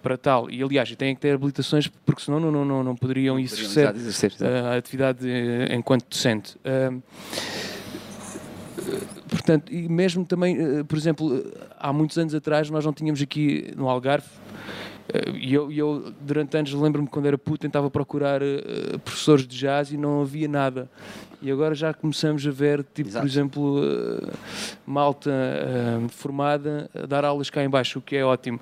para 0.02 0.16
tal. 0.18 0.50
E 0.50 0.62
aliás, 0.62 0.94
têm 0.94 1.14
que 1.14 1.20
ter 1.22 1.34
habilitações 1.34 1.88
porque 1.88 2.22
senão 2.22 2.38
não, 2.38 2.50
não, 2.52 2.64
não, 2.66 2.84
não 2.84 2.96
poderiam 2.96 3.38
exercer 3.38 3.86
a 4.42 4.76
atividade 4.76 5.26
eh, 5.28 5.74
enquanto 5.74 6.06
docente. 6.08 6.56
Portanto, 9.28 9.72
e 9.72 9.88
mesmo 9.88 10.24
também, 10.24 10.56
eh, 10.58 10.84
por 10.84 10.96
exemplo, 10.96 11.36
eh, 11.36 11.66
há 11.78 11.92
muitos 11.92 12.16
anos 12.18 12.34
atrás 12.34 12.70
nós 12.70 12.84
não 12.84 12.92
tínhamos 12.92 13.20
aqui 13.22 13.72
no 13.76 13.88
Algarve, 13.88 14.26
eh, 15.12 15.30
e 15.34 15.54
eu, 15.54 15.70
eu 15.70 16.12
durante 16.20 16.56
anos 16.56 16.72
lembro-me 16.72 17.08
quando 17.08 17.26
era 17.26 17.38
puto 17.38 17.58
tentava 17.58 17.90
procurar 17.90 18.40
professores 19.04 19.46
de 19.46 19.56
jazz 19.56 19.92
e 19.92 19.96
não 19.96 20.22
havia 20.22 20.48
nada. 20.48 20.90
E 21.40 21.50
agora 21.52 21.72
já 21.74 21.94
começamos 21.94 22.44
a 22.46 22.50
ver, 22.50 22.84
tipo, 22.92 23.08
Exato. 23.10 23.24
por 23.24 23.30
exemplo, 23.30 23.80
eh, 23.84 24.32
malta 24.84 25.30
eh, 25.30 26.08
formada 26.08 26.90
a 26.92 27.06
dar 27.06 27.24
aulas 27.24 27.48
cá 27.48 27.62
em 27.62 27.68
baixo, 27.70 28.00
o 28.00 28.02
que 28.02 28.16
é 28.16 28.24
ótimo. 28.24 28.60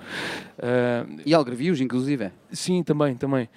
Eh, 0.58 1.06
E 1.24 1.32
algarvios, 1.32 1.80
inclusive. 1.80 2.30
Sim, 2.52 2.82
também, 2.82 3.14
também. 3.16 3.48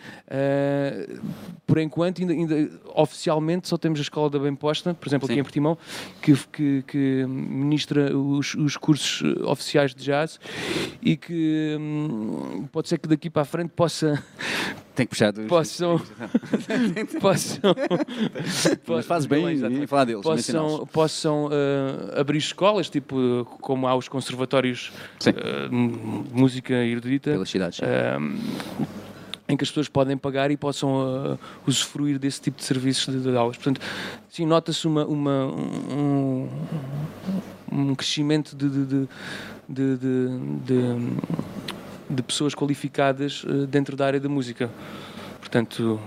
Por 1.68 1.78
enquanto, 1.78 2.22
ainda, 2.22 2.34
ainda 2.34 2.70
oficialmente 2.96 3.68
só 3.68 3.78
temos 3.78 4.00
a 4.00 4.02
Escola 4.02 4.30
da 4.30 4.40
Bem 4.40 4.56
Posta, 4.56 4.94
por 4.94 5.08
exemplo, 5.08 5.28
Sim. 5.28 5.34
aqui 5.34 5.40
em 5.42 5.44
Portimão, 5.44 5.78
que, 6.22 6.34
que, 6.52 6.84
que 6.88 7.26
ministra 7.28 8.16
os, 8.18 8.56
os 8.56 8.78
cursos 8.78 9.22
oficiais 9.44 9.94
de 9.94 10.04
jazz 10.04 10.40
e 11.02 11.16
que 11.16 11.78
hum, 11.80 12.68
pode 12.72 12.90
ser 12.90 12.98
que 12.98 13.08
daqui 13.08 13.30
para 13.30 13.44
a 13.44 13.46
frente 13.46 13.70
possa, 13.76 14.22
Tem 15.00 15.06
que 15.06 15.12
puxar 15.12 15.32
dos... 15.32 15.46
possam, 15.48 15.98
possam, 17.22 17.74
Mas 18.86 19.06
fazes 19.06 19.28
bem 19.28 19.48
em 19.82 19.88
falar 19.88 20.04
deles, 20.04 20.22
possam, 20.22 20.86
possam 20.92 21.50
eh, 21.54 22.20
abrir 22.20 22.40
escolas, 22.40 22.90
tipo 22.90 23.48
como 23.62 23.88
há 23.88 23.96
os 23.96 24.10
conservatórios 24.10 24.92
de 25.22 26.38
música 26.38 26.74
erudita. 26.74 27.32
Pelas 27.32 27.50
cidades. 27.50 27.80
Ahm, 27.82 28.36
em 29.48 29.56
que 29.56 29.64
as 29.64 29.70
pessoas 29.70 29.88
podem 29.88 30.18
pagar 30.18 30.52
e 30.52 30.58
possam 30.58 31.02
ah, 31.02 31.38
usufruir 31.66 32.20
desse 32.20 32.42
tipo 32.42 32.58
de 32.58 32.66
serviços 32.66 33.16
de, 33.16 33.22
de 33.22 33.38
aulas. 33.38 33.56
Portanto, 33.56 33.80
sim, 34.30 34.46
nota-se 34.46 34.86
uma, 34.86 35.06
uma- 35.06 35.46
um, 35.48 36.50
um 37.72 37.96
crescimento 37.96 38.54
de, 38.54 38.70
de, 38.70 39.08
de, 39.96 40.98
de, 42.10 42.22
pessoas 42.24 42.54
qualificadas 42.56 43.44
ah, 43.48 43.66
dentro 43.68 43.96
da 43.96 44.06
área 44.06 44.20
da 44.20 44.30
música. 44.30 44.70
Portanto, 45.40 46.00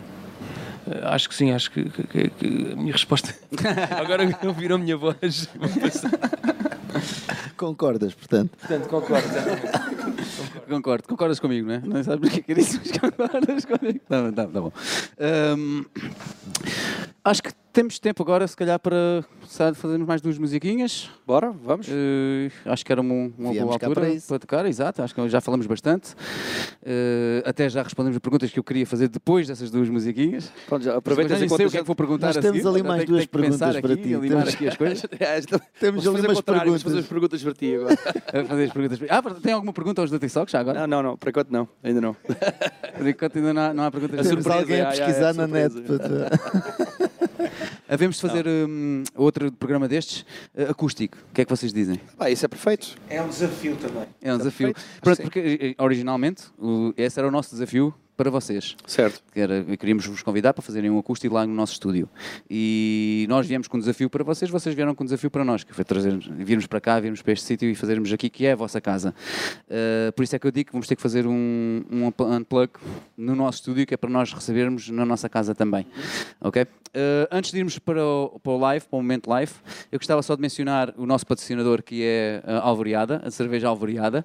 ah, 1.03 1.15
acho 1.15 1.29
que 1.29 1.35
sim, 1.35 1.51
acho 1.53 1.71
que, 1.71 1.85
que- 1.89 2.29
que- 2.31 2.73
a 2.73 2.77
minha 2.77 2.93
resposta. 2.93 3.35
Agora 3.99 4.25
ouviram 4.47 4.77
a 4.77 4.79
minha 4.79 4.97
voz. 4.97 5.49
Concordas, 7.57 8.15
portanto. 8.15 8.51
Portanto, 8.59 8.89
concordo. 8.89 9.29
Concordo, 10.69 11.09
concordas 11.09 11.39
comigo, 11.41 11.67
não 11.69 11.75
é? 11.75 11.81
Não 11.85 12.03
sabes 12.05 12.21
porque 12.31 12.43
que 12.43 12.55
disse, 12.55 12.79
mas 12.79 12.91
concordas 12.99 13.65
comigo. 13.65 14.01
Tá, 14.09 14.33
tá, 14.33 14.47
tá 14.47 14.61
bom. 14.61 14.73
Acho 17.25 17.43
que 17.43 17.51
temos 17.73 17.99
tempo 17.99 18.23
agora, 18.23 18.47
se 18.47 18.57
calhar, 18.57 18.79
para 18.79 19.25
começar 19.41 19.69
a 19.71 19.75
fazermos 19.75 20.07
mais 20.07 20.21
duas 20.21 20.37
musiquinhas. 20.39 21.11
Bora, 21.27 21.51
vamos. 21.51 21.87
Eh, 21.89 22.51
acho 22.67 22.85
que 22.85 22.93
era 22.93 23.01
uma, 23.01 23.15
uma 23.15 23.31
boa 23.37 23.53
Viemos 23.53 23.73
altura 23.73 24.01
para 24.01 24.21
para 24.29 24.39
tocar, 24.39 24.67
exato. 24.67 25.03
Acho 25.03 25.15
que 25.15 25.29
já 25.29 25.41
falamos 25.41 25.67
bastante. 25.67 26.15
Eh, 26.85 27.43
até 27.47 27.69
já 27.69 27.83
respondemos 27.83 28.19
perguntas 28.19 28.51
que 28.51 28.59
eu 28.59 28.65
queria 28.65 28.87
fazer 28.87 29.09
depois 29.09 29.47
dessas 29.49 29.71
duas 29.71 29.89
musiquinhas. 29.89 30.53
Pronto, 30.69 30.85
já 30.85 30.93
nem 30.93 31.45
enquanto 31.45 31.57
sei 31.57 31.67
o 31.67 31.71
que 31.71 31.77
é 31.79 31.81
que 31.81 31.87
vou 31.87 31.97
perguntar 31.97 32.27
Nós 32.29 32.37
temos 32.37 32.67
ali 32.67 32.83
mais 32.83 33.05
duas 33.05 33.27
perguntas 33.27 33.81
para 33.81 33.97
ti. 33.97 34.15
aqui 34.49 34.69
as 34.69 34.77
coisas. 34.77 35.03
Temos 35.81 36.07
ali 36.07 36.21
umas 36.21 36.41
perguntas. 36.41 36.83
fazer 36.83 36.99
as 36.99 37.07
perguntas 37.07 37.43
para 37.43 37.55
ti 37.55 37.75
agora. 37.75 37.97
Fazer 38.47 38.65
as 38.65 38.73
perguntas. 38.73 38.99
Ah, 39.09 39.23
tem 39.43 39.53
alguma 39.53 39.73
pergunta 39.73 40.03
aos 40.03 40.11
do 40.11 40.19
TikTok 40.19 40.53
já 40.53 40.61
agora? 40.61 40.81
Não, 40.81 40.87
não, 40.87 41.11
não, 41.11 41.17
por 41.17 41.29
enquanto 41.29 41.51
não, 41.51 41.69
ainda 41.83 42.01
não. 42.01 42.15
Por 42.15 43.09
enquanto 43.09 43.37
ainda 43.37 43.55
não 43.55 43.63
há, 43.63 43.75
não 43.75 43.85
há 43.85 43.91
perguntas. 43.91 44.21
A 44.21 44.23
Temos 44.29 44.45
surpresa, 44.45 44.61
alguém 44.61 44.81
a 44.83 44.95
já, 44.95 45.07
pesquisar 45.07 45.31
é 45.31 45.33
na 45.33 45.47
net. 45.47 45.75
Havemos 47.89 48.17
de 48.17 48.23
fazer 48.23 48.47
hum, 48.47 49.03
outro 49.15 49.51
programa 49.53 49.89
destes, 49.89 50.25
eh, 50.55 50.65
acústico. 50.65 51.17
O 51.31 51.35
que 51.35 51.43
é 51.43 51.45
que 51.45 51.51
vocês 51.51 51.73
dizem? 51.73 52.01
Pá, 52.17 52.31
isso 52.31 52.45
é 52.45 52.49
perfeito. 52.49 52.97
É 53.09 53.21
um 53.23 53.29
desafio 53.29 53.77
também. 53.77 54.07
É 54.21 54.33
um 54.35 54.39
desafio. 54.39 54.73
perfeito. 54.75 55.01
Pronto, 55.01 55.23
porque 55.23 55.75
eh, 55.79 55.83
originalmente 55.83 56.45
o- 56.59 56.93
esse 56.97 57.19
era 57.19 57.29
o 57.29 57.31
nosso 57.31 57.51
desafio 57.51 57.95
para 58.17 58.31
vocês. 58.31 58.77
Certo. 58.87 59.23
Era, 59.35 59.65
queríamos 59.77 60.07
vos 60.07 60.23
convidar 60.23 60.53
para 60.53 60.63
fazerem 60.63 60.91
um 60.91 60.99
acústico 60.99 61.35
lá 61.35 61.47
no 61.47 61.55
nosso 61.55 61.73
estúdio. 61.73 62.09
E 62.49 63.27
nós 63.29 63.47
viemos 63.47 63.69
com 63.69 63.77
um 63.77 63.81
desafio 63.81 64.11
para 64.11 64.23
vocês, 64.23 64.51
vocês 64.51 64.75
vieram 64.75 64.95
com 64.95 65.03
um 65.03 65.07
desafio 65.07 65.31
para 65.31 65.45
nós, 65.45 65.65
que 65.65 65.73
foi 65.73 65.85
trazer, 65.85 66.17
virmos 66.19 66.67
para 66.67 66.81
cá, 66.81 67.01
virmos 67.01 67.23
para 67.23 67.33
este 67.33 67.47
sítio 67.47 67.71
e 67.71 67.75
fazermos 67.75 68.13
aqui, 68.13 68.29
que 68.29 68.47
é 68.47 68.53
a 68.53 68.57
vossa 68.57 68.81
casa. 68.81 69.15
Uh, 69.67 70.13
por 70.13 70.23
isso 70.23 70.37
é 70.37 70.39
que 70.39 70.47
eu 70.47 70.51
digo 70.51 70.67
que 70.67 70.73
vamos 70.73 70.87
ter 70.87 70.97
que 70.97 71.03
fazer 71.03 71.27
um, 71.27 71.83
um 71.91 72.07
unplug 72.07 72.73
no 73.17 73.35
nosso 73.35 73.59
estúdio, 73.59 73.87
que 73.87 73.95
é 73.95 73.97
para 73.97 74.11
nós 74.11 74.33
recebermos 74.33 74.89
na 74.91 75.05
nossa 75.05 75.29
casa 75.29 75.55
também. 75.55 75.87
Ok? 76.41 76.63
Uh, 76.63 77.27
antes 77.31 77.51
de 77.51 77.59
irmos 77.59 77.79
para 77.79 78.05
o, 78.05 78.39
para 78.39 78.53
o 78.53 78.59
live, 78.59 78.85
para 78.85 78.99
o 78.99 79.01
momento 79.01 79.31
live, 79.31 79.53
eu 79.91 79.99
gostava 79.99 80.23
só 80.23 80.37
de 80.37 80.43
mencionar 80.43 80.93
o 80.99 81.07
nosso 81.07 81.27
patrocinador, 81.27 81.83
que 81.83 82.03
é 82.05 82.43
a 82.45 82.61
Alvoriada, 82.61 83.23
a 83.25 83.31
cerveja 83.31 83.69
Alvoriada. 83.69 84.25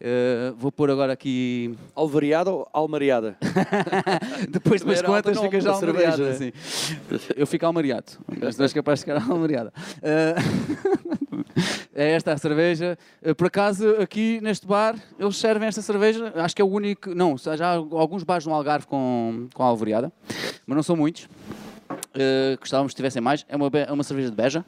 Uh, 0.00 0.54
vou 0.56 0.72
pôr 0.72 0.90
agora 0.90 1.12
aqui 1.12 1.76
Alvariada 1.94 2.50
ou 2.50 2.68
almariada? 2.72 3.27
Depois 4.48 4.80
de 4.80 4.86
umas 4.86 5.02
quantas 5.02 5.36
alto 5.36 5.50
fica 5.50 5.58
nome 5.58 5.60
já 5.60 5.72
da 5.72 5.78
cerveja, 5.78 6.10
almariada. 6.12 6.30
assim. 6.30 6.52
Eu 7.36 7.46
fico 7.46 7.66
almariado, 7.66 8.06
mas 8.40 8.56
tu 8.56 8.62
és 8.62 8.72
capaz 8.72 9.00
de 9.00 9.04
ficar 9.06 9.22
almariada. 9.30 9.72
Uh, 9.98 11.44
é 11.94 12.12
esta 12.12 12.32
a 12.32 12.38
cerveja. 12.38 12.98
Uh, 13.24 13.34
Por 13.34 13.46
acaso, 13.46 13.88
aqui 14.00 14.40
neste 14.42 14.66
bar, 14.66 14.94
eles 15.18 15.36
servem 15.36 15.68
esta 15.68 15.82
cerveja. 15.82 16.32
Acho 16.36 16.54
que 16.54 16.62
é 16.62 16.64
o 16.64 16.68
único. 16.68 17.14
Não, 17.14 17.36
já 17.38 17.72
há 17.72 17.74
alguns 17.74 18.22
bares 18.24 18.46
no 18.46 18.54
Algarve 18.54 18.86
com, 18.86 19.48
com 19.54 19.62
alvoriada, 19.62 20.12
mas 20.66 20.76
não 20.76 20.82
são 20.82 20.96
muitos. 20.96 21.28
Uh, 21.90 22.58
gostávamos 22.60 22.92
que 22.92 22.96
tivessem 22.96 23.22
mais. 23.22 23.46
É 23.48 23.56
uma, 23.56 23.70
é 23.72 23.92
uma 23.92 24.02
cerveja 24.02 24.30
de 24.30 24.36
Beja 24.36 24.64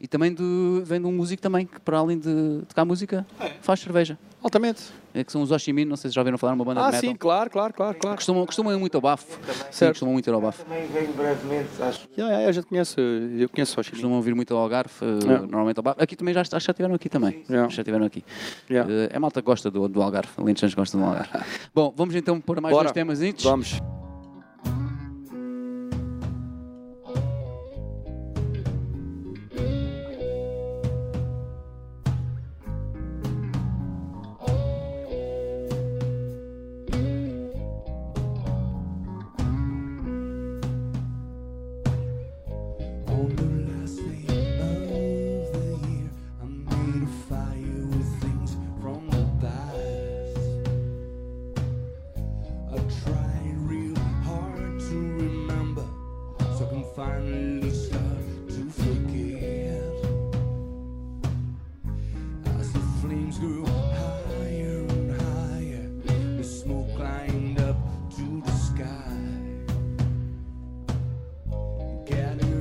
e 0.00 0.08
também 0.08 0.32
de- 0.34 0.82
vem 0.84 1.00
de 1.00 1.06
um 1.06 1.12
músico 1.12 1.40
também 1.42 1.66
que, 1.66 1.78
para 1.80 1.98
além 1.98 2.18
de 2.18 2.62
tocar 2.68 2.84
música, 2.84 3.26
faz 3.60 3.80
cerveja. 3.80 4.18
Altamente. 4.42 4.82
É 5.18 5.24
que 5.24 5.32
são 5.32 5.40
os 5.40 5.50
Oshimin, 5.50 5.86
não 5.86 5.96
sei 5.96 6.10
se 6.10 6.14
já 6.14 6.20
ouviram 6.20 6.36
falar, 6.36 6.52
uma 6.52 6.64
banda 6.64 6.80
Ah, 6.82 6.90
de 6.90 6.96
metal. 6.96 7.10
sim, 7.10 7.16
claro, 7.16 7.48
claro, 7.50 7.72
claro, 7.72 7.96
claro. 7.98 8.16
Costumam, 8.16 8.44
costumam 8.44 8.72
ir 8.74 8.78
muito 8.78 8.94
ao 8.96 9.00
bafo. 9.00 9.26
Sim, 9.26 9.54
Certo. 9.70 9.92
costumam 9.94 10.12
muito 10.12 10.28
ir 10.28 10.32
ao 10.34 10.40
bafo. 10.42 10.62
Também 10.64 10.86
venho 10.88 11.12
brevemente, 11.14 11.70
acho. 11.80 12.06
Yeah, 12.16 12.34
yeah, 12.34 12.48
a 12.48 12.52
gente 12.52 12.66
conhece, 12.66 12.96
eu 12.98 13.48
conheço 13.48 13.82
Chile. 13.82 13.96
Costumam 13.96 14.20
vir 14.20 14.34
muito 14.34 14.54
ao 14.54 14.60
Algarve, 14.62 14.92
eh, 15.00 15.06
Yeah. 15.24 15.40
normalmente 15.46 15.78
ao 15.78 15.82
bafo. 15.82 16.02
Aqui 16.02 16.14
também 16.16 16.34
já, 16.34 16.42
acho 16.42 16.50
que 16.50 16.58
já 16.60 16.70
estiveram 16.70 16.94
aqui 16.94 17.08
também. 17.08 17.42
Yeah. 17.48 17.68
Já 17.70 17.80
estiveram 17.82 18.04
aqui. 18.04 18.22
Yeah. 18.70 18.92
Eh, 18.92 19.08
é 19.12 19.18
malta 19.18 19.40
que 19.40 19.46
gosta 19.46 19.70
do, 19.70 19.88
do 19.88 20.02
Algarve, 20.02 20.30
Alentejanos 20.36 20.74
gostam 20.74 21.00
do 21.00 21.06
Algarve. 21.06 21.30
Bom, 21.74 21.94
vamos 21.96 22.14
então 22.14 22.38
pôr 22.40 22.60
mais 22.60 22.74
Bora. 22.74 22.84
dois 22.84 22.92
temas 22.92 23.20
antes. 23.22 23.42
Vamos. 23.44 23.80
Yeah. 72.08 72.55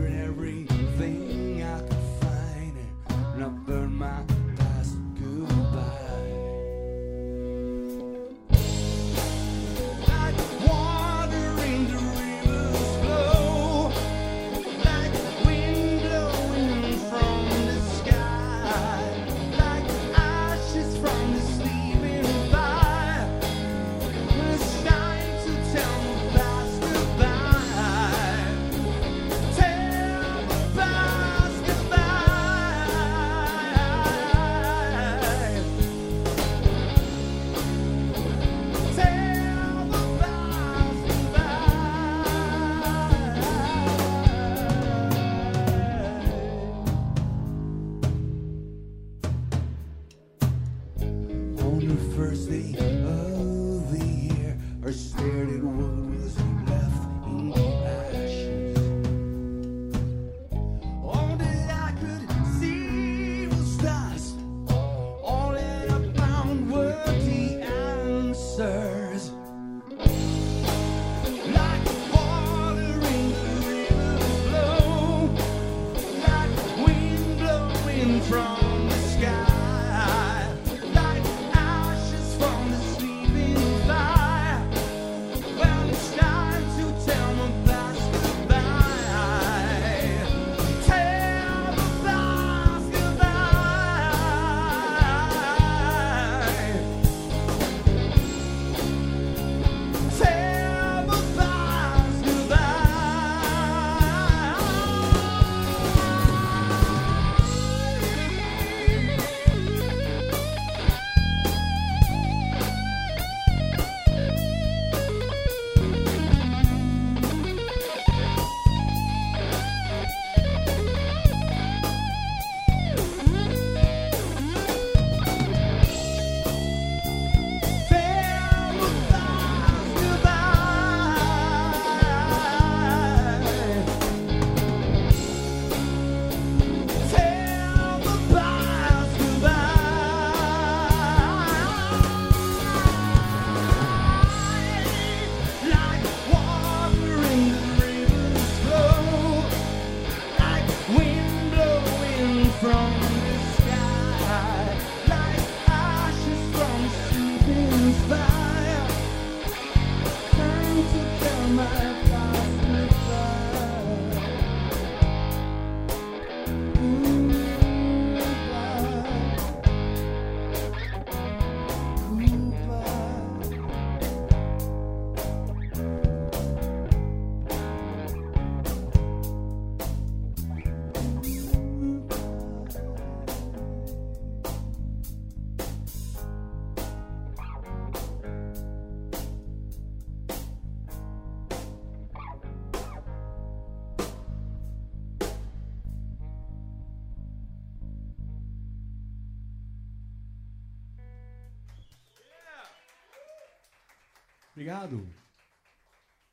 Obrigado. 204.66 205.08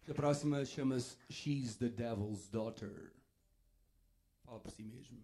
A 0.08 0.14
próxima 0.14 0.64
chama-se 0.64 1.18
She's 1.28 1.76
the 1.76 1.90
Devil's 1.90 2.48
Daughter. 2.48 3.12
Fala 4.42 4.58
por 4.58 4.70
si 4.72 4.82
mesmo. 4.82 5.18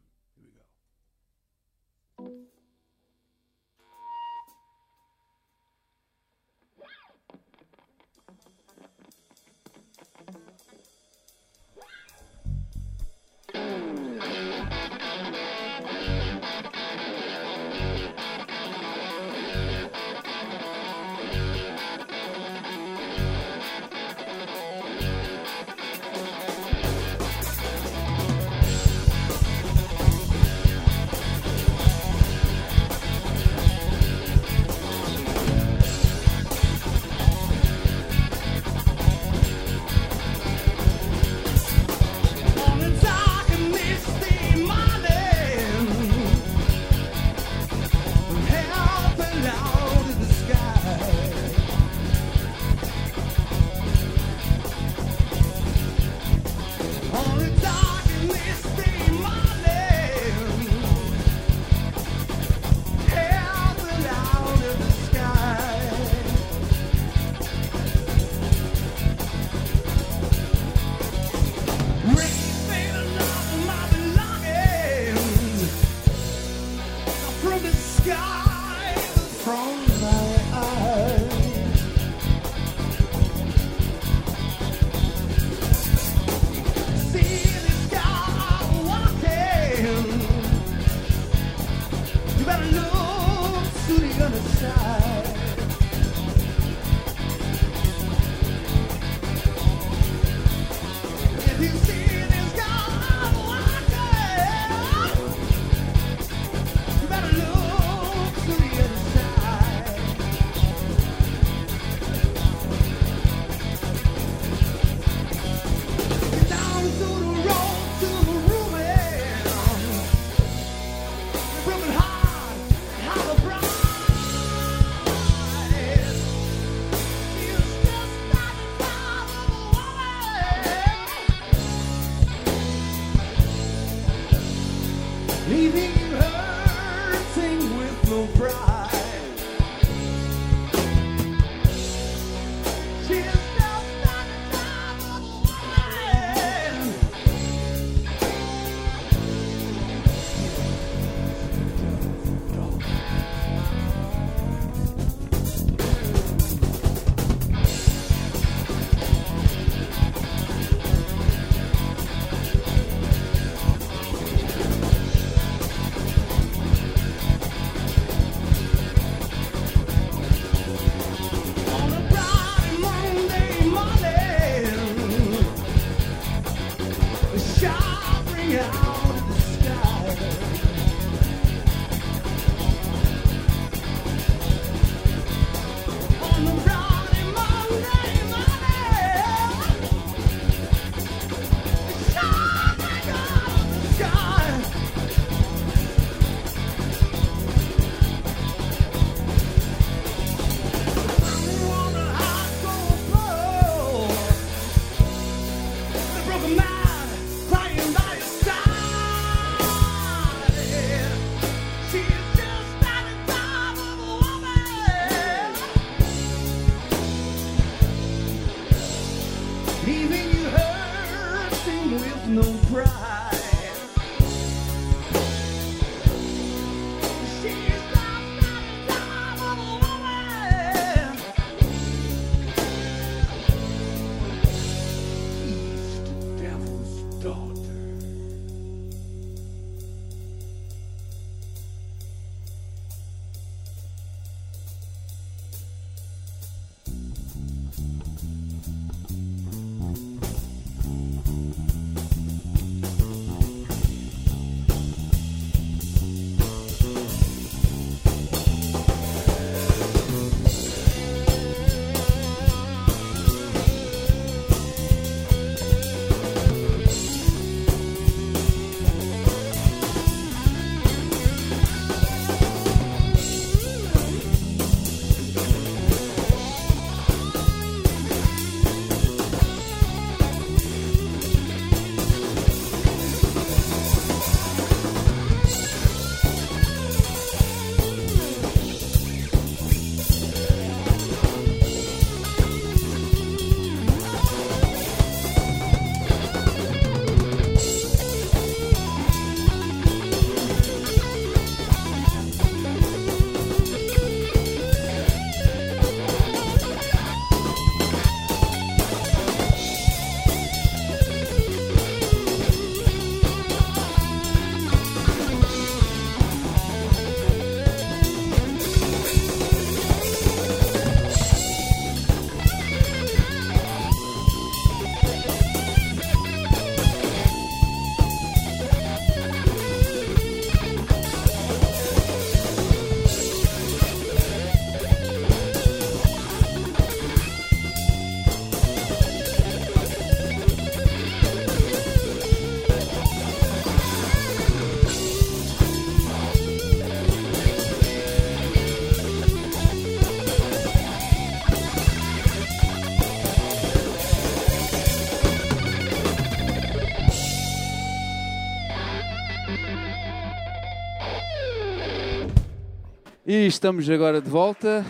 E 363.30 363.46
estamos 363.46 363.90
agora 363.90 364.22
de 364.22 364.30
volta. 364.30 364.82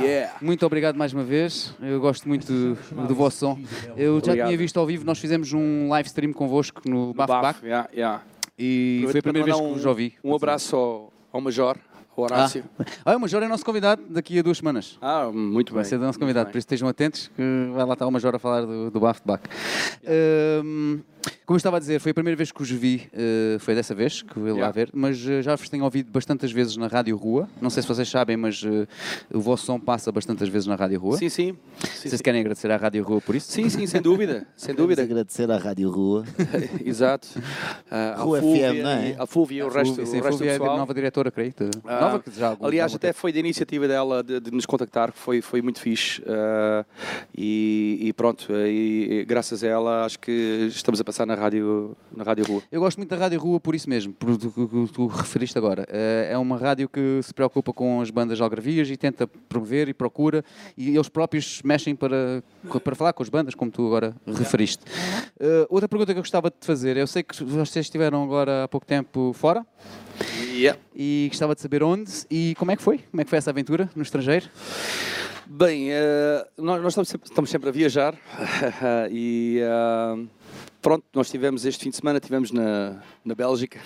Yeah. 0.00 0.32
Muito 0.40 0.64
obrigado 0.64 0.96
mais 0.96 1.12
uma 1.12 1.22
vez. 1.22 1.74
Eu 1.78 2.00
gosto 2.00 2.26
muito 2.26 2.46
do, 2.50 2.74
do 3.06 3.14
vosso 3.14 3.36
som. 3.36 3.58
Eu 3.94 4.14
já 4.14 4.16
Obrigado. 4.16 4.46
tinha 4.46 4.56
visto 4.56 4.80
ao 4.80 4.86
vivo, 4.86 5.04
nós 5.04 5.18
fizemos 5.18 5.52
um 5.52 5.86
live 5.90 6.06
stream 6.06 6.32
convosco 6.32 6.80
no 6.88 7.12
Baf 7.12 7.28
Baf, 7.28 7.42
Baf 7.42 7.66
yeah, 7.66 7.86
yeah. 7.92 8.22
e 8.58 9.06
foi 9.10 9.20
a 9.20 9.22
primeira 9.22 9.44
vez 9.44 9.56
que 9.58 9.62
Mandar 9.62 9.74
vos 9.74 9.84
ouvi. 9.84 10.14
Um 10.24 10.34
abraço 10.34 10.74
ao, 10.74 11.12
ao 11.30 11.38
Major, 11.42 11.76
ao 12.16 12.24
Horácio. 12.24 12.64
Ah, 13.04 13.14
o 13.14 13.20
Major 13.20 13.42
é 13.42 13.46
nosso 13.46 13.64
convidado 13.66 14.02
daqui 14.08 14.38
a 14.38 14.42
duas 14.42 14.56
semanas. 14.56 14.96
Ah, 15.02 15.30
muito 15.30 15.74
bem. 15.74 15.82
Vai 15.82 15.84
ser 15.84 15.98
nosso 15.98 16.18
convidado, 16.18 16.50
por 16.50 16.56
isso 16.56 16.64
estejam 16.64 16.88
atentos 16.88 17.30
que 17.36 17.42
vai 17.74 17.84
lá 17.84 17.92
estar 17.92 18.06
o 18.06 18.10
Major 18.10 18.34
a 18.34 18.38
falar 18.38 18.62
do, 18.62 18.90
do 18.90 19.00
Baf 19.00 19.20
de 19.20 19.26
Bac. 19.26 19.42
Hum, 20.64 21.00
como 21.44 21.54
eu 21.54 21.58
estava 21.58 21.76
a 21.76 21.80
dizer, 21.80 22.00
foi 22.00 22.10
a 22.10 22.14
primeira 22.14 22.36
vez 22.36 22.50
que 22.50 22.60
os 22.62 22.70
vi, 22.70 23.08
eh, 23.12 23.56
foi 23.60 23.74
dessa 23.74 23.94
vez 23.94 24.22
que 24.22 24.36
eu 24.36 24.46
ia 24.46 24.52
lá 24.52 24.56
Yeah. 24.58 24.72
ver, 24.72 24.90
mas 24.92 25.24
eh, 25.28 25.42
já 25.42 25.54
vos 25.54 25.68
tenho 25.68 25.84
ouvido 25.84 26.10
bastantes 26.10 26.50
vezes 26.50 26.76
na 26.76 26.86
Rádio 26.88 27.16
Rua. 27.16 27.48
Não 27.60 27.70
sei 27.70 27.82
se 27.82 27.88
vocês 27.88 28.08
sabem, 28.08 28.36
mas 28.36 28.62
eh, 28.64 28.86
o 29.32 29.40
vosso 29.40 29.64
som 29.66 29.78
passa 29.78 30.10
bastantes 30.10 30.48
vezes 30.48 30.66
na 30.66 30.74
Rádio 30.74 30.98
Rua. 31.00 31.16
Sim, 31.18 31.28
sim. 31.28 31.56
Sim, 31.78 32.08
Vocês 32.08 32.14
sim. 32.14 32.22
querem 32.22 32.40
agradecer 32.40 32.70
à 32.70 32.76
Rádio 32.76 33.02
Rua 33.04 33.20
por 33.20 33.34
isso? 33.36 33.50
sim, 33.52 33.68
sim, 33.68 33.86
sem 33.86 34.00
dúvida. 34.02 34.46
Sem 34.56 34.74
dúvida. 34.74 35.02
agradecer 35.02 35.50
à 35.50 35.56
Rádio 35.58 35.90
Rua. 35.90 36.24
Exato. 36.84 37.28
À 37.90 38.14
Rua 38.18 38.40
Fúvia 38.40 38.72
FM, 38.72 38.82
não 38.82 38.90
é? 38.90 39.16
A 39.18 39.26
Fúvia 39.26 39.58
e 39.60 39.62
o 39.62 39.68
resto, 39.68 39.94
Sim, 40.06 40.18
o 40.18 40.22
resto 40.22 40.30
do 40.30 40.38
Fúvia 40.38 40.50
é 40.50 40.56
a 40.56 40.58
pessoal. 40.58 40.78
nova 40.78 40.94
diretora, 40.94 41.30
creio. 41.30 41.54
Ah, 41.84 42.00
nova 42.00 42.20
que 42.20 42.30
já 42.30 42.48
algum- 42.48 42.66
Aliás, 42.66 42.94
até 42.94 43.08
tempo. 43.08 43.18
foi 43.20 43.32
da 43.32 43.38
iniciativa 43.38 43.86
dela 43.86 44.22
de, 44.22 44.40
de 44.40 44.50
nos 44.50 44.66
contactar, 44.66 45.12
que 45.12 45.18
foi, 45.18 45.40
foi 45.40 45.62
muito 45.62 45.80
fixe. 45.80 46.22
ah, 46.26 46.84
e, 47.36 47.98
e 48.02 48.12
pronto, 48.12 48.52
e, 48.52 49.20
e 49.20 49.24
graças 49.24 49.62
a 49.62 49.66
ela 49.66 50.04
acho 50.04 50.18
que 50.18 50.66
estamos 50.70 51.00
a 51.00 51.04
passar 51.04 51.15
na 51.24 51.34
rádio, 51.34 51.96
na 52.14 52.24
rádio 52.24 52.44
Rua. 52.44 52.62
Eu 52.70 52.80
gosto 52.80 52.98
muito 52.98 53.08
da 53.08 53.16
Rádio 53.16 53.38
Rua 53.40 53.58
por 53.60 53.74
isso 53.74 53.88
mesmo, 53.88 54.12
por 54.12 54.36
tu, 54.36 54.50
tu, 54.50 54.88
tu, 54.88 55.06
referiste 55.06 55.56
agora. 55.56 55.86
Eh, 55.88 56.28
É 56.32 56.38
uma 56.38 56.58
rádio 56.58 56.88
que 56.88 57.20
se 57.22 57.32
preocupa 57.32 57.72
com 57.72 58.00
as 58.00 58.10
bandas 58.10 58.40
algarvias 58.40 58.90
e 58.90 58.96
tenta 58.96 59.26
promover 59.26 59.88
e 59.88 59.94
procura, 59.94 60.44
e 60.76 60.90
eles 60.94 61.08
próprios 61.08 61.62
mexem 61.62 61.94
para, 61.94 62.42
para 62.82 62.94
falar 62.94 63.12
com 63.12 63.22
as 63.22 63.28
bandas, 63.28 63.54
como 63.54 63.70
tu 63.70 63.86
agora 63.86 64.14
referiste. 64.26 64.84
Eh, 65.38 65.66
outra 65.70 65.88
pergunta 65.88 66.12
que 66.12 66.18
eu 66.18 66.22
gostava 66.22 66.50
de 66.50 66.56
te 66.58 66.66
fazer, 66.66 66.96
eu 66.96 67.06
sei 67.06 67.22
que 67.22 67.42
vocês 67.44 67.86
estiveram 67.86 68.22
agora 68.22 68.64
há 68.64 68.68
pouco 68.68 68.84
tempo 68.86 69.32
fora, 69.32 69.64
Yeah. 70.54 70.80
e 70.94 71.26
gostava 71.30 71.54
de 71.54 71.60
saber 71.60 71.82
onde 71.82 72.10
e 72.30 72.54
como 72.58 72.70
é 72.70 72.76
que 72.76 72.82
foi? 72.82 72.96
Como 73.10 73.20
é 73.20 73.24
que 73.24 73.28
foi 73.28 73.36
essa 73.36 73.50
aventura 73.50 73.90
no 73.94 74.02
estrangeiro? 74.02 74.46
Bem, 75.46 75.92
eh, 75.92 76.46
nós, 76.56 76.82
nós 76.82 76.92
estamos, 76.92 77.08
sempre, 77.08 77.28
estamos 77.28 77.50
sempre 77.50 77.68
a 77.68 77.72
viajar 77.72 78.14
e 79.12 79.60
ah, 79.62 80.16
pronto, 80.86 81.04
nós 81.12 81.28
tivemos 81.28 81.64
este 81.64 81.82
fim 81.82 81.90
de 81.90 81.96
semana, 81.96 82.20
tivemos 82.20 82.52
na, 82.52 83.02
na 83.24 83.34
Bélgica, 83.34 83.80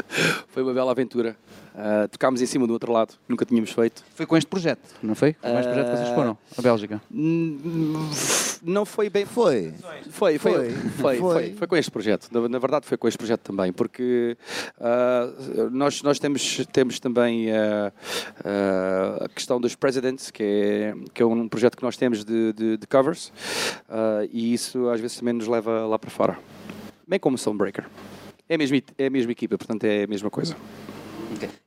foi 0.48 0.62
uma 0.62 0.72
bela 0.72 0.92
aventura. 0.92 1.36
Ah, 1.74 2.08
tocámos 2.10 2.40
em 2.40 2.46
cima 2.46 2.66
do 2.66 2.72
outro 2.72 2.90
lado, 2.90 3.12
nunca 3.28 3.44
tínhamos 3.44 3.70
feito. 3.70 4.02
Foi 4.14 4.24
com 4.24 4.34
este 4.34 4.48
projeto, 4.48 4.80
não 5.02 5.14
foi? 5.14 5.34
Foi 5.34 5.50
com 5.50 5.58
este 5.58 5.68
projeto 5.70 5.90
que 5.90 5.96
vocês 5.98 6.14
foram, 6.14 6.38
a 6.56 6.62
Bélgica. 6.62 7.02
Não 8.62 8.84
foi 8.84 9.08
bem. 9.08 9.24
Foi. 9.24 9.72
Foi, 10.10 10.38
foi, 10.38 10.38
Foi. 10.38 10.70
foi, 10.70 10.70
foi, 10.90 11.18
Foi. 11.18 11.52
foi, 11.54 11.66
com 11.66 11.76
este 11.76 11.90
projeto. 11.90 12.28
Na, 12.32 12.48
na 12.48 12.58
verdade, 12.58 12.86
foi 12.86 12.96
com 12.96 13.08
este 13.08 13.18
projeto 13.18 13.40
também, 13.40 13.72
porque 13.72 14.36
ah, 14.80 15.30
nós, 15.70 16.02
nós 16.02 16.18
temos, 16.18 16.66
temos 16.72 17.00
também 17.00 17.50
ah, 17.52 17.92
ah, 18.44 19.24
a 19.24 19.28
questão 19.28 19.60
dos 19.60 19.74
Presidents, 19.74 20.30
que 20.30 20.42
é, 20.42 20.94
que 21.12 21.22
é 21.22 21.26
um 21.26 21.48
projeto 21.48 21.76
que 21.76 21.82
nós 21.82 21.96
temos 21.96 22.24
de, 22.24 22.52
de, 22.52 22.76
de 22.76 22.86
covers, 22.86 23.32
e 24.30 24.52
isso 24.52 24.88
às 24.88 25.00
vezes 25.00 25.18
também 25.18 25.34
nos 25.34 25.46
leva 25.46 25.86
lá 25.86 25.98
para 25.98 26.10
fora. 26.10 26.38
Bem 27.06 27.18
como 27.18 27.38
Stonebreaker. 27.38 27.86
É 28.48 28.54
a 28.54 28.58
mesma, 28.58 28.80
é 28.96 29.06
a 29.06 29.10
mesma 29.10 29.32
equipa, 29.32 29.58
portanto 29.58 29.84
é 29.84 30.04
a 30.04 30.06
mesma 30.06 30.30
coisa. 30.30 30.56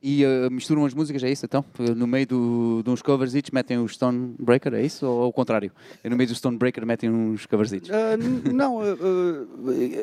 E 0.02 0.24
eh, 0.24 0.48
misturam 0.50 0.84
as 0.84 0.94
músicas, 0.94 1.22
é 1.22 1.30
isso 1.30 1.44
então? 1.46 1.64
No 1.96 2.06
meio 2.06 2.26
do, 2.26 2.82
de 2.84 2.90
uns 2.90 3.00
covers 3.02 3.34
each 3.34 3.52
metem 3.54 3.78
o 3.78 3.88
Stonebreaker, 3.88 4.74
é 4.74 4.82
isso? 4.84 5.06
Ou 5.06 5.22
ao 5.22 5.32
contrário? 5.32 5.70
No 6.04 6.16
meio 6.16 6.28
do 6.28 6.34
Stonebreaker 6.34 6.84
metem 6.86 7.10
uns 7.10 7.46
covers 7.46 7.72
each? 7.72 7.90
Ah, 7.92 8.16
n- 8.16 8.52
não, 8.52 8.80
ah, 8.80 8.84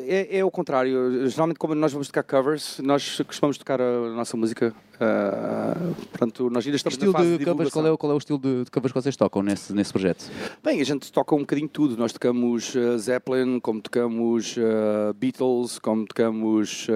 é, 0.06 0.38
é 0.38 0.44
o 0.44 0.50
contrário. 0.50 1.28
Geralmente, 1.28 1.58
como 1.58 1.74
nós 1.74 1.92
vamos 1.92 2.08
tocar 2.08 2.22
covers, 2.22 2.78
nós 2.82 3.20
costumamos 3.26 3.58
tocar 3.58 3.80
a 3.80 4.08
nossa 4.14 4.36
música. 4.36 4.74
ah, 5.00 5.76
portanto, 6.10 6.48
nós 6.50 6.64
ainda 6.66 6.76
estamos 6.76 6.94
estilo 6.94 7.12
na 7.12 7.18
fase 7.18 7.30
de, 7.32 7.38
de 7.38 7.44
covers, 7.44 7.70
qual 7.70 7.86
é, 7.86 7.96
qual 7.96 8.12
é 8.12 8.14
o 8.14 8.18
estilo 8.18 8.38
de, 8.38 8.64
de 8.64 8.70
covers 8.70 8.92
que 8.92 9.00
vocês 9.00 9.16
tocam 9.16 9.42
nesse, 9.42 9.72
nesse 9.72 9.92
projeto? 9.92 10.30
Bem, 10.64 10.80
a 10.80 10.84
gente 10.84 11.10
toca 11.12 11.34
um 11.34 11.40
bocadinho 11.40 11.68
tudo. 11.68 11.96
Nós 11.96 12.12
tocamos 12.12 12.74
ah, 12.76 12.98
Zeppelin, 12.98 13.60
como 13.60 13.80
tocamos 13.80 14.56
ah, 14.58 15.12
Beatles, 15.14 15.78
como 15.78 16.06
tocamos. 16.06 16.86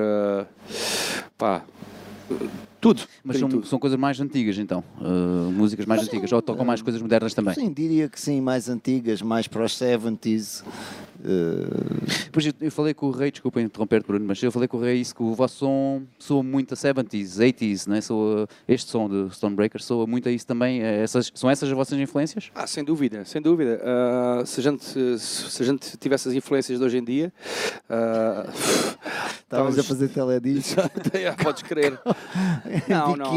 pá. 1.38 1.62
Tudo. 2.80 3.02
Mas 3.22 3.38
são, 3.38 3.48
tudo. 3.48 3.66
são 3.66 3.78
coisas 3.78 3.98
mais 3.98 4.20
antigas 4.20 4.58
então? 4.58 4.84
Uh, 5.00 5.50
músicas 5.50 5.86
mais 5.86 6.02
antigas? 6.02 6.30
Ou 6.32 6.42
tocam 6.42 6.66
mais 6.66 6.82
coisas 6.82 7.00
modernas 7.00 7.32
também? 7.32 7.54
Sim, 7.54 7.72
diria 7.72 8.08
que 8.10 8.20
sim, 8.20 8.40
mais 8.42 8.68
antigas, 8.68 9.22
mais 9.22 9.48
para 9.48 9.64
os 9.64 9.72
70s. 9.72 10.62
Eh, 11.24 12.28
Pois 12.32 12.46
eu- 12.46 12.52
eu 12.60 12.70
falei 12.70 12.92
com 12.94 13.06
o 13.06 13.10
Rei, 13.10 13.30
desculpa 13.30 13.60
interromper-te, 13.60 14.06
Bruno, 14.06 14.24
mas 14.26 14.42
eu 14.42 14.50
falei 14.52 14.68
com 14.68 14.76
o 14.76 14.80
Rei 14.80 15.00
isso, 15.00 15.14
que 15.14 15.22
o 15.22 15.34
vosso 15.34 15.56
som 15.58 16.02
soa 16.18 16.42
muito 16.42 16.74
a 16.74 16.76
70s, 16.76 17.38
80s, 17.38 17.86
né? 17.88 18.00
soa, 18.00 18.48
este 18.68 18.90
som 18.90 19.08
de 19.08 19.34
Stonebreaker 19.34 19.82
soa 19.82 20.06
muito 20.06 20.28
a 20.28 20.32
isso 20.32 20.46
também. 20.46 20.82
É 20.82 21.02
Essas, 21.02 21.30
são 21.34 21.48
essas 21.50 21.68
as 21.68 21.74
vossas 21.74 21.98
influências? 21.98 22.50
Ah, 22.54 22.66
sem 22.66 22.84
dúvida, 22.84 23.24
sem 23.24 23.40
dúvida. 23.40 23.80
Ah, 23.84 24.42
se, 24.44 24.60
a 24.60 24.62
gente, 24.62 24.84
se, 24.84 25.18
se 25.18 25.62
a 25.62 25.66
gente 25.66 25.96
tivesse 25.96 26.28
as 26.28 26.34
influências 26.34 26.78
de 26.78 26.84
hoje 26.84 26.98
em 26.98 27.04
dia. 27.04 27.32
ah, 27.88 28.46
Estavas 29.44 29.78
a 29.78 29.82
fazer 29.84 30.08
telediscos. 30.08 30.76
É, 31.12 31.30
Podes 31.42 31.62
crer. 31.62 31.98
Não, 32.88 33.14
não. 33.16 33.30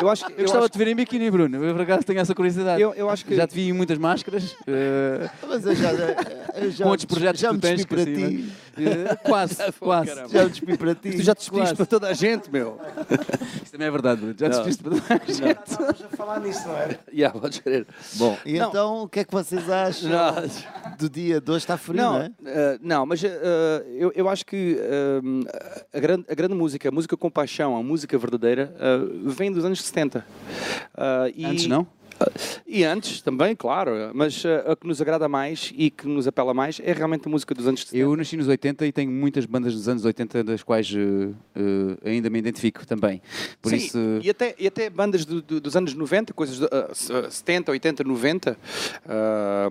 Eu 0.00 0.08
acho 0.08 0.26
que. 0.26 0.32
Eu 0.32 0.36
Eu, 0.38 0.42
gostava 0.44 0.64
acho, 0.64 0.72
de 0.72 0.78
te 0.78 0.84
ver 0.84 0.88
em 0.90 0.94
biquíni, 0.94 1.30
Bruno. 1.30 1.64
Eu 1.64 1.74
por 1.74 1.82
acaso 1.82 2.04
tenho 2.04 2.18
essa 2.20 2.34
curiosidade. 2.34 2.80
eu, 2.80 2.94
eu 2.94 3.08
acho 3.10 3.24
que. 3.24 3.34
Já 3.34 3.46
te 3.46 3.54
vi 3.54 3.68
em 3.68 3.72
muitas 3.72 3.98
máscaras. 3.98 4.52
uh, 4.52 5.30
Mas 5.48 5.64
eu 5.66 5.74
já, 5.74 5.90
eu 6.56 6.70
já, 6.70 6.84
com 6.84 6.90
outros 6.90 7.04
projetos 7.06 7.40
já 7.40 7.48
que 7.50 7.54
tu 7.56 7.60
tens 7.60 7.84
para 7.84 8.04
cima. 8.04 8.28
ti. 8.28 8.52
Uh, 8.80 9.28
quase, 9.28 9.56
quase. 9.78 10.08
caramba. 10.08 10.28
Já 10.28 10.44
me 10.44 10.50
despi 10.50 10.76
para 10.78 10.94
ti. 10.94 11.10
Tu 11.12 11.22
já 11.22 11.34
te 11.34 11.38
despediste 11.38 11.50
Quase. 11.50 11.76
para 11.76 11.86
toda 11.86 12.08
a 12.08 12.12
gente, 12.14 12.50
meu. 12.50 12.80
Isso 13.62 13.72
também 13.72 13.88
é 13.88 13.90
verdade, 13.90 14.20
Bruno. 14.20 14.34
Já 14.38 14.48
te 14.50 14.56
despiste 14.56 14.82
para 14.82 14.92
toda 14.92 15.14
a 15.14 15.32
gente. 15.32 15.60
Estávamos 15.66 16.02
a 16.04 16.16
falar 16.16 16.40
nisso, 16.40 16.68
não 16.68 16.76
era? 16.76 17.00
Yeah, 17.12 17.38
podes 17.38 17.58
crer. 17.58 17.86
Bom, 18.14 18.38
e 18.46 18.58
Não. 18.58 18.68
então 18.68 19.02
o 19.02 19.08
que 19.08 19.20
é 19.20 19.24
que 19.24 19.32
vocês 19.32 19.68
acham 19.68 20.08
Não, 20.10 20.34
do 20.98 21.10
dia 21.10 21.40
de 21.40 21.50
hoje? 21.50 21.58
Está 21.58 21.76
frio, 21.76 21.96
não, 21.96 22.12
não, 22.14 22.20
é? 22.22 22.30
ah, 22.46 22.78
não, 22.80 23.06
mas 23.06 23.22
ah, 23.24 23.28
eu, 23.96 24.12
eu 24.14 24.28
acho 24.28 24.46
que 24.46 24.78
ah, 24.80 25.96
a, 25.96 26.00
grande, 26.00 26.24
a 26.28 26.34
grande 26.34 26.54
música, 26.54 26.88
a 26.88 26.92
música 26.92 27.16
com 27.16 27.30
paixão, 27.30 27.76
a 27.76 27.82
música 27.82 28.16
verdadeira, 28.16 28.74
vem 29.24 29.52
dos 29.52 29.64
anos 29.64 29.80
70. 29.90 30.24
Ah, 30.94 31.30
e- 31.34 31.44
Antes 31.44 31.66
não? 31.66 31.86
E 32.66 32.84
antes 32.84 33.22
também, 33.22 33.56
claro, 33.56 33.92
mas 34.12 34.42
ah, 34.44 34.72
a 34.72 34.76
que 34.76 34.86
nos 34.86 35.00
agrada 35.00 35.26
mais 35.26 35.72
e 35.74 35.90
que 35.90 36.06
nos 36.06 36.26
apela 36.28 36.52
mais 36.52 36.78
é 36.84 36.92
realmente 36.92 37.26
a 37.26 37.30
música 37.30 37.54
dos 37.54 37.66
anos 37.66 37.80
70. 37.80 37.96
Eu 37.96 38.14
nasci 38.14 38.36
nos 38.36 38.46
80 38.46 38.86
e 38.86 38.92
tenho 38.92 39.10
muitas 39.10 39.46
bandas 39.46 39.72
dos 39.74 39.88
anos 39.88 40.04
80 40.04 40.44
das 40.44 40.62
quais 40.62 40.90
uh, 40.92 40.98
uh, 41.56 41.98
ainda 42.04 42.28
me 42.28 42.38
identifico 42.38 42.86
também. 42.86 43.22
Por 43.62 43.70
Sim, 43.70 43.76
isso, 43.76 43.98
e, 44.22 44.28
até, 44.28 44.54
e 44.58 44.66
até 44.66 44.90
bandas 44.90 45.24
do- 45.24 45.40
do- 45.40 45.60
dos 45.62 45.74
anos 45.74 45.94
90, 45.94 46.34
coisas 46.34 46.58
de, 46.58 46.66
ah, 46.66 46.90
ah, 47.26 47.30
70, 47.30 47.70
80, 47.72 48.04
90. 48.04 48.58
ah, 49.08 49.70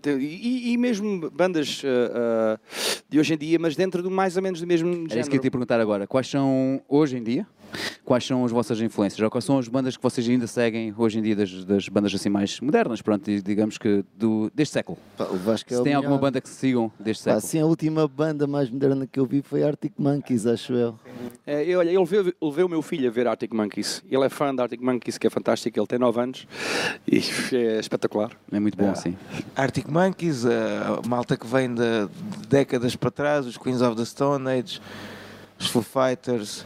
tem- 0.00 0.18
e, 0.18 0.72
e 0.72 0.76
mesmo 0.76 1.30
bandas 1.30 1.82
ah, 1.84 2.58
ah, 2.58 3.00
de 3.08 3.18
hoje 3.20 3.34
em 3.34 3.38
dia, 3.38 3.58
mas 3.58 3.76
dentro 3.76 4.02
do 4.02 4.10
mais 4.10 4.36
ou 4.36 4.42
menos 4.42 4.60
do 4.60 4.66
mesmo 4.66 4.88
é 4.88 4.92
isso 4.92 5.04
que 5.06 5.12
eu 5.14 5.22
género. 5.24 5.40
te 5.40 5.44
ia 5.44 5.50
perguntar 5.50 5.80
agora. 5.80 6.06
Quais 6.06 6.28
são, 6.28 6.80
hoje 6.88 7.16
em 7.16 7.22
dia, 7.22 7.46
quais 8.04 8.24
são 8.26 8.44
as 8.44 8.52
vossas 8.52 8.80
influências? 8.80 9.20
Ou 9.20 9.30
quais 9.30 9.44
são 9.44 9.58
as 9.58 9.68
bandas 9.68 9.96
que 9.96 10.02
vocês 10.02 10.28
ainda 10.28 10.46
seguem 10.46 10.94
hoje 10.96 11.18
em 11.18 11.22
dia 11.22 11.36
das, 11.36 11.64
das 11.64 11.88
bandas 11.88 12.14
assim 12.14 12.28
mais 12.28 12.60
modernas, 12.60 13.02
pronto, 13.02 13.30
digamos 13.42 13.78
que 13.78 14.04
do, 14.16 14.50
deste 14.54 14.72
século? 14.74 14.98
Pá, 15.16 15.24
o 15.24 15.36
Vasco 15.36 15.72
é 15.72 15.76
Se 15.76 15.80
o 15.80 15.84
tem 15.84 15.92
melhor. 15.92 16.04
alguma 16.04 16.18
banda 16.18 16.40
que 16.40 16.48
se 16.48 16.54
sigam 16.54 16.90
deste 16.98 17.24
Pá, 17.24 17.32
século? 17.32 17.38
assim, 17.38 17.60
a 17.60 17.66
última 17.66 18.06
banda 18.08 18.46
mais 18.46 18.70
moderna 18.70 19.06
que 19.06 19.18
eu 19.18 19.26
vi 19.26 19.42
foi 19.42 19.62
Arctic 19.62 19.92
Monkeys, 19.98 20.46
acho 20.46 20.72
eu. 20.72 20.98
É, 21.46 21.64
eu, 21.64 21.78
olha, 21.78 21.90
eu 21.90 22.00
levei, 22.42 22.64
o 22.64 22.68
meu 22.68 22.82
filho 22.82 23.08
a 23.08 23.10
ver 23.10 23.26
Arctic 23.26 23.52
Monkeys. 23.52 24.02
Ele 24.10 24.24
é 24.24 24.28
fã 24.28 24.54
de 24.54 24.60
Arctic 24.62 24.80
Monkeys, 24.80 25.18
que 25.18 25.26
é 25.26 25.30
fantástico. 25.30 25.78
Ele 25.78 25.86
tem 25.86 25.98
9 25.98 26.20
anos 26.20 26.46
e 27.06 27.18
é 27.54 27.78
espetacular. 27.78 28.30
É 28.50 28.58
muito 28.60 28.76
bom, 28.76 28.94
sim. 28.94 29.16
Arctic 29.54 29.88
Monkeys, 29.88 30.44
a 30.46 31.00
malta 31.06 31.36
que 31.36 31.46
vem 31.46 31.72
de, 31.74 31.82
de 32.40 32.48
décadas 32.48 32.96
para 32.96 33.10
trás, 33.10 33.46
os 33.46 33.56
Queens 33.56 33.80
of 33.82 33.96
the 33.96 34.04
Stone 34.04 34.48
Age, 34.48 34.80
os 35.58 35.68
Foo 35.68 35.82
Fighters, 35.82 36.64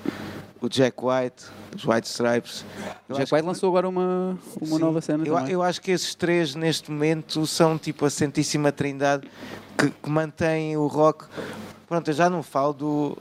o 0.60 0.68
Jack 0.68 0.96
White, 1.02 1.44
os 1.74 1.84
White 1.84 2.06
Stripes. 2.08 2.64
Eu 3.08 3.16
Jack 3.16 3.34
White 3.34 3.46
lançou 3.46 3.70
agora 3.70 3.88
uma, 3.88 4.38
uma 4.60 4.76
Sim, 4.76 4.78
nova 4.78 5.00
cena 5.00 5.26
eu, 5.26 5.34
também. 5.34 5.52
eu 5.52 5.62
acho 5.62 5.80
que 5.80 5.90
esses 5.90 6.14
três 6.14 6.54
neste 6.54 6.90
momento 6.90 7.46
são 7.46 7.78
tipo 7.78 8.04
a 8.04 8.10
Santíssima 8.10 8.70
Trindade 8.70 9.28
que, 9.76 9.90
que 9.90 10.10
mantém 10.10 10.76
o 10.76 10.86
rock. 10.86 11.26
Pronto, 11.88 12.08
eu 12.08 12.14
já 12.14 12.28
não 12.28 12.42
falo 12.42 12.72
do, 12.72 13.18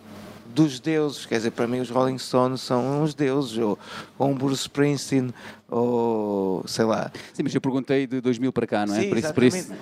dos 0.54 0.80
deuses. 0.80 1.26
Quer 1.26 1.38
dizer, 1.38 1.52
para 1.52 1.68
mim 1.68 1.80
os 1.80 1.90
Rolling 1.90 2.18
Stones 2.18 2.62
são 2.62 3.02
uns 3.04 3.14
deuses, 3.14 3.58
ou, 3.58 3.78
ou 4.18 4.30
um 4.30 4.36
Bruce 4.36 4.62
Springsteen, 4.64 5.34
ou 5.70 6.64
sei 6.68 6.86
lá. 6.86 7.12
Sim, 7.34 7.44
mas 7.44 7.54
eu 7.54 7.62
perguntei 7.62 8.08
de 8.08 8.20
2000 8.22 8.52
para 8.52 8.66
cá, 8.68 8.86
não 8.86 8.96
é? 8.96 9.02
Sim, 9.02 9.10
por 9.10 9.18
isso, 9.18 9.34
por 9.34 9.44
isso. 9.44 9.74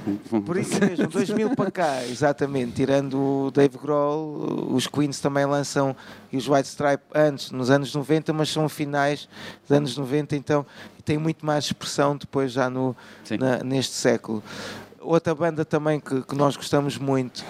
Por 0.45 0.57
isso 0.57 0.79
mesmo, 0.79 1.07
2000 1.07 1.55
para 1.55 1.71
cá, 1.71 2.03
exatamente. 2.05 2.73
Tirando 2.73 3.17
o 3.45 3.51
Dave 3.51 3.77
Grohl, 3.77 4.69
os 4.73 4.87
Queens 4.87 5.19
também 5.19 5.45
lançam 5.45 5.95
e 6.31 6.37
os 6.37 6.47
White 6.47 6.67
Stripe 6.67 7.03
antes, 7.15 7.51
nos 7.51 7.69
anos 7.69 7.93
90, 7.95 8.33
mas 8.33 8.49
são 8.49 8.67
finais 8.67 9.27
dos 9.67 9.75
anos 9.75 9.97
90, 9.97 10.35
então 10.35 10.65
tem 11.05 11.17
muito 11.17 11.45
mais 11.45 11.65
expressão 11.65 12.17
depois 12.17 12.51
já 12.51 12.69
no, 12.69 12.95
na- 13.39 13.63
neste 13.63 13.93
século. 13.95 14.43
Outra 14.99 15.33
banda 15.33 15.63
também 15.63 16.01
que, 16.01 16.21
que 16.21 16.35
nós 16.35 16.57
gostamos 16.57 16.97
muito 16.97 17.45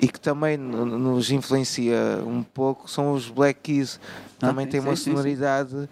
e 0.00 0.08
que 0.08 0.20
também 0.20 0.56
no- 0.56 0.84
nos 0.86 1.30
influencia 1.30 1.96
um 2.26 2.42
pouco 2.42 2.88
são 2.90 3.12
os 3.12 3.28
Black 3.28 3.60
Keys. 3.62 3.98
Ah, 4.40 4.48
Também 4.48 4.66
sim, 4.66 4.70
tem 4.72 4.80
uma 4.80 4.94
sonoridade. 4.96 5.88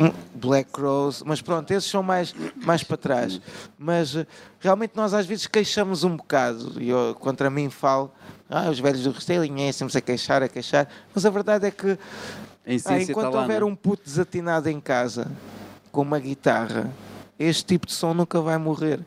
Hum, 0.00 0.10
Black 0.34 0.70
Rose, 0.80 1.22
mas 1.24 1.40
pronto, 1.40 1.70
esses 1.70 1.88
são 1.88 2.02
mais, 2.02 2.34
mais 2.56 2.82
para 2.82 2.96
trás. 2.96 3.40
Mas 3.78 4.16
eh, 4.16 4.26
realmente 4.58 4.92
nós 4.96 5.14
às 5.14 5.24
vezes 5.26 5.46
queixamos 5.46 6.02
um 6.02 6.16
bocado, 6.16 6.80
e 6.82 6.88
eu 6.88 7.14
contra 7.20 7.48
mim 7.48 7.70
falo, 7.70 8.10
ah, 8.48 8.68
os 8.68 8.80
velhos 8.80 9.02
do 9.04 9.12
Restyling 9.12 9.62
é 9.62 9.72
sempre 9.72 9.96
a 9.96 10.00
queixar, 10.00 10.42
a 10.42 10.48
queixar, 10.48 10.88
mas 11.14 11.24
a 11.24 11.30
verdade 11.30 11.66
é 11.66 11.70
que 11.70 11.92
ah, 11.92 13.00
enquanto 13.02 13.34
lá, 13.34 13.42
houver 13.42 13.60
não 13.60 13.68
é? 13.68 13.70
um 13.70 13.76
puto 13.76 14.02
desatinado 14.04 14.68
em 14.68 14.80
casa 14.80 15.30
com 15.92 16.02
uma 16.02 16.18
guitarra, 16.18 16.90
este 17.38 17.64
tipo 17.64 17.86
de 17.86 17.92
som 17.92 18.12
nunca 18.14 18.40
vai 18.40 18.58
morrer, 18.58 18.98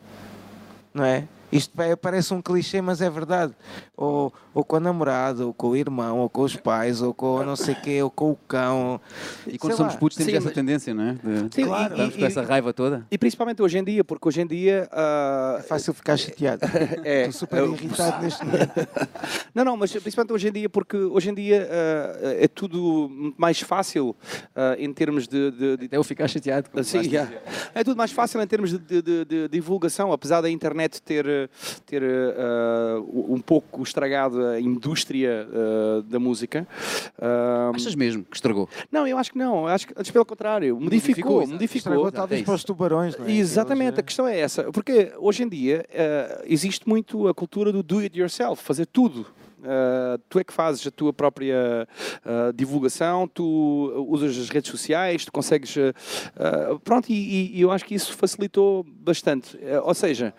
não 0.94 1.04
é? 1.04 1.28
Isto 1.58 1.74
parece 2.02 2.34
um 2.34 2.42
clichê, 2.42 2.82
mas 2.82 3.02
é 3.02 3.10
verdade. 3.10 3.54
Ou, 3.96 4.34
ou 4.54 4.64
com 4.64 4.76
a 4.76 4.80
namorada, 4.80 5.46
ou 5.46 5.54
com 5.54 5.70
o 5.70 5.76
irmão, 5.76 6.20
ou 6.20 6.30
com 6.30 6.42
os 6.42 6.56
pais, 6.56 7.02
ou 7.02 7.14
com 7.14 7.44
não 7.44 7.56
sei 7.56 7.76
quê, 7.76 8.02
ou 8.02 8.10
com 8.10 8.32
o 8.32 8.36
cão. 8.48 9.00
E 9.48 9.58
quando 9.58 9.72
Sei 9.72 9.78
somos 9.78 9.94
lá. 9.94 10.00
putos 10.00 10.18
temos 10.18 10.32
Sim, 10.32 10.38
essa 10.38 10.46
mas- 10.46 10.54
tendência, 10.54 10.94
não 10.94 11.04
é? 11.04 11.14
De, 11.14 11.56
Sim, 11.56 11.66
claro, 11.66 11.94
estamos 11.94 12.16
e- 12.16 12.20
com 12.20 12.26
essa 12.26 12.42
raiva 12.44 12.74
toda. 12.74 13.06
E 13.12 13.18
principalmente 13.18 13.62
hoje 13.62 13.78
em 13.78 13.84
dia, 13.84 14.04
porque 14.04 14.28
hoje 14.28 14.42
em 14.42 14.48
dia. 14.48 14.88
ah, 14.92 15.58
É 15.60 15.64
fácil 15.64 15.94
ficar 15.94 16.18
chateado. 16.18 16.62
é, 17.04 17.20
Estou 17.28 17.34
super 17.34 17.60
eu- 17.60 17.74
irritado 17.74 18.24
neste 18.24 18.44
momento. 18.46 18.74
Não, 19.54 19.64
não, 19.64 19.78
mas 19.78 19.92
principalmente 19.92 20.34
hoje 20.34 20.48
em 20.48 20.52
dia, 20.52 20.68
porque 20.70 20.98
hoje 20.98 21.30
em 21.30 21.34
dia 21.36 21.70
ah, 21.72 22.34
é 22.40 22.48
tudo 22.48 23.34
mais 23.38 23.60
fácil 23.62 24.16
ah, 24.56 24.76
em 24.80 24.92
termos 24.94 25.28
de. 25.28 25.52
de, 25.52 25.78
de 25.78 25.86
Até 25.86 25.98
eu 25.98 26.04
ficar 26.04 26.28
chateado. 26.28 26.68
Sim, 26.84 27.02
yeah. 27.02 27.32
É 27.76 27.84
tudo 27.84 27.96
mais 27.98 28.12
fácil 28.12 28.42
em 28.42 28.48
termos 28.48 28.72
de, 28.72 28.80
de- 28.80 29.02
de- 29.02 29.26
de 29.26 29.48
divulgação, 29.50 30.12
apesar 30.12 30.42
da 30.42 30.50
internet 30.50 31.02
ter, 31.02 31.43
ter 31.86 32.02
eh, 32.04 32.96
um 33.12 33.40
pouco 33.40 33.82
estragado 33.84 34.46
a 34.46 34.60
indústria 34.60 35.48
eh, 35.52 36.02
da 36.06 36.20
música. 36.20 36.68
Ah, 37.22 37.72
Achas 37.74 37.96
mesmo 37.96 38.24
que 38.24 38.36
estragou? 38.36 38.68
não, 38.92 39.08
eu 39.08 39.18
acho 39.18 39.32
que 39.32 39.38
não, 39.38 39.68
acho 39.68 39.88
que 39.88 39.94
antes 39.98 40.12
pelo 40.12 40.26
contrário, 40.26 40.80
modificou, 40.80 41.32
Modificou, 41.38 41.48
modificou. 41.54 41.78
Estragou 41.78 42.12
talvez 42.12 42.42
é 42.42 42.46
para 42.46 42.54
os 42.56 42.64
tubarões, 42.64 43.18
não 43.18 43.26
é? 43.26 43.32
Exatamente, 43.32 43.94
a 43.96 43.96
Eles, 43.96 44.06
questão 44.06 44.28
é 44.28 44.40
essa. 44.40 44.72
Porque 44.72 45.12
hoje 45.18 45.44
em 45.44 45.50
dia 45.50 45.86
eh, 45.92 46.44
existe 46.48 46.88
muito 46.88 47.28
a 47.28 47.34
cultura 47.34 47.72
do 47.72 47.84
do 47.84 48.00
it 48.00 48.18
yourself, 48.18 48.64
fazer 48.64 48.86
tudo. 48.86 49.26
Eh, 49.66 50.20
tu 50.28 50.40
é 50.40 50.44
que 50.44 50.52
fazes 50.52 50.86
a 50.88 50.92
tua 50.92 51.14
própria 51.14 51.88
eh, 52.26 52.52
divulgação, 52.54 53.28
tu 53.28 54.06
usas 54.10 54.38
as 54.38 54.50
redes 54.50 54.70
sociais, 54.70 55.24
tu 55.26 55.32
consegues. 55.32 55.76
eh, 55.78 55.94
eh, 56.38 56.78
pronto, 56.84 57.10
e, 57.10 57.56
e- 57.56 57.62
eu 57.62 57.72
acho 57.72 57.86
que 57.86 57.96
isso 57.96 58.14
facilitou 58.16 58.84
bastante. 58.84 59.58
Eh, 59.62 59.80
ou 59.80 59.94
seja, 59.94 60.34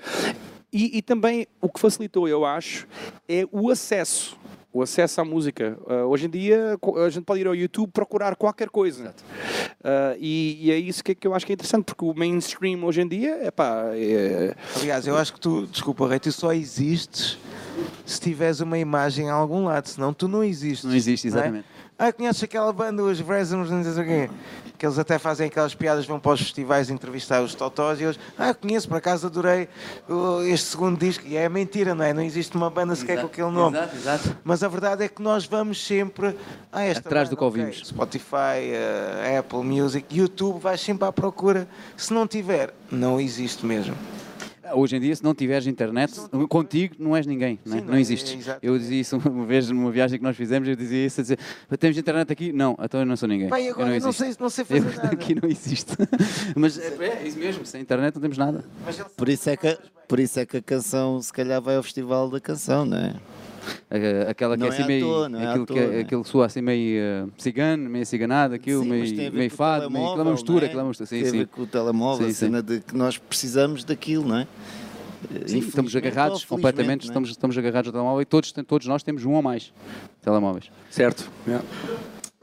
e, 0.75 0.99
e 0.99 1.03
também 1.03 1.47
o 1.61 1.69
que 1.69 1.79
facilitou, 1.79 2.27
eu 2.27 2.45
acho, 2.45 2.89
é 3.29 3.47
o 3.53 3.71
acesso. 3.71 4.37
O 4.73 4.83
acesso 4.83 5.21
à 5.21 5.25
música. 5.25 5.79
Eh, 5.89 6.03
hoje 6.03 6.27
em 6.27 6.31
dia, 6.31 6.77
a 7.07 7.09
gente 7.09 7.23
pode 7.23 7.41
ir 7.41 7.47
ao 7.47 7.55
YouTube 7.55 7.93
procurar 7.93 8.35
qualquer 8.35 8.69
coisa. 8.69 9.15
Uh, 9.79 10.19
e, 10.19 10.59
e 10.63 10.71
é 10.73 10.77
isso 10.77 11.05
que, 11.05 11.15
que 11.15 11.29
eu 11.29 11.33
acho 11.33 11.47
que 11.47 11.53
é 11.53 11.55
interessante, 11.55 11.85
porque 11.85 12.05
o 12.05 12.13
mainstream 12.13 12.83
hoje 12.83 13.03
em 13.03 13.07
dia 13.07 13.47
epá, 13.47 13.91
é, 13.93 14.57
Aliás, 14.81 15.07
eu 15.07 15.17
acho 15.17 15.35
que 15.35 15.39
tu, 15.39 15.65
desculpa, 15.69 16.09
Rei, 16.09 16.19
tu 16.19 16.33
só 16.33 16.53
existes 16.53 17.39
se 18.05 18.21
tiveres 18.21 18.59
uma 18.59 18.77
imagem 18.77 19.27
em 19.27 19.31
algum 19.31 19.65
lado, 19.65 19.87
senão 19.87 20.13
tu 20.13 20.27
não 20.27 20.43
existes. 20.43 20.85
Não 20.85 20.95
existe, 20.97 21.29
é? 21.29 21.31
exatamente. 21.31 21.67
Ah, 21.97 22.13
conheces 22.13 22.43
aquela 22.43 22.73
banda, 22.73 23.01
os 23.01 23.21
Vresums, 23.21 23.71
não 23.71 23.85
sei 23.85 23.93
o 23.93 24.05
quê? 24.05 24.31
Que 24.79 24.87
eles 24.87 24.99
até 24.99 25.19
fazem 25.19 25.47
aquelas 25.47 25.75
piadas, 25.75 26.05
vão 26.05 26.19
para 26.19 26.33
os 26.33 26.41
festivais 26.41 26.91
entrevistar 26.91 27.43
os 27.43 27.55
totós 27.55 28.01
e 28.01 28.05
eles, 28.05 28.19
ah, 28.39 28.53
conheço, 28.53 28.89
por 28.89 28.97
acaso 28.97 29.27
adorei 29.27 29.69
uh, 30.09 30.43
este 30.43 30.67
segundo 30.67 30.99
disco. 30.99 31.25
E 31.27 31.37
é 31.37 31.49
mentira, 31.49 31.95
não 31.95 32.05
é? 32.05 32.13
Não 32.13 32.23
existe 32.23 32.57
uma 32.57 32.69
banda 32.71 32.95
sequer 32.97 33.21
com 33.21 33.27
aquele 33.27 33.51
nome. 33.51 33.77
Exato, 33.77 33.97
exato. 33.97 34.37
Mas 34.43 34.63
a 34.63 34.69
verdade 34.69 35.05
é 35.05 35.09
que 35.09 35.23
nós 35.23 35.47
vamos 35.47 35.85
sempre 35.85 36.37
a 36.73 36.83
esta 36.83 37.09
Atrás 37.09 37.29
do 37.29 37.37
banda, 37.37 37.53
que 37.53 37.61
ok, 37.61 37.63
ouvimos. 37.63 37.89
Spotify, 37.89 38.73
eh, 38.73 39.39
Apple 39.39 39.63
Music, 39.63 40.07
YouTube, 40.17 40.61
vais 40.61 40.81
sempre 40.81 41.07
à 41.07 41.13
procura. 41.13 41.69
Se 41.97 42.13
não 42.13 42.27
tiver, 42.27 42.75
não 42.91 43.21
existe 43.21 43.65
mesmo. 43.65 43.95
Hoje 44.73 44.97
em 44.97 45.01
dia, 45.01 45.15
se 45.15 45.23
não 45.23 45.35
tiveres 45.35 45.67
internet, 45.67 46.15
contigo 46.49 46.95
não 46.99 47.15
és 47.17 47.27
ninguém, 47.27 47.59
não, 47.65 47.77
é? 47.77 47.79
Sim, 47.79 47.85
não 47.85 47.91
não 47.93 47.99
é- 47.99 48.01
existes. 48.01 48.49
é 48.49 48.59
eu 48.63 48.79
dizia 48.79 49.01
isso 49.01 49.17
uma 49.29 49.45
vez 49.45 49.69
numa 49.71 49.91
viagem 49.91 50.19
que 50.19 50.25
nós 50.25 50.37
fizemos, 50.37 50.69
eu 50.69 50.75
dizia 50.77 51.07
isso, 51.07 51.21
a 51.21 51.23
dizer, 51.23 51.39
temos 51.79 51.99
internet 51.99 52.33
aqui? 52.33 52.53
Não, 52.53 52.77
então 52.83 53.01
eu 53.01 53.07
não 53.07 53.17
sou 53.17 53.29
ninguém. 53.29 53.49
Eu 53.49 53.73
agora 53.73 53.89
não 53.89 53.95
eu 53.97 54.01
não 54.01 54.13
sei, 54.13 54.35
não 54.41 54.49
sei 54.51 54.63
Eu 54.69 54.83
fazer 54.83 54.97
nada. 54.97 55.09
aqui 55.13 55.35
não 55.35 55.49
existe. 55.49 55.93
Mas 56.57 56.79
é, 56.79 56.95
é 57.23 57.27
isso 57.29 57.39
mesmo, 57.39 57.67
sem 57.67 57.81
internet 57.83 58.15
não 58.15 58.23
temos 58.23 58.39
nada. 58.39 58.65
Por 59.17 59.29
isso, 59.29 59.51
é 59.51 59.57
que, 59.57 59.79
por 60.09 60.19
isso 60.19 60.41
é 60.41 60.47
que 60.47 60.57
a 60.57 60.63
canção, 60.63 61.21
se 61.21 61.33
calhar, 61.33 61.61
vai 61.61 61.77
ao 61.77 61.83
Festival 61.83 62.31
da 62.31 62.41
Canção, 62.41 62.85
não 62.85 62.97
é? 62.97 63.15
A- 63.91 64.31
Aquela 64.31 64.55
que 64.57 64.61
Não 64.61 64.67
é 64.67 64.71
é 64.71 64.73
assim 64.73 64.83
à 64.83 64.87
meio. 64.87 65.07
toa, 65.07 65.29
não 65.29 65.41
é 65.41 65.47
aquilo, 65.47 65.67
que, 65.67 65.75
toa, 65.75 65.87
né? 65.87 66.01
aquilo 66.01 66.23
que 66.23 66.29
soa 66.29 66.47
assim 66.47 66.61
meio 66.61 67.01
eh, 67.01 67.27
cigano, 67.39 67.89
meio 67.91 68.07
ciganado, 68.07 68.55
aquilo, 68.55 68.83
Sim, 68.83 68.89
meio, 68.91 69.33
meio 69.33 69.51
fado, 69.51 69.91
meio, 69.91 70.05
é 70.07 70.23
uma 70.23 70.33
mistura, 70.33 70.67
é? 70.67 70.73
é 70.73 70.77
uma 70.77 70.85
mistura. 70.89 71.07
Sim, 71.07 71.21
Tem 71.21 71.29
a 71.29 71.33
ver 71.33 71.39
sim. 71.41 71.47
com 71.47 71.63
o 71.63 71.67
telemóvel, 71.67 72.27
Sim, 72.27 72.33
a 72.33 72.35
cena 72.35 72.63
de 72.63 72.81
que 72.81 72.97
nós 72.97 73.19
precisamos 73.19 73.85
daquilo, 73.85 74.27
não 74.29 74.39
é? 74.39 74.47
Sim, 75.47 75.59
estamos 75.59 75.97
agarrados 75.97 76.45
completamente, 76.45 77.05
é? 77.05 77.07
estamos, 77.07 77.31
estamos 77.31 77.57
agarrados 77.57 77.89
ao 77.89 77.93
telemóvel 77.93 78.21
e 78.23 78.25
todos, 78.27 78.53
todos 78.67 78.87
nós 78.87 79.03
temos 79.03 79.25
um 79.25 79.33
ou 79.33 79.43
mais 79.43 79.73
telemóveis. 80.23 80.71
certo. 80.91 81.31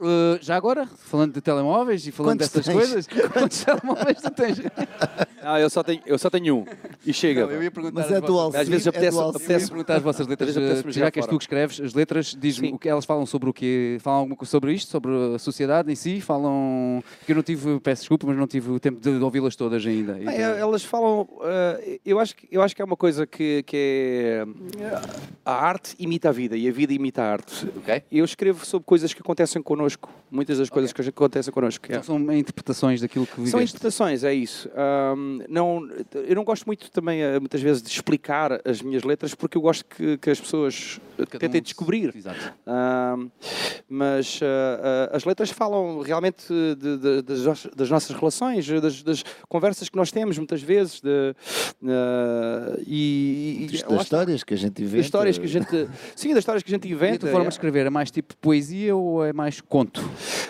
Uh, 0.02 0.36
já 0.40 0.56
agora, 0.56 0.86
falando 0.86 1.32
de 1.34 1.40
telemóveis 1.40 2.04
e 2.06 2.10
falando 2.10 2.38
Quantos 2.40 2.48
destas 2.48 2.64
tens? 2.66 2.76
coisas, 2.76 3.06
quantos 3.32 3.64
telemóveis 3.64 4.20
tu 4.20 4.30
tens? 4.30 4.58
Ah, 5.44 5.58
eu 5.58 5.68
só 5.68 5.82
tenho, 5.82 6.00
eu 6.06 6.16
só 6.18 6.30
tenho 6.30 6.58
um. 6.58 6.64
E 7.04 7.12
chega. 7.12 7.40
eu 7.40 7.60
ia 7.64 7.70
perguntar 7.70 7.96
Mas 8.02 8.04
às 8.06 8.12
é 8.12 8.20
vossas- 8.20 8.26
dual 8.28 8.52
Às 8.62 8.68
vezes 8.68 8.86
é 8.86 8.90
apetece- 8.90 9.68
perguntar 9.68 9.96
as 9.96 10.02
vossas 10.04 10.26
letras, 10.28 10.56
uh, 10.56 10.60
jogar 10.60 10.92
já 10.92 11.10
que 11.10 11.18
és 11.18 11.26
tu 11.26 11.36
que 11.36 11.42
escreves 11.42 11.80
as 11.80 11.94
letras, 11.94 12.36
diz-me 12.38 12.72
o 12.72 12.78
que 12.78 12.88
elas 12.88 13.04
falam 13.04 13.26
sobre 13.26 13.50
o 13.50 13.52
quê? 13.52 13.98
Falam 14.00 14.20
alguma 14.20 14.36
coisa 14.36 14.48
sobre 14.52 14.72
isto, 14.72 14.88
sobre 14.88 15.10
a 15.34 15.40
sociedade 15.40 15.90
em 15.90 15.96
si? 15.96 16.20
Falam. 16.20 17.02
Porque 17.18 17.32
eu 17.32 17.34
não 17.36 17.42
tive, 17.42 17.80
peço 17.80 18.02
desculpa, 18.02 18.24
mas 18.28 18.36
não 18.36 18.46
tive 18.46 18.70
o 18.70 18.78
tempo 18.78 19.00
de 19.00 19.08
ouvi-las 19.20 19.56
todas 19.56 19.84
ainda. 19.84 20.16
Ah, 20.24 20.32
é, 20.32 20.60
elas 20.60 20.84
falam. 20.84 21.28
eh, 21.42 21.98
eu, 22.06 22.20
acho 22.20 22.36
que, 22.36 22.46
eu 22.48 22.62
acho 22.62 22.76
que 22.76 22.80
é 22.80 22.84
uma 22.84 22.96
coisa 22.96 23.26
que, 23.26 23.64
que 23.64 23.76
é. 23.76 24.46
A 25.44 25.54
arte 25.54 25.96
imita 25.98 26.28
a 26.28 26.32
vida 26.32 26.56
e 26.56 26.68
a 26.68 26.72
vida 26.72 26.92
imita 26.92 27.20
a 27.20 27.32
arte. 27.32 27.66
Ok. 27.78 28.00
Eu 28.12 28.24
escrevo 28.24 28.64
sobre 28.64 28.86
coisas 28.86 29.12
que 29.12 29.20
acontecem 29.20 29.60
connosco. 29.60 29.91
Muitas 30.34 30.56
das 30.56 30.70
coisas 30.70 30.94
que 30.94 31.00
acontecem 31.02 31.52
connosco. 31.52 31.84
é. 31.90 31.96
Então 31.96 32.02
são 32.02 32.32
interpretações 32.32 33.02
daquilo 33.02 33.26
que 33.26 33.32
viveste. 33.34 33.50
São 33.50 33.60
interpretações, 33.60 34.24
é 34.24 34.32
isso. 34.32 34.66
Ahm, 34.74 35.40
não, 35.46 35.86
eu 36.26 36.34
não 36.34 36.42
gosto 36.42 36.64
muito 36.64 36.90
também, 36.90 37.20
eh, 37.20 37.38
muitas 37.38 37.60
vezes, 37.60 37.82
de 37.82 37.90
explicar 37.90 38.58
as 38.64 38.80
minhas 38.80 39.02
letras 39.02 39.34
porque 39.34 39.58
eu 39.58 39.60
gosto 39.60 39.84
que, 39.84 40.16
que 40.16 40.30
as 40.30 40.40
pessoas 40.40 40.98
Cada 41.18 41.38
tentem 41.38 41.60
um- 41.60 41.62
descobrir. 41.64 42.16
Exato. 42.16 42.54
Ahm, 42.66 43.28
mas 43.86 44.40
ah, 44.42 45.08
ah, 45.12 45.16
as 45.18 45.24
letras 45.26 45.50
falam 45.50 46.00
realmente 46.00 46.46
de- 46.48 46.96
de- 46.96 47.20
das, 47.22 47.66
das 47.76 47.90
nossas 47.90 48.16
relações, 48.16 48.66
das, 48.66 49.02
das 49.02 49.22
conversas 49.50 49.90
que 49.90 49.96
nós 49.98 50.10
temos 50.10 50.38
muitas 50.38 50.62
vezes, 50.62 51.02
de, 51.02 51.34
ah, 51.86 52.76
e, 52.86 53.68
e- 53.70 53.78
Das 53.90 54.02
histórias 54.02 54.42
que 54.44 54.54
a 54.54 54.56
gente 54.56 54.80
inventa. 54.82 54.96
das 54.96 55.04
histórias 55.06 55.38
que 55.38 55.44
a 55.44 55.48
gente, 55.48 55.88
sim, 56.16 56.30
das 56.30 56.38
histórias 56.38 56.62
que 56.62 56.70
a 56.70 56.74
gente 56.74 56.88
E 56.88 56.92
a 56.92 56.94
inventa. 56.94 57.18
tua 57.20 57.30
forma 57.30 57.46
é. 57.46 57.48
de 57.48 57.54
escrever 57.54 57.86
é 57.86 57.90
mais 57.90 58.10
tipo 58.10 58.34
poesia 58.38 58.96
ou 58.96 59.24
é 59.24 59.32
mais 59.32 59.60
conto? 59.60 59.81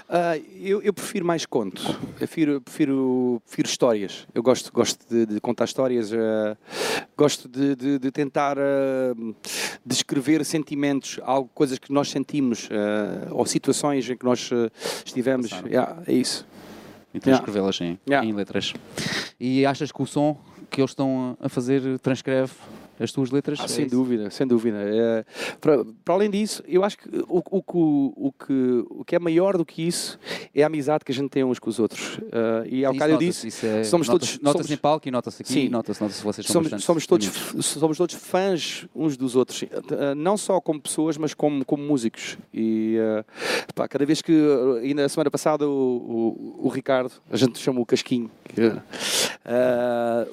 Ah, 0.09 0.37
eu, 0.61 0.83
eu 0.83 0.93
prefiro 0.93 1.25
mais 1.25 1.47
conto. 1.47 1.83
Eu 1.89 2.15
prefiro, 2.17 2.61
prefiro, 2.61 3.41
prefiro 3.47 3.69
histórias. 3.69 4.27
Eu 4.35 4.43
gosto, 4.43 4.73
gosto 4.73 5.07
de, 5.09 5.27
de 5.27 5.41
contar 5.41 5.65
histórias. 5.65 6.13
ah, 6.13 6.57
gosto 7.17 7.49
de, 7.49 7.75
de- 7.77 7.99
de 7.99 8.11
tentar 8.11 8.59
ah, 8.59 9.15
descrever 9.85 10.45
sentimentos, 10.45 11.19
algo, 11.23 11.51
coisas 11.55 11.79
que 11.79 11.93
nós 11.93 12.11
sentimos 12.11 12.69
ou 13.31 13.45
situações 13.47 14.09
em 14.09 14.17
que 14.17 14.25
nós 14.25 14.51
estivemos. 15.05 15.51
Yeah, 15.67 16.03
é 16.07 16.13
isso. 16.13 16.47
E 17.15 17.19
Yeah. 17.19 17.39
transcrevê-las 17.43 17.79
em, 17.83 17.99
Yeah. 18.09 18.27
em 18.27 18.33
letras. 18.33 18.73
E 19.39 19.67
achas 19.67 19.93
que 19.93 20.01
o 20.03 20.07
som 20.07 20.39
que 20.71 20.81
eles 20.81 20.93
estão 20.93 21.37
a 21.41 21.49
fazer 21.49 21.99
transcreve 21.99 22.53
As 23.03 23.13
tuas 23.13 23.31
letras. 23.31 23.59
Ah, 23.61 23.65
é 23.65 23.69
sem 23.69 23.87
isso. 23.87 23.95
dúvida, 23.97 24.31
sem 24.31 24.47
dúvida. 24.47 24.79
É, 24.81 25.25
para, 25.61 25.85
para 26.05 26.15
além 26.15 26.31
disso, 26.31 26.63
eu 26.67 26.85
acho 26.85 26.97
que 26.99 27.09
o, 27.29 27.43
o, 27.51 27.63
que 27.63 27.69
o, 27.73 28.33
que 28.47 28.85
o 28.91 29.05
que 29.05 29.17
é 29.17 29.19
maior 29.19 29.57
do 29.57 29.65
que 29.65 29.83
isso 29.83 30.19
é 30.55 30.63
a 30.63 30.67
amizade 30.67 31.05
que 31.05 31.11
a 31.13 31.15
gente 31.15 31.29
tem 31.31 31.43
uns 31.45 31.59
com 31.59 31.69
os 31.69 31.79
outros. 31.79 32.19
Ah, 32.33 32.63
e 32.67 32.85
ao 32.85 32.93
Isso 32.93 32.99
bocado 32.99 33.13
eu 33.13 33.15
nota-se, 33.15 33.47
disse, 33.47 33.49
isso 33.49 33.67
é- 33.67 33.85
somos 33.85 34.09
nota-se- 34.09 34.33
todos- 34.33 34.43
Nota-se 34.45 34.65
somos- 34.65 34.71
em 34.71 34.77
palco 34.81 35.09
e 35.09 35.11
nota-se 35.11 35.43
aqui, 35.43 35.53
Sim. 35.53 35.69
nota-se 35.69 35.99
que 35.99 36.05
vocês 36.23 36.47
somos, 36.47 36.69
somos, 36.85 37.07
todos, 37.07 37.27
unidos. 37.27 37.67
somos 37.67 37.97
todos 37.99 38.15
fãs 38.15 38.87
uns 38.95 39.17
dos 39.17 39.35
outros, 39.37 39.65
Ah, 39.91 40.15
não 40.15 40.37
só 40.37 40.61
como 40.61 40.81
pessoas, 40.81 41.17
mas 41.17 41.35
como, 41.35 41.65
como 41.65 41.83
músicos. 41.83 42.39
E 42.53 42.97
ah, 43.01 43.25
pá, 43.75 43.89
cada 43.89 44.05
vez 44.07 44.23
que, 44.23 44.33
ainda 44.83 45.05
a 45.05 45.09
semana 45.09 45.31
passada, 45.31 45.67
o, 45.69 46.57
o, 46.61 46.67
o 46.67 46.69
Ricardo, 46.69 47.13
a 47.31 47.37
gente 47.37 47.59
chama 47.59 47.81
o 47.81 47.87
Casquinho, 47.87 48.31
que, 48.45 48.61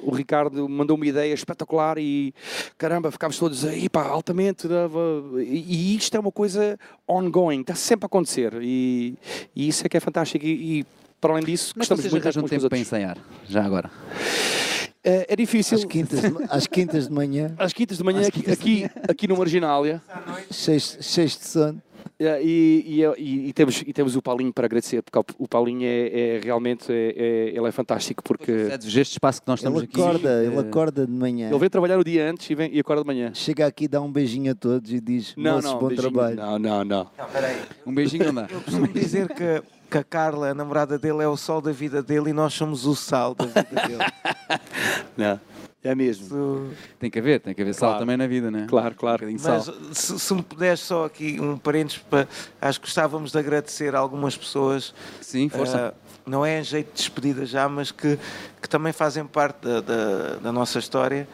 o 0.04 0.12
Ricardo 0.12 0.68
mandou 0.70 0.96
uma 0.96 1.06
ideia 1.06 1.34
espetacular 1.34 1.98
e 1.98 2.34
caramba, 2.78 3.12
ficámos 3.12 3.38
todos 3.38 3.66
aí, 3.66 3.90
pá, 3.90 4.04
altamente. 4.08 4.68
dava- 4.68 5.00
E, 5.38 5.94
e 5.94 5.96
isto 5.96 6.16
é 6.16 6.20
uma 6.20 6.32
coisa 6.32 6.78
ongoing, 7.08 7.62
está 7.62 7.76
sempre 7.76 8.06
a 8.06 8.08
acontecer. 8.08 8.54
E, 8.62 9.16
e 9.56 9.68
isso 9.68 9.86
é 9.86 9.90
que 9.90 9.98
é 9.98 10.00
fantástico. 10.00 10.46
E, 10.46 10.80
e, 10.80 10.86
para 11.22 11.34
além 11.34 11.44
disso, 11.44 11.74
que 11.74 11.80
gostamos 11.80 12.06
muito 12.12 12.24
com 12.24 12.44
os 12.46 12.50
tempo 12.50 12.70
para 12.70 12.78
ensaiar? 12.78 13.18
Já 13.48 13.64
agora. 13.66 13.90
É, 15.04 15.26
é 15.30 15.36
difícil. 15.36 15.78
Às 15.78 15.86
quintas, 15.86 16.22
de, 16.22 16.28
às 16.50 16.68
quintas 16.68 17.08
de 17.08 17.14
manhã, 17.14 17.54
Às 17.58 17.72
quintas 17.74 17.98
de 17.98 18.04
manhã, 18.04 18.20
Às 18.22 18.28
aqui, 18.28 18.40
quintas 18.42 18.58
de 18.60 18.84
aqui, 18.86 19.02
aqui 19.10 19.28
no 19.28 19.38
Marginália. 19.38 20.02
cheios, 20.52 20.98
cheios 21.02 21.38
de 21.38 21.46
sono. 21.48 21.82
É, 22.22 22.44
E, 22.44 23.02
e, 23.18 23.48
e- 23.48 23.54
temos, 23.54 23.82
e 23.88 23.94
temos 23.94 24.16
o 24.18 24.22
Paulinho 24.22 24.52
para 24.52 24.66
agradecer, 24.66 25.02
porque 25.02 25.34
o 25.38 25.48
Paulinho 25.48 25.86
é, 25.86 26.36
é 26.38 26.42
realmente 26.44 26.92
é, 26.92 27.14
é- 27.16 27.50
ele 27.58 27.66
é 27.66 27.72
fantástico, 27.72 28.22
porque 28.22 28.66
Cedes, 28.70 28.94
este 28.94 29.12
espaço 29.14 29.42
que 29.42 29.48
nós 29.48 29.60
estamos 29.60 29.82
Ele 29.82 29.90
aqui. 29.90 30.02
acorda, 30.02 30.44
ele 30.44 30.56
eh, 30.56 30.60
acorda 30.60 31.08
de 31.08 31.14
manhã. 31.14 31.50
ele 31.50 31.58
vem 31.60 31.70
trabalhar 31.70 31.98
o 31.98 32.04
dia 32.04 32.30
antes 32.30 32.50
e, 32.50 32.56
vem, 32.56 32.76
e 32.76 32.80
acorda 32.82 33.04
de 33.04 33.08
manhã. 33.08 33.32
Chega 33.34 33.66
aqui, 33.66 33.88
dá 33.88 34.02
um 34.02 34.12
beijinho 34.12 34.52
a 34.52 34.56
todos 34.56 34.92
e 34.92 35.00
diz: 35.00 35.34
Não, 35.38 35.62
não, 35.62 35.80
bom 35.80 35.88
beijinho. 35.88 36.12
trabalho. 36.12 36.36
Não, 36.36 36.60
não, 36.60 36.84
não. 36.84 37.08
Não, 37.18 37.26
peraí. 37.32 37.56
Um 37.86 37.94
beijinho 37.94 38.26
não 38.26 38.34
dá. 38.34 38.48
Eu 38.52 38.60
costumo 38.62 38.88
dizer 38.90 39.30
que, 39.30 39.64
que 39.90 39.98
a 39.98 40.04
Carla, 40.04 40.50
a 40.50 40.54
namorada 40.54 41.00
dele, 41.00 41.24
é 41.24 41.28
o 41.28 41.38
sol 41.38 41.62
da 41.62 41.72
vida 41.72 42.04
dele 42.04 42.32
e 42.32 42.34
nós 42.34 42.54
somos 42.54 42.86
o 42.86 42.96
sal 42.98 43.34
da 43.34 43.46
vida 43.46 43.88
dele. 43.88 44.04
não. 45.18 45.40
É 45.82 45.96
mesmo. 45.96 46.72
Tem 47.00 47.10
que 47.10 47.20
haver, 47.20 47.40
tem 47.40 47.54
que 47.54 47.62
haver 47.62 47.74
sal 47.74 47.90
Claro. 47.92 48.00
também 48.02 48.18
na 48.18 48.28
vida, 48.28 48.52
né? 48.52 48.66
Claro, 48.70 48.92
Um 48.94 48.98
claro. 48.98 49.18
bocadinho 49.20 49.38
de 49.40 49.48
Mas 49.48 49.64
sal. 49.66 49.76
se, 49.94 50.20
se 50.20 50.34
me 50.34 50.44
puderes 50.44 50.82
só 50.82 51.06
aqui 51.06 51.40
um 51.40 51.58
parênteses, 51.58 52.00
para, 52.10 52.28
acho 52.62 52.82
que 52.82 52.88
gostávamos 52.88 53.32
de 53.32 53.40
agradecer 53.40 53.96
a 53.96 54.00
algumas 54.00 54.36
pessoas 54.36 54.94
Sim, 55.22 55.48
força. 55.48 55.94
Ah, 55.96 56.10
não 56.26 56.46
é 56.46 56.60
em 56.60 56.64
jeito 56.64 56.88
de 56.92 56.98
despedida 56.98 57.46
já, 57.46 57.70
mas 57.70 57.92
que, 57.92 58.20
que 58.62 58.68
também 58.68 58.92
fazem 58.92 59.26
parte 59.26 59.66
da, 59.66 59.80
da, 59.80 60.36
da 60.36 60.52
nossa 60.52 60.80
história 60.80 61.26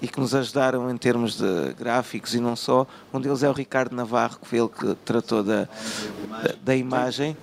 e 0.00 0.08
que 0.08 0.18
nos 0.18 0.34
ajudaram 0.34 0.90
em 0.90 0.96
termos 0.96 1.36
de 1.38 1.72
gráficos 1.78 2.34
e 2.34 2.40
não 2.40 2.56
só. 2.56 2.84
Um 3.14 3.20
deles 3.20 3.44
é 3.44 3.48
o 3.48 3.52
Ricardo 3.52 3.94
Navarro, 3.94 4.36
que 4.40 4.48
foi 4.48 4.58
ele 4.58 4.68
que 4.68 4.94
tratou 5.04 5.44
da, 5.44 5.62
da, 5.64 6.54
da 6.60 6.74
imagem. 6.76 7.36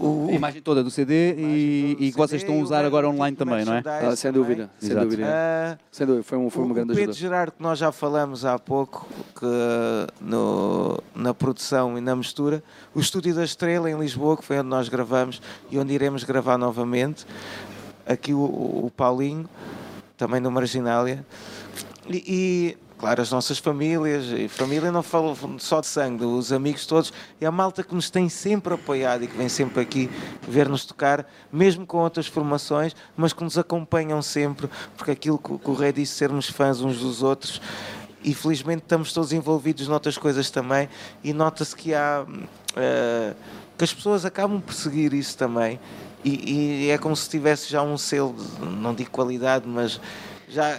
O, 0.00 0.28
a 0.30 0.32
imagem 0.32 0.62
toda 0.62 0.82
do 0.82 0.90
CD 0.90 1.34
e, 1.36 1.96
e 2.00 2.10
que 2.10 2.16
vocês 2.16 2.40
estão 2.40 2.58
a 2.58 2.62
usar 2.62 2.86
agora 2.86 3.06
online 3.06 3.36
também, 3.36 3.66
não 3.66 3.74
é? 3.74 3.82
Ah, 3.84 4.16
sem 4.16 4.32
dúvida, 4.32 4.70
sem 4.78 4.92
Exato. 4.92 5.04
dúvida. 5.06 5.24
Ah, 5.26 5.78
Sem 5.92 6.06
dúvida, 6.06 6.24
foi, 6.24 6.38
um, 6.38 6.48
foi 6.48 6.62
uma 6.64 6.70
o 6.70 6.74
grande 6.74 6.94
Pedro 6.94 7.10
ajuda. 7.10 7.18
Gerardo, 7.18 7.52
que 7.52 7.62
nós 7.62 7.78
já 7.78 7.92
falamos 7.92 8.46
há 8.46 8.58
pouco, 8.58 9.06
que 9.38 9.46
no, 10.20 10.98
na 11.14 11.34
produção 11.34 11.98
e 11.98 12.00
na 12.00 12.16
mistura, 12.16 12.62
o 12.94 13.00
Estúdio 13.00 13.34
da 13.34 13.44
Estrela 13.44 13.90
em 13.90 13.98
Lisboa, 13.98 14.38
que 14.38 14.44
foi 14.44 14.58
onde 14.58 14.68
nós 14.68 14.88
gravamos 14.88 15.42
e 15.70 15.78
onde 15.78 15.92
iremos 15.92 16.24
gravar 16.24 16.56
novamente, 16.56 17.26
aqui 18.06 18.32
o, 18.32 18.40
o 18.42 18.90
Paulinho, 18.96 19.46
também 20.16 20.40
no 20.40 20.50
Marginália, 20.50 21.26
e, 22.08 22.24
e, 22.26 22.76
claro, 23.00 23.22
as 23.22 23.30
nossas 23.32 23.58
famílias, 23.58 24.26
e 24.26 24.46
família 24.46 24.92
não 24.92 25.02
falo 25.02 25.34
só 25.58 25.80
de 25.80 25.86
sangue, 25.86 26.22
os 26.22 26.52
amigos 26.52 26.84
todos, 26.84 27.10
e 27.40 27.46
a 27.46 27.50
malta 27.50 27.82
que 27.82 27.94
nos 27.94 28.10
tem 28.10 28.28
sempre 28.28 28.74
apoiado 28.74 29.24
e 29.24 29.26
que 29.26 29.34
vem 29.36 29.48
sempre 29.48 29.80
aqui 29.80 30.10
ver-nos 30.46 30.84
tocar, 30.84 31.26
mesmo 31.50 31.86
com 31.86 31.96
outras 31.96 32.26
formações, 32.26 32.94
mas 33.16 33.32
que 33.32 33.42
nos 33.42 33.56
acompanham 33.56 34.20
sempre, 34.20 34.68
porque 34.98 35.12
aquilo 35.12 35.38
que, 35.38 35.70
o 35.70 35.74
Rei 35.74 35.92
disse, 35.94 36.12
sermos 36.14 36.50
fãs 36.50 36.82
uns 36.82 36.98
dos 36.98 37.22
outros, 37.22 37.58
e 38.22 38.34
felizmente 38.34 38.82
estamos 38.82 39.14
todos 39.14 39.32
envolvidos 39.32 39.88
noutras 39.88 40.18
coisas 40.18 40.50
também, 40.50 40.86
e 41.24 41.32
nota-se 41.32 41.74
que 41.74 41.94
há. 41.94 42.26
eh, 42.76 43.32
que 43.78 43.84
as 43.84 43.94
pessoas 43.94 44.26
acabam 44.26 44.60
por 44.60 44.74
seguir 44.74 45.14
isso 45.14 45.38
também, 45.38 45.80
e, 46.22 46.84
e 46.84 46.90
é 46.90 46.98
como 46.98 47.16
se 47.16 47.30
tivesse 47.30 47.70
já 47.70 47.80
um 47.82 47.96
selo, 47.96 48.34
de- 48.34 48.66
não 48.76 48.94
digo 48.94 49.10
qualidade, 49.10 49.66
mas 49.66 49.98
já 50.50 50.70
eh, 50.70 50.78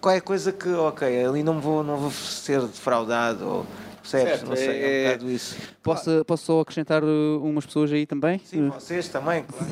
qualquer 0.00 0.20
coisa 0.22 0.52
que, 0.52 0.68
ok, 0.68 1.24
ali 1.24 1.42
não 1.42 1.60
vou, 1.60 1.82
não 1.82 1.96
vou 1.96 2.10
ser 2.10 2.60
defraudado, 2.62 3.46
ou 3.48 3.66
percebes? 4.00 4.28
Certo, 4.34 4.46
não 4.48 4.56
sei, 4.56 4.68
é, 4.68 4.72
é- 5.04 5.08
um 5.08 5.12
bocado 5.12 5.30
isso. 5.30 5.56
Posso, 5.82 6.24
posso 6.24 6.44
só 6.46 6.60
acrescentar 6.60 7.02
uh, 7.02 7.40
umas 7.42 7.66
pessoas 7.66 7.92
aí 7.92 8.06
também? 8.06 8.40
Sim, 8.44 8.68
vocês 8.68 9.08
também, 9.08 9.42
claro. 9.44 9.66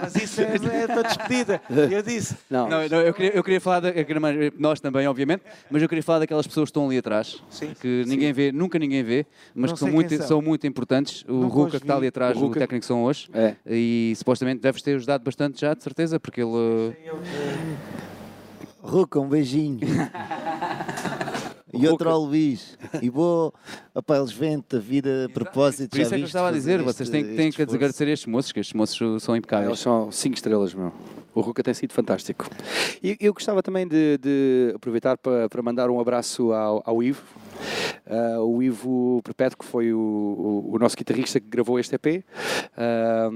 Mas 0.00 0.16
isso 0.16 0.40
é, 0.40 0.54
é 0.82 0.86
para 0.88 1.02
despedida. 1.02 1.60
Eu 1.90 2.02
disse. 2.02 2.36
Não, 2.50 2.66
Não, 2.70 2.88
não, 2.88 3.00
eu, 3.00 3.14
queria, 3.14 3.36
eu 3.36 3.44
queria 3.44 3.60
falar, 3.60 3.78
da, 3.80 3.90
eu 3.90 4.20
mais- 4.20 4.52
nós 4.58 4.80
também, 4.80 5.06
obviamente, 5.06 5.42
mas 5.70 5.80
eu 5.82 5.88
queria 5.88 6.02
falar 6.02 6.18
daquelas 6.20 6.46
pessoas 6.46 6.64
que 6.66 6.70
estão 6.70 6.86
ali 6.86 6.98
atrás, 6.98 7.40
Sim. 7.50 7.74
que 7.80 8.04
ninguém 8.08 8.32
vê, 8.32 8.50
nunca 8.50 8.76
ninguém 8.78 9.02
vê, 9.04 9.24
mas 9.54 9.70
Não 9.70 9.74
que 9.74 9.78
são 9.80 9.88
muito, 9.90 10.16
são. 10.16 10.26
são 10.26 10.42
muito 10.42 10.66
importantes. 10.66 11.24
O 11.28 11.46
os 11.46 11.70
que 11.70 11.76
está 11.76 11.96
ali 11.96 12.08
atrás, 12.08 12.36
O 12.36 12.46
o, 12.46 12.50
técnico 12.50 12.84
são 12.84 13.04
hoje, 13.04 13.28
É. 13.32 13.54
e 13.66 14.12
supostamente 14.16 14.60
deves 14.60 14.82
ter 14.82 14.96
ajudado 14.96 15.22
bastante 15.22 15.60
já, 15.60 15.74
de 15.74 15.82
certeza, 15.82 16.18
porque 16.18 16.40
ele. 16.40 16.50
uh, 16.50 18.11
Ruca, 18.82 19.18
um 19.20 19.28
beijinho. 19.28 19.80
E 21.74 21.88
outro 21.88 22.10
ao 22.10 22.20
Luís. 22.20 22.76
E 23.00 23.08
vou. 23.08 23.52
Opa, 23.94 24.18
eles 24.18 24.30
vêm 24.30 24.62
a 24.74 24.78
vida 24.78 25.24
a 25.24 25.28
propósito. 25.32 25.92
Por 25.92 26.00
isso 26.00 26.10
já 26.10 26.16
é 26.16 26.18
que 26.18 26.24
eu 26.24 26.26
estava 26.26 26.48
a 26.48 26.52
dizer, 26.52 26.74
este- 26.74 26.84
vocês 26.84 27.08
têm, 27.08 27.24
têm 27.34 27.50
que 27.50 27.62
agradecer 27.62 28.04
a 28.04 28.10
estes 28.10 28.26
moços, 28.26 28.52
que 28.52 28.60
estes 28.60 28.74
moços 28.74 28.98
são 29.22 29.34
Eles 29.34 29.38
impecáveis. 29.38 29.78
são 29.78 30.12
5 30.12 30.34
estrelas, 30.36 30.74
meu. 30.74 30.92
O 31.34 31.40
Ruka 31.40 31.62
tem 31.62 31.72
sido 31.72 31.94
fantástico. 31.94 32.46
E 33.02 33.16
eu 33.18 33.32
gostava 33.32 33.62
também 33.62 33.88
de, 33.88 34.18
de 34.18 34.72
aproveitar 34.76 35.16
para, 35.16 35.48
para 35.48 35.62
mandar 35.62 35.88
um 35.88 35.98
abraço 35.98 36.52
ao, 36.52 36.82
ao 36.84 37.02
Ivo. 37.02 37.22
Ah, 38.06 38.40
o 38.42 38.62
Ivo 38.62 39.22
Perpétuo, 39.24 39.56
que 39.58 39.64
foi 39.64 39.94
o, 39.94 39.98
o- 39.98 40.74
o 40.74 40.78
nosso 40.78 40.94
guitarrista 40.94 41.40
que 41.40 41.48
gravou 41.48 41.80
este 41.80 41.94
EP. 41.94 42.22
Ah, 42.76 43.30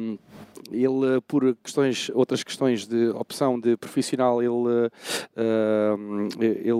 ele, 0.70 1.20
por 1.26 1.56
questões, 1.62 2.10
outras 2.14 2.42
questões 2.42 2.86
de 2.86 3.08
opção 3.10 3.58
de 3.58 3.76
profissional, 3.76 4.42
ele, 4.42 4.90
ah, 5.36 5.96
ele 6.40 6.70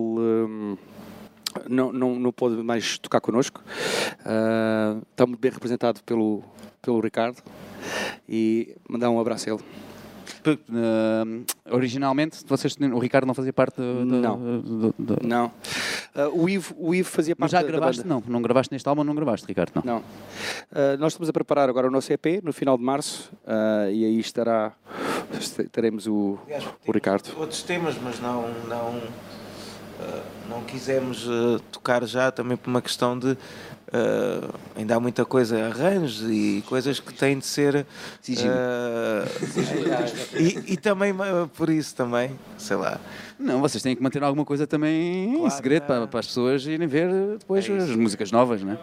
ah, 1.54 1.62
não, 1.68 1.92
não, 1.92 2.14
não 2.16 2.32
pôde 2.32 2.62
mais 2.62 2.98
tocar 2.98 3.20
connosco. 3.20 3.62
Ah, 4.24 4.98
está 5.10 5.26
muito 5.26 5.40
bem 5.40 5.50
representado 5.50 6.02
pelo, 6.04 6.42
pelo 6.82 7.00
Ricardo. 7.00 7.42
E 8.28 8.76
mandar 8.88 9.10
um 9.10 9.20
abraço 9.20 9.48
a 9.48 9.54
ele. 9.54 9.62
Uh, 10.51 11.44
originalmente, 11.70 12.38
vocês, 12.47 12.76
o 12.92 12.99
Ricardo 12.99 13.26
não 13.26 13.34
fazia 13.34 13.53
parte 13.53 13.76
do. 13.76 14.05
Não. 14.05 14.38
do- 14.61 14.94
do- 14.99 15.18
Não. 15.26 15.51
Ah, 16.14 16.28
o, 16.28 16.49
Ivo, 16.49 16.74
o 16.78 16.94
Ivo 16.94 17.09
fazia 17.09 17.34
Mas 17.38 17.51
parte 17.51 17.62
já 17.62 17.66
da- 17.66 17.72
da 17.72 17.78
gravaste? 17.78 18.03
banda. 18.03 18.14
Não, 18.14 18.22
não 18.34 18.42
gravaste 18.42 18.72
neste 18.72 18.88
álbum, 18.88 19.05
não 19.05 19.14
gravaste, 19.14 19.47
Ricardo, 19.47 19.72
não. 19.74 19.82
Não. 19.84 20.03
Ah, 20.72 20.97
nós 20.99 21.12
estamos 21.12 21.28
a 21.28 21.32
preparar 21.32 21.68
agora 21.68 21.88
o 21.88 21.90
nosso 21.90 22.12
EP 22.12 22.40
no 22.42 22.53
final 22.53 22.76
de 22.78 22.84
março 22.84 23.30
ah, 23.47 23.88
e 23.90 24.05
aí 24.05 24.18
estará 24.20 24.72
teremos 25.72 26.07
o, 26.07 26.38
Aliás, 26.44 26.64
o 26.86 26.92
Ricardo. 26.92 27.28
outros 27.38 27.62
temas, 27.62 27.97
mas 28.03 28.20
não, 28.20 28.49
não, 28.68 28.97
eh, 30.01 30.22
não 30.49 30.62
quisemos 30.62 31.26
eh, 31.28 31.61
tocar 31.72 32.05
já 32.07 32.30
também 32.30 32.57
por 32.57 32.70
uma 32.70 32.80
questão 32.80 33.18
de 33.18 33.36
eh, 33.93 34.49
ainda 34.76 34.97
há 34.97 35.01
muita 35.01 35.24
coisa, 35.24 35.66
arranjos 35.66 36.28
e 36.28 36.62
coisas 36.66 36.99
que 36.99 37.14
têm 37.14 37.39
de 37.39 37.47
ser 37.47 37.87
eh, 38.28 39.24
e, 40.34 40.72
e 40.72 40.76
também 40.76 41.11
eh, 41.11 41.49
por 41.57 41.70
isso 41.70 41.95
também, 41.95 42.37
sei 42.59 42.76
lá. 42.76 42.99
Não, 43.39 43.61
vocês 43.61 43.82
têm 43.82 43.95
que 43.95 44.03
manter 44.03 44.22
alguma 44.22 44.45
coisa 44.45 44.66
também 44.66 45.24
em 45.34 45.39
Claro, 45.39 45.51
segredo 45.55 45.82
não. 45.82 45.87
para, 45.89 46.07
para 46.07 46.20
as 46.20 46.26
pessoas 46.26 46.64
irem 46.66 46.87
ver 46.89 47.09
depois 47.39 47.68
É 47.68 47.76
as 47.76 47.91
músicas 47.91 48.32
novas, 48.32 48.62
né? 48.62 48.78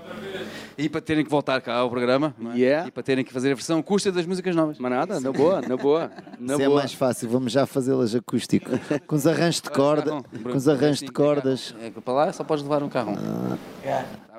E 0.78 0.88
para 0.90 1.02
terem 1.02 1.24
que 1.24 1.30
voltar 1.30 1.60
cá 1.62 1.76
ao 1.76 1.90
programa, 1.90 2.34
não 2.38 2.52
é? 2.52 2.58
Yeah. 2.58 2.88
E 2.88 2.92
para 2.92 3.04
terem 3.04 3.24
que 3.24 3.32
fazer 3.34 3.52
a 3.52 3.56
versão 3.56 3.80
acústica 3.80 4.12
das 4.16 4.26
músicas 4.26 4.56
novas. 4.56 4.78
Mas 4.80 4.92
nada, 4.92 5.20
na 5.20 5.32
boa, 5.32 5.62
na 5.62 5.76
boa. 5.78 6.12
Na 6.40 6.54
Isso 6.56 6.64
é 6.64 6.66
boa. 6.68 6.80
mais 6.80 6.94
fácil, 6.94 7.30
vamos 7.30 7.54
já 7.54 7.66
fazê-las 7.66 8.14
acústico. 8.14 8.70
Com 9.08 9.16
os 9.16 9.26
arranjos 9.26 9.62
de 9.62 9.70
corda, 9.72 10.22
com 10.44 10.58
os 10.58 10.68
arranjos 10.68 11.00
de 11.00 11.08
Sim, 11.08 11.14
cordas. 11.14 11.74
É, 11.82 11.90
para 11.90 12.14
lá 12.14 12.34
só 12.34 12.44
podes 12.44 12.64
levar 12.64 12.84
um 12.84 12.90
carro. 12.90 13.16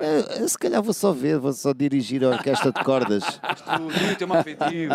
Eu, 0.01 0.41
eu 0.43 0.49
se 0.49 0.59
calhar 0.59 0.83
vou 0.83 0.93
só 0.93 1.13
ver, 1.13 1.39
vou 1.39 1.53
só 1.53 1.73
dirigir 1.73 2.23
a 2.25 2.31
orquestra 2.31 2.73
de 2.73 2.83
cordas. 2.85 3.25
Tu 3.25 4.17
tem 4.19 4.29
um 4.29 4.33
afetivo. 4.35 4.95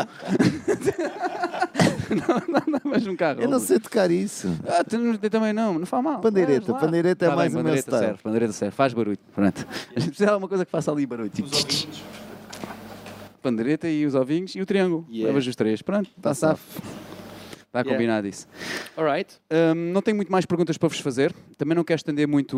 não, 2.28 2.36
não, 2.48 2.64
não, 2.84 2.92
mais 2.92 3.06
um 3.08 3.16
carro. 3.16 3.42
Eu 3.42 3.48
não 3.50 3.60
sei 3.60 3.80
tocar 3.80 4.10
isso. 4.12 4.48
Ah, 4.68 4.84
tu 4.84 4.98
não- 4.98 5.18
eu 5.22 5.30
também 5.30 5.54
não, 5.54 5.78
não 5.80 5.86
faz 5.86 6.04
mal. 6.04 6.20
Pandeireta, 6.20 6.72
lá. 6.72 6.80
pandeireta 6.80 7.26
é 7.26 7.30
Tá 7.30 7.36
mais 7.36 7.54
bem, 7.54 7.62
o 7.62 7.64
meu 7.64 7.72
pandeireta 7.74 7.92
style. 7.92 8.06
serve, 8.06 8.24
pandeireta 8.24 8.54
serve, 8.54 8.76
faz 8.76 8.94
barulho. 8.94 9.18
Pronto. 9.36 9.68
A 9.96 10.00
gente 10.00 10.10
precisa 10.10 10.26
de 10.26 10.32
alguma 10.32 10.48
coisa 10.50 10.66
que 10.66 10.72
faça 10.72 10.92
ali 10.92 11.06
barulho. 11.06 11.30
Tipo, 11.30 11.50
pandeireta 13.42 13.88
e 13.90 14.06
os 14.06 14.16
ovinhos 14.16 14.56
e 14.56 14.62
o 14.62 14.66
triângulo. 14.66 15.06
Yeah. 15.10 15.28
Levas 15.28 15.48
os 15.48 15.56
três. 15.56 15.82
Pronto, 15.82 16.10
está 16.18 16.34
safo. 16.34 16.82
Está 17.68 17.80
Yeah. 17.80 17.92
combinado 17.94 18.28
isso. 18.28 18.48
Alright. 19.00 19.40
Hum, 19.50 19.94
não 19.94 20.02
tenho 20.02 20.18
muito 20.18 20.30
mais 20.30 20.46
perguntas 20.46 20.78
para 20.78 20.90
vos 20.90 21.00
fazer. 21.00 21.34
Também 21.58 21.74
não 21.74 21.86
quero 21.86 22.00
estender 22.00 22.28
muito 22.28 22.58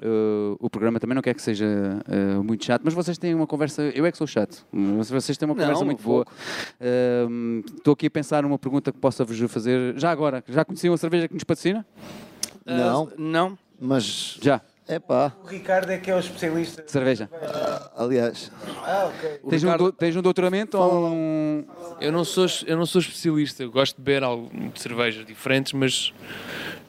uh, 0.00 0.56
o 0.60 0.70
programa, 0.70 1.00
também 1.00 1.16
não 1.16 1.22
quero 1.22 1.34
que 1.34 1.42
seja 1.42 1.66
uh, 1.66 2.44
muito 2.44 2.64
chato, 2.64 2.82
mas 2.84 2.94
vocês 2.94 3.18
têm 3.18 3.34
uma 3.34 3.46
conversa. 3.46 3.82
Eu 3.82 4.06
é 4.06 4.12
que 4.12 4.18
sou 4.18 4.26
chato, 4.26 4.64
mas 4.70 5.10
vocês 5.10 5.36
têm 5.36 5.48
uma 5.48 5.54
Não, 5.56 5.62
conversa 5.62 5.82
um 5.82 5.86
muito 5.86 6.02
boa. 6.02 6.24
Estou 7.76 7.92
aqui 7.94 8.06
a 8.06 8.10
pensar 8.10 8.44
numa 8.44 8.56
pergunta 8.56 8.92
que 8.92 8.98
possa 8.98 9.24
vos 9.24 9.36
fazer 9.50 9.98
já 9.98 10.12
agora. 10.12 10.44
Já 10.46 10.64
conheciam 10.64 10.94
a 10.94 10.96
cerveja 10.96 11.26
que 11.26 11.34
nos 11.34 11.42
patrocina? 11.42 11.84
Não, 12.64 13.10
Não. 13.18 13.58
mas 13.80 14.38
Já. 14.40 14.60
É 14.92 14.98
pá, 14.98 15.32
O 15.42 15.46
Ricardo 15.46 15.90
é 15.90 15.98
que 15.98 16.10
é 16.10 16.14
o 16.14 16.18
especialista. 16.18 16.84
Cerveja. 16.86 17.28
aliás, 17.96 18.50
Ah, 18.84 19.10
ok. 19.14 19.40
Tens, 19.48 19.64
um, 19.64 19.76
do- 19.76 19.92
tens 19.92 20.16
um 20.16 20.22
doutoramento 20.22 20.78
ou 20.78 21.08
um. 21.08 21.64
Eu 22.00 22.10
não 22.12 22.24
sou, 22.24 22.46
eu 22.66 22.76
não 22.76 22.86
sou 22.86 23.00
especialista, 23.00 23.62
eu 23.62 23.70
gosto 23.70 23.96
de 23.96 24.02
beber 24.02 24.22
algo 24.24 24.50
de 24.70 24.80
cervejas 24.80 25.24
diferentes, 25.24 25.72
mas 25.72 26.12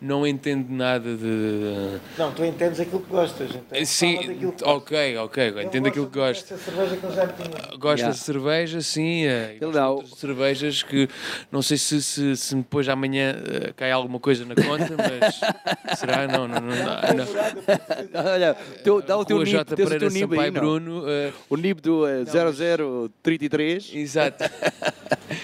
não 0.04 0.28
entendo 0.28 0.68
nada 0.70 1.16
de. 1.16 1.98
Não, 2.18 2.32
tu 2.32 2.44
entendes 2.44 2.80
aquilo 2.80 3.00
que 3.02 3.10
gostas. 3.10 3.50
Então 3.50 3.62
fala 3.72 3.86
Sim, 3.86 4.18
que 4.18 4.64
ok, 4.64 5.18
ok, 5.18 5.50
eu 5.50 5.62
entendo 5.62 5.88
aquilo 5.88 6.08
que 6.08 6.18
gosto. 6.20 6.54
Essa 6.54 6.58
cerveja 6.64 6.98
que 6.98 7.04
eu 7.06 7.12
já 7.12 7.28
tinha. 7.28 7.78
Gosto 7.78 7.94
Yeah. 8.04 8.12
de 8.14 8.20
cerveja, 8.24 8.82
sim. 8.82 9.26
eh, 9.26 9.58
Ele 9.60 9.60
gosto 9.60 9.72
de 9.72 9.74
dá 9.74 9.92
o- 9.92 10.06
cervejas 10.08 10.84
que 10.84 11.08
não 11.52 11.62
sei 11.62 11.78
se, 11.78 12.02
se, 12.04 12.36
se 12.36 12.56
depois 12.56 12.88
amanhã 12.90 13.36
eh, 13.46 13.74
cai 13.76 13.92
alguma 13.92 14.20
coisa 14.20 14.44
na 14.46 14.56
conta, 14.56 14.94
mas 14.98 16.00
será? 16.00 16.28
Não, 16.28 16.48
não, 16.48 16.60
não. 16.60 16.70
não, 16.70 16.76
não. 17.16 18.32
Olha, 18.34 18.54
teu, 18.84 19.02
dá 19.02 19.18
o 19.18 19.24
teu 19.26 19.38
NIB, 19.40 19.52
J. 19.52 19.76
tens 19.76 19.92
o 19.92 20.00
teu 20.00 20.10
NIB 20.10 20.40
aí, 20.40 20.52
não? 20.52 20.62
Bruno. 20.62 21.04
eh, 21.08 21.32
O 21.50 21.56
NIB 21.56 21.82
do 21.82 22.06
eh, 22.08 22.24
0033. 22.26 23.92
Exato. 23.94 24.44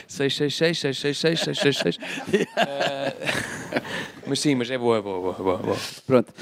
666, 0.07 0.79
666, 0.79 1.39
666. 1.39 1.97
Eh, 2.57 3.13
Mas 4.27 4.39
sim, 4.41 4.48
mas 4.55 4.69
é 4.69 4.77
boa, 4.77 4.97
é 4.97 5.01
boa, 5.01 5.19
boa, 5.19 5.33
boa, 5.33 5.57
boa. 5.57 5.77
Pronto. 6.05 6.33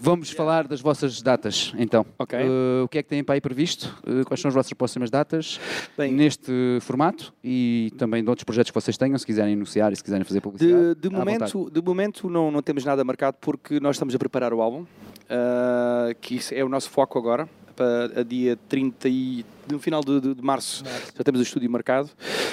Vamos 0.00 0.30
falar 0.30 0.68
das 0.68 0.80
vossas 0.80 1.20
datas, 1.20 1.72
então. 1.76 2.06
Ok. 2.18 2.38
Uh, 2.38 2.84
o 2.84 2.88
que 2.88 2.98
é 2.98 3.02
que 3.02 3.08
têm 3.08 3.24
para 3.24 3.34
aí 3.34 3.40
previsto? 3.40 3.94
Uh, 4.06 4.24
quais 4.24 4.40
são 4.40 4.48
as 4.48 4.54
vossas 4.54 4.72
próximas 4.72 5.10
datas 5.10 5.58
Bem- 5.98 6.12
neste 6.12 6.78
formato 6.80 7.34
e 7.42 7.92
também 7.98 8.22
de 8.22 8.28
outros 8.28 8.44
projetos 8.44 8.70
que 8.70 8.74
vocês 8.80 8.96
tenham, 8.96 9.18
se 9.18 9.26
quiserem 9.26 9.54
anunciar 9.54 9.92
e 9.92 9.96
se 9.96 10.02
quiserem 10.02 10.24
fazer 10.24 10.40
publicidade? 10.40 10.94
De, 10.94 11.00
de 11.00 11.08
vontade. 11.08 11.24
momento, 11.54 11.70
de 11.70 11.82
momento 11.82 12.30
não, 12.30 12.50
não 12.50 12.62
temos 12.62 12.84
nada 12.84 13.02
marcado 13.02 13.36
porque 13.40 13.80
nós 13.80 13.96
estamos 13.96 14.14
a 14.14 14.18
preparar 14.18 14.54
o 14.54 14.62
álbum, 14.62 14.86
ah, 15.28 16.14
que 16.20 16.36
isso 16.36 16.54
é 16.54 16.62
o 16.62 16.68
nosso 16.68 16.88
foco 16.88 17.18
agora, 17.18 17.48
para 17.82 18.20
a 18.20 18.22
dia 18.22 18.56
30 18.68 19.08
e, 19.08 19.44
no 19.70 19.78
final 19.78 20.02
de, 20.02 20.20
de- 20.20 20.34
de 20.34 20.42
março. 20.42 20.84
Já 21.16 21.24
temos 21.24 21.40
o 21.40 21.42
estúdio 21.42 21.68
marcado, 21.70 22.10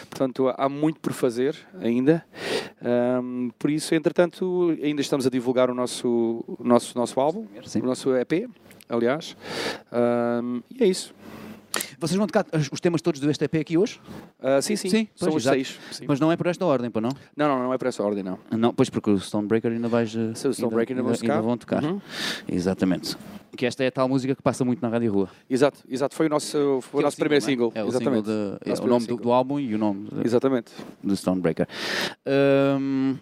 portanto 0.10 0.52
há 0.58 0.68
muito 0.68 1.00
por 1.00 1.14
fazer 1.14 1.56
ainda. 1.82 2.26
Ahm, 2.82 3.50
por 3.60 3.70
isso, 3.70 3.94
entretanto, 3.94 4.76
ainda 4.82 5.02
estamos 5.02 5.28
a 5.28 5.30
divulgar 5.30 5.70
o 5.70 5.76
nosso, 5.76 6.44
o 6.48 6.64
nosso, 6.64 6.98
nosso 6.98 7.20
álbum, 7.20 7.46
Sim. 7.66 7.82
o 7.82 7.86
nosso 7.86 8.16
EP, 8.16 8.50
aliás. 8.88 9.36
Ahm, 9.92 10.62
e 10.72 10.84
é 10.84 10.88
isso. 10.88 11.14
Vocês 12.00 12.18
vão 12.18 12.26
tocar 12.28 12.46
os 12.54 12.70
os 12.72 12.80
temas 12.80 13.02
todos 13.02 13.20
do 13.20 13.32
STP 13.34 13.60
aqui 13.60 13.78
hoje? 13.78 14.00
Ah, 14.42 14.62
sim, 14.62 14.76
sim, 14.76 14.90
Sim, 14.90 15.08
são 15.16 15.30
pois, 15.30 15.36
os 15.36 15.44
exato. 15.44 15.56
seis. 15.56 15.80
sim. 15.92 16.06
Mas 16.08 16.20
não 16.20 16.32
é 16.32 16.38
por 16.38 16.48
esta 16.48 16.66
ordem, 16.66 16.90
para 16.90 17.02
não? 17.02 17.10
Não, 17.36 17.48
não, 17.48 17.60
não 17.66 17.74
é 17.74 17.78
por 17.78 17.88
essa 17.88 18.02
ordem, 18.04 18.24
não. 18.24 18.40
Não, 18.52 18.74
pois 18.74 18.90
porque 18.90 19.10
o 19.10 19.20
Stonebreaker 19.20 19.72
ainda 19.72 19.88
vais. 19.88 20.14
uh, 20.16 20.34
Sim, 20.36 20.48
o 20.48 20.54
Stonebreaker 20.54 20.96
ainda 20.98 21.08
vão 21.08 21.18
tocar. 21.18 21.42
vão 21.42 21.58
tocar. 21.58 21.84
Uhum. 21.84 22.00
Exatamente. 22.48 23.18
Que 23.58 23.66
esta 23.66 23.84
é 23.84 23.88
a 23.88 23.92
tal 23.92 24.08
música 24.08 24.34
que 24.36 24.42
passa 24.42 24.64
muito 24.64 24.82
na 24.82 24.88
Rádio 24.88 25.12
Rua. 25.12 25.30
Exato, 25.50 25.80
exato. 25.90 26.16
Foi 26.16 26.28
o 26.28 26.30
nosso, 26.30 26.80
foi 26.82 27.00
o 27.00 27.02
é 27.02 27.04
nosso 27.04 27.18
primeiro 27.18 27.44
é? 27.44 27.46
single. 27.46 27.72
É 27.76 27.84
o, 27.84 27.88
Exatamente. 27.88 28.26
single 28.28 28.58
de- 28.64 28.70
é 28.72 28.74
o 28.84 28.88
nome 28.88 29.06
do, 29.08 29.18
do 29.18 29.32
álbum 29.32 29.60
e 29.60 29.76
o 29.76 29.78
nome 29.78 30.08
de- 30.10 30.26
Exatamente. 30.26 30.72
do 31.04 31.16
Stonebreaker. 31.16 31.68
Ahm, 32.26 33.16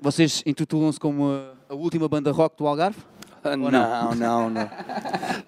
vocês 0.00 0.42
intitulam-se 0.44 1.00
como 1.00 1.28
a, 1.30 1.52
a 1.70 1.74
última 1.74 2.06
banda 2.08 2.30
rock 2.32 2.56
do 2.58 2.66
Algarve? 2.66 2.98
Ah, 3.44 3.50
Ou 3.50 3.56
não, 3.70 4.14
não, 4.14 4.50
não. 4.50 4.70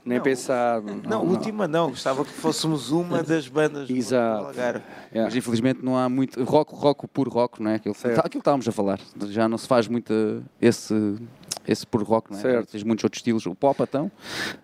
Nem 0.05 0.21
pensar. 0.21 0.81
Não, 0.83 1.25
última 1.25 1.67
não. 1.69 1.91
Gostava 1.91 2.25
que 2.25 2.31
fôssemos 2.33 2.91
uma 2.91 3.23
das 3.23 3.49
bandas 3.49 3.89
do- 3.89 3.95
do 3.95 3.99
Exato. 3.99 4.47
Algarve. 4.47 4.83
Yeah. 5.13 5.25
Mas 5.25 5.37
infelizmente 5.37 5.81
não 5.85 5.97
há 5.97 6.09
muito. 6.09 6.43
Rock, 6.45 6.75
rock, 6.75 7.07
puro 7.09 7.31
rock, 7.31 7.63
não 7.63 7.71
é? 7.71 7.75
Aquilo, 7.77 7.95
Certo. 7.95 8.19
aquilo 8.19 8.31
que 8.33 8.39
estávamos 8.39 8.69
a 8.69 8.73
falar. 8.73 8.99
Já 9.29 9.49
não 9.49 9.59
se 9.59 9.67
faz 9.67 9.89
muito 9.89 10.43
esse, 10.61 11.17
esse 11.67 11.87
puro 11.87 12.05
rock, 12.05 12.31
não 12.33 12.39
é? 12.39 12.43
Certo. 12.43 12.71
Tens 12.73 12.83
muitos 12.83 13.05
outros 13.05 13.19
estilos. 13.21 13.47
O 13.47 13.55
pop, 13.55 13.83
então, 13.83 14.11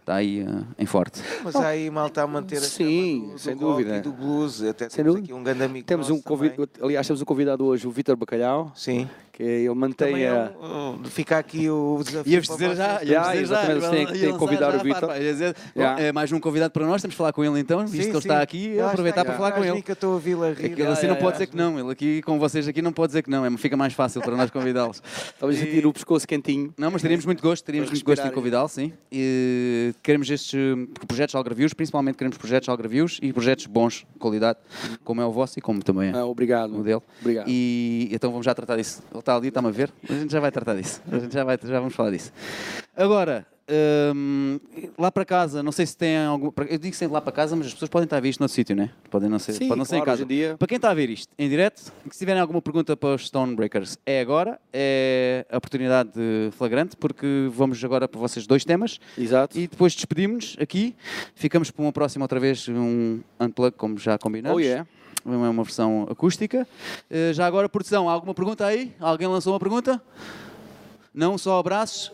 está 0.00 0.16
aí 0.16 0.42
uh, 0.42 0.64
em 0.78 0.86
forte. 0.86 1.20
Mas 1.44 1.54
há 1.56 1.68
aí 1.68 1.90
malta 1.90 2.22
a 2.22 2.26
manter 2.26 2.58
a 2.58 2.60
Sim, 2.62 3.30
do, 3.32 3.38
sem 3.38 3.54
do 3.56 3.60
dúvida. 3.60 3.96
e 3.98 4.00
do 4.00 4.12
blues. 4.12 4.62
Até 4.62 4.88
Sem 4.88 4.96
temos 5.04 5.14
dúvida. 5.14 5.32
aqui 5.32 5.40
um 5.40 5.42
grande 5.44 5.62
amigo 5.62 5.86
Temos 5.86 6.10
um 6.10 6.20
convidado, 6.20 6.68
aliás, 6.82 7.06
temos 7.06 7.22
um 7.22 7.24
convidado 7.24 7.64
hoje, 7.64 7.86
o 7.86 7.90
Vítor 7.90 8.16
Bacalhau, 8.16 8.72
Sim. 8.74 9.08
que 9.32 9.42
ele 9.42 9.74
mantém 9.74 10.26
a. 10.26 10.28
é 10.34 10.50
um, 10.60 10.94
uh, 10.94 11.04
fica 11.04 11.38
aqui 11.38 11.68
o 11.70 12.00
desafio 12.04 12.32
Ia-vos 12.32 12.46
para 12.48 12.56
dizer 12.56 12.76
já, 12.76 12.94
vocês. 12.96 13.02
ia- 13.08 13.16
Yeah, 13.16 13.36
exatamente, 13.36 13.90
tem 13.90 14.06
que- 14.06 14.12
tem 14.18 14.32
que 14.32 14.38
convidar 14.38 14.74
o 14.74 14.82
Vítor. 14.82 15.10
Yeah. 15.76 16.00
É 16.02 16.12
mais 16.12 16.32
um 16.32 16.40
convidado 16.40 16.72
para 16.72 16.86
nós, 16.86 17.02
temos 17.02 17.12
de 17.12 17.18
falar 17.18 17.32
com 17.32 17.44
ele 17.44 17.60
então, 17.60 17.80
visto 17.86 17.92
Sim, 17.92 17.98
que 18.10 18.16
ele 18.16 18.22
sim. 18.22 18.28
está 18.28 18.40
aqui, 18.42 18.74
Lá 18.76 18.90
aproveitar 18.90 19.20
está, 19.20 19.32
para 19.32 19.36
falar 19.38 19.52
com 19.52 19.62
já 19.64 19.72
ele. 19.72 19.82
que 19.82 19.90
eu 19.90 19.94
estou 19.94 20.14
a 20.14 20.16
a 20.16 20.20
rir. 20.20 20.52
Aquele 20.52 20.74
Yeah, 20.76 20.92
assim 20.92 21.06
yeah, 21.06 21.08
não 21.08 21.14
pode 21.16 21.20
yeah. 21.20 21.32
dizer 21.32 21.46
que 21.46 21.56
não, 21.56 21.78
ele 21.78 21.90
aqui 21.92 22.22
com 22.22 22.38
vocês 22.38 22.66
aqui 22.68 22.82
não 22.82 22.92
pode 22.92 23.08
dizer 23.10 23.22
que 23.22 23.30
não, 23.30 23.44
é, 23.44 23.50
fica 23.56 23.76
mais 23.76 23.92
fácil 23.92 24.20
para 24.22 24.36
nós 24.36 24.50
convidá-los. 24.50 25.02
Talvez 25.38 25.60
sentir 25.60 25.86
o 25.86 25.92
pescoço 25.92 26.26
quentinho. 26.26 26.72
Não, 26.78 26.90
mas 26.90 27.00
teríamos 27.00 27.24
muito 27.24 27.42
gosto, 27.42 27.64
teríamos 27.64 27.90
muito 27.90 28.04
gosto 28.04 28.18
em 28.18 28.22
respirar. 28.24 28.34
convidá-lo, 28.34 28.68
sim. 28.68 28.92
E 29.10 29.94
queremos 30.02 30.28
estes 30.28 30.52
eh, 30.54 31.04
projetos 31.06 31.34
algravios, 31.34 31.72
principalmente 31.72 32.16
queremos 32.16 32.36
projetos 32.36 32.68
algravios 32.68 33.18
e 33.22 33.32
projetos 33.32 33.64
bons, 33.66 34.04
de 34.12 34.18
qualidade, 34.18 34.58
como 35.02 35.22
é 35.22 35.24
o 35.24 35.32
vosso 35.32 35.58
e 35.58 35.62
como 35.62 35.82
também 35.82 36.10
é 36.10 36.12
Ah, 36.16 36.26
obrigado. 36.26 36.78
o 36.78 36.82
dele. 36.82 37.00
Obrigado. 37.20 37.48
E 37.48 38.10
então 38.12 38.30
vamos 38.30 38.44
já 38.44 38.54
tratar 38.54 38.76
disso. 38.76 39.02
Ele 39.10 39.18
está 39.20 39.34
ali, 39.34 39.48
está-me 39.48 39.68
a 39.68 39.70
ver, 39.70 39.90
mas 40.02 40.18
a 40.18 40.20
gente 40.20 40.32
já 40.32 40.40
vai 40.40 40.52
tratar 40.52 40.74
disso. 40.74 41.00
A 41.10 41.18
gente 41.18 41.32
já, 41.32 41.44
vai, 41.44 41.58
já 41.62 41.78
vamos 41.80 41.94
falar 41.94 42.10
disso. 42.10 42.30
Agora, 42.94 43.46
hum, 44.14 44.58
lá 44.98 45.10
para 45.10 45.24
casa, 45.24 45.62
não 45.62 45.72
sei 45.72 45.86
se 45.86 45.96
tem 45.96 46.16
algum. 46.18 46.50
Eu 46.68 46.78
digo 46.78 46.94
sempre 46.94 47.14
lá 47.14 47.20
para 47.20 47.32
casa, 47.32 47.56
mas 47.56 47.66
as 47.66 47.72
pessoas 47.72 47.88
podem 47.88 48.04
estar 48.04 48.16
a 48.16 48.20
ver 48.20 48.28
isto 48.28 48.40
noutro 48.40 48.54
sítio, 48.54 48.76
né? 48.76 48.90
Podem 49.10 49.28
não 49.28 49.38
ser, 49.38 49.52
Sim, 49.54 49.68
pode 49.68 49.78
não 49.78 49.84
ser 49.84 49.96
em 49.96 49.98
claro, 49.98 50.18
casa. 50.18 50.22
em 50.22 50.26
dia. 50.26 50.56
Para 50.58 50.68
quem 50.68 50.76
está 50.76 50.90
a 50.90 50.94
ver 50.94 51.10
isto 51.10 51.32
em 51.38 51.48
direto, 51.48 51.80
se 52.10 52.18
tiverem 52.18 52.40
alguma 52.40 52.62
pergunta 52.62 52.96
para 52.96 53.14
os 53.14 53.26
Stonebreakers, 53.26 53.98
é 54.06 54.20
agora, 54.20 54.60
é 54.72 55.46
a 55.50 55.56
oportunidade 55.56 56.10
de 56.14 56.50
flagrante, 56.52 56.96
porque 56.96 57.48
vamos 57.50 57.82
agora 57.84 58.06
para 58.08 58.20
vocês 58.20 58.46
dois 58.46 58.64
temas 58.64 59.00
Exato. 59.18 59.58
e 59.58 59.66
depois 59.66 59.94
despedimos-nos 59.94 60.56
aqui. 60.60 60.94
Ficamos 61.34 61.70
para 61.70 61.82
uma 61.82 61.92
próxima 61.92 62.24
outra 62.24 62.38
vez, 62.40 62.68
um 62.68 63.20
unplug, 63.40 63.76
como 63.76 63.98
já 63.98 64.18
combinamos. 64.18 64.56
Oh, 64.56 64.60
yeah. 64.60 64.86
É 65.24 65.28
uma 65.28 65.64
versão 65.64 66.06
acústica. 66.08 66.68
Eh, 67.10 67.32
já 67.32 67.46
agora, 67.46 67.68
produção, 67.68 68.08
há 68.08 68.12
alguma 68.12 68.32
pergunta 68.32 68.64
aí? 68.64 68.94
Alguém 69.00 69.26
lançou 69.26 69.52
uma 69.52 69.58
pergunta? 69.58 70.00
Não, 71.12 71.36
só 71.36 71.58
abraços. 71.58 72.12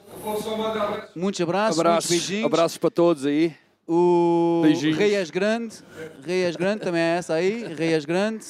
Muitos 1.14 1.40
abraços, 1.40 1.78
Abraços, 1.80 2.10
muitos 2.10 2.26
beijinhos. 2.28 2.44
abraços 2.46 2.78
para 2.78 2.90
todos 2.90 3.26
aí. 3.26 3.54
O 3.88 4.60
Beijinhos. 4.62 4.96
Reias 4.96 5.28
Grande, 5.30 5.74
Reias 6.24 6.54
Grande 6.54 6.82
também 6.82 7.00
é 7.02 7.16
essa 7.18 7.34
aí, 7.34 7.74
Reias 7.74 8.04
Grande, 8.04 8.44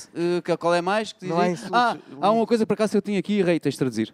que- 0.45 0.57
qual 0.59 0.75
é 0.75 0.83
mais? 0.83 1.13
Que 1.13 1.25
Não 1.27 1.45
insultos. 1.47 1.73
ah, 1.75 1.97
há 2.21 2.31
uma 2.31 2.47
coisa 2.47 2.67
por 2.67 2.75
acaso 2.75 2.93
que 2.93 2.97
eu 2.99 3.03
tinha 3.03 3.19
aqui, 3.19 3.43
Rei, 3.43 3.59
tens 3.59 3.73
de 3.73 3.79
traduzir. 3.79 4.13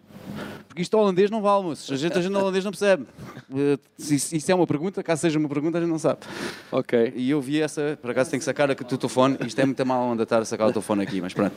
Porque 0.67 0.81
isto 0.81 0.97
holandês 0.97 1.29
não 1.29 1.41
vale, 1.41 1.63
moços. 1.65 1.91
A 1.91 1.97
gente, 1.97 2.17
a 2.17 2.21
gente 2.21 2.33
holandês 2.33 2.63
não 2.63 2.71
percebe. 2.71 3.05
Se 3.97 4.17
se 4.17 4.37
isso 4.37 4.51
é 4.51 4.55
uma 4.55 4.65
pergunta, 4.65 5.03
caso 5.03 5.21
seja 5.21 5.37
uma 5.37 5.49
pergunta, 5.49 5.77
a 5.77 5.81
gente 5.81 5.89
não 5.89 5.99
sabe. 5.99 6.19
Ok. 6.71 7.11
E 7.15 7.29
eu 7.29 7.41
vi 7.41 7.59
essa, 7.61 7.99
por 8.01 8.11
acaso 8.11 8.29
tenho 8.29 8.39
que 8.39 8.45
sacar 8.45 8.71
aqui 8.71 8.81
o 8.81 8.85
telefone. 8.97 9.37
Isto 9.45 9.59
é 9.59 9.65
muito 9.65 9.85
mal 9.85 10.01
onda 10.03 10.23
estar 10.23 10.39
a 10.41 10.45
sacar 10.45 10.67
o 10.69 10.71
telefone 10.71 11.03
aqui, 11.03 11.19
mas 11.19 11.33
pronto. 11.33 11.53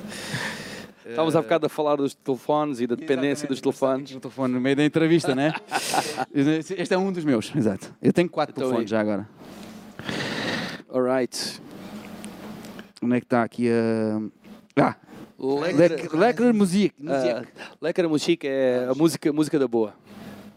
Estávamos 1.07 1.35
há 1.37 1.43
bocado 1.43 1.67
a 1.67 1.69
falar 1.69 1.97
dos 1.97 2.15
telefones 2.15 2.81
e 2.81 2.87
da 2.87 2.95
dependência 2.95 3.49
dos 3.49 3.61
telefones. 3.61 4.15
O 4.15 4.21
telefone 4.21 4.55
no 4.55 4.61
meio 4.61 4.77
da 4.77 4.85
entrevista, 4.85 5.35
né? 5.35 5.53
Este 6.33 6.95
é 6.95 6.99
um 6.99 7.13
dos 7.13 7.25
meus, 7.25 7.55
exato. 7.55 7.93
Eu 8.01 8.13
tenho 8.13 8.29
quatro 8.29 8.53
Então, 8.55 8.69
telefones 8.69 8.91
aí. 8.93 8.97
já 8.97 9.01
agora. 9.01 9.29
Alright. 10.93 11.61
Onde 13.03 13.17
é 13.17 13.21
que 13.21 13.27
está 13.27 13.43
aqui 13.43 13.69
a. 13.69 14.21
Ah! 14.81 14.97
Lekker 16.13 16.55
muziek. 16.55 16.95
uh, 17.03 17.47
lekker 17.81 18.09
muziek 18.09 18.47
é 18.47 18.87
a 18.89 18.95
música, 18.95 19.33
música 19.33 19.59
da 19.59 19.67
boa. 19.67 19.93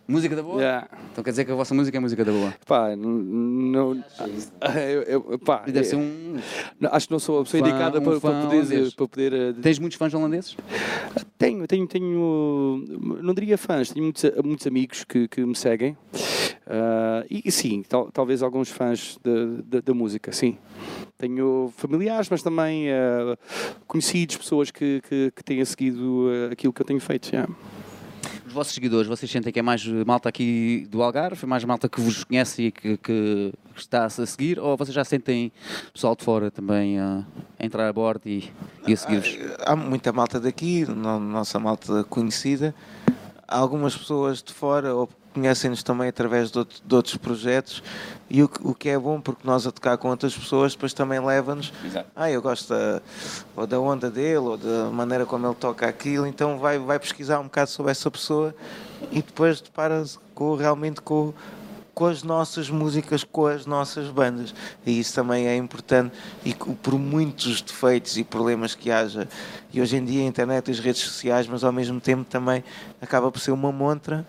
Música 0.08 0.36
da 0.36 0.44
boa? 0.44 0.60
Yeah. 0.62 0.88
Então 1.12 1.24
quer 1.24 1.32
dizer 1.32 1.46
que 1.46 1.52
a 1.52 1.56
vossa 1.56 1.74
música 1.74 1.98
é 1.98 2.00
música 2.00 2.24
da 2.24 2.32
boa. 2.32 2.54
Pá, 2.68 2.96
não. 2.96 4.04
eu, 4.88 5.02
eu, 5.32 5.40
pá, 5.40 5.64
E 5.66 5.72
deve 5.72 5.88
ser 5.88 5.96
um. 5.96 6.36
acho 6.92 7.08
que 7.08 7.12
não 7.12 7.20
sou 7.20 7.40
a 7.40 7.44
pessoa 7.44 7.64
fã- 7.64 7.70
indicada 7.70 8.00
um 8.00 8.04
para, 8.04 8.20
para 8.20 8.42
poder. 8.44 8.56
holandês. 8.58 8.94
Para 8.94 9.08
poder 9.08 9.34
uh, 9.34 9.54
Tens 9.62 9.80
muitos 9.80 9.98
fãs 9.98 10.14
holandeses? 10.14 10.56
Tenho, 11.40 11.66
tenho, 11.68 11.88
tenho, 11.88 12.84
não 13.22 13.34
diria 13.34 13.58
fãs, 13.58 13.90
tenho 13.90 14.04
muitos, 14.06 14.24
muitos 14.44 14.68
amigos 14.68 15.04
que, 15.04 15.28
que 15.28 15.44
me 15.44 15.56
seguem. 15.56 15.98
Ah, 16.68 17.24
e, 17.30 17.42
e 17.46 17.52
sim, 17.52 17.84
tal- 17.88 18.10
talvez 18.12 18.42
alguns 18.44 18.70
fãs 18.70 19.18
da- 19.82 19.94
música, 19.94 20.32
sim. 20.32 20.58
Tenho 21.18 21.72
familiares, 21.78 22.28
mas 22.30 22.44
também 22.44 22.92
ah, 22.92 23.38
conhecidos, 23.88 24.38
pessoas 24.38 24.70
que, 24.72 25.02
que, 25.10 25.32
que 25.36 25.44
têm 25.44 25.64
seguido 25.66 26.28
aquilo 26.52 26.72
que 26.74 26.82
eu 26.82 26.86
tenho 26.86 27.00
feito. 27.00 27.30
yeah. 27.30 27.52
Os 28.56 28.58
vossos 28.58 28.74
seguidores, 28.74 29.06
vocês 29.06 29.30
sentem 29.30 29.52
que 29.52 29.60
é 29.60 29.62
mais 29.62 29.86
malta 29.86 30.30
aqui 30.30 30.88
do 30.90 31.04
Algarve, 31.04 31.46
mais 31.46 31.66
malta 31.66 31.90
que 31.90 32.00
vos 32.00 32.24
conhece 32.24 32.68
e 32.68 32.72
que, 32.72 32.96
que 32.96 33.54
está 33.76 34.06
a 34.06 34.10
seguir, 34.10 34.58
ou 34.60 34.78
vocês 34.78 34.96
já 34.96 35.04
sentem 35.04 35.52
pessoal 35.92 36.16
de 36.16 36.24
fora 36.24 36.50
também 36.50 36.98
a 36.98 37.26
entrar 37.60 37.86
a 37.90 37.92
bordo 37.92 38.22
e, 38.30 38.50
e 38.88 38.94
a 38.94 38.96
seguir-vos? 38.96 39.38
Há 39.60 39.76
muita 39.76 40.14
malta 40.14 40.40
daqui, 40.40 40.86
no- 40.86 41.20
nossa 41.20 41.60
malta 41.60 42.06
conhecida. 42.06 42.74
Há 43.46 43.58
algumas 43.58 43.94
pessoas 43.94 44.42
de 44.42 44.54
fora 44.54 44.96
ou 44.96 45.10
conhecem-nos 45.36 45.84
também 45.84 46.08
através 46.10 46.50
de, 46.52 46.58
outro- 46.58 46.82
de 46.84 46.96
outros 46.96 47.18
projetos 47.18 47.84
e 48.30 48.42
o, 48.42 48.48
que- 48.50 48.68
o 48.68 48.74
que 48.74 48.90
é 48.90 48.98
bom 48.98 49.22
porque 49.22 49.42
nós 49.46 49.68
a 49.68 49.72
tocar 49.72 49.98
com 49.98 50.08
outras 50.10 50.36
pessoas 50.36 50.72
depois 50.74 50.94
também 50.94 51.20
leva-nos 51.20 51.72
ah 52.16 52.32
eu 52.32 52.42
gosto 52.42 52.70
da, 52.74 53.02
ou 53.56 53.68
da 53.68 53.80
onda 53.80 54.10
dele 54.10 54.38
ou 54.38 54.58
da 54.58 54.86
maneira 54.86 55.26
como 55.26 55.46
ele 55.46 55.56
toca 55.56 55.86
aquilo 55.88 56.26
então 56.26 56.58
vai, 56.58 56.80
vai 56.80 56.98
pesquisar 56.98 57.40
um 57.40 57.44
bocado 57.44 57.70
sobre 57.70 57.92
essa 57.92 58.10
pessoa 58.10 58.56
e 59.12 59.22
depois 59.22 59.62
depara-se 59.62 60.18
com, 60.34 60.56
realmente 60.56 61.02
com, 61.02 61.32
com 61.94 62.06
as 62.08 62.24
nossas 62.24 62.70
músicas, 62.70 63.24
com 63.24 63.46
as 63.46 63.66
nossas 63.66 64.10
bandas. 64.10 64.54
E 64.86 65.00
isso 65.00 65.14
também 65.14 65.48
é 65.48 65.56
importante. 65.56 66.12
E 66.44 66.54
por 66.54 66.98
muitos 66.98 67.62
defeitos 67.62 68.18
e 68.18 68.24
problemas 68.24 68.74
que 68.76 68.90
haja, 68.92 69.30
e 69.72 69.80
hoje 69.80 69.96
em 69.98 70.04
dia 70.04 70.22
a 70.24 70.26
internet 70.26 70.68
e 70.68 70.72
as 70.72 70.80
redes 70.80 71.02
sociais, 71.04 71.48
mas 71.48 71.64
ao 71.64 71.72
mesmo 71.72 72.02
tempo 72.02 72.24
também 72.26 72.64
acaba 73.02 73.32
por 73.32 73.40
ser 73.40 73.52
uma 73.52 73.72
montra 73.72 74.26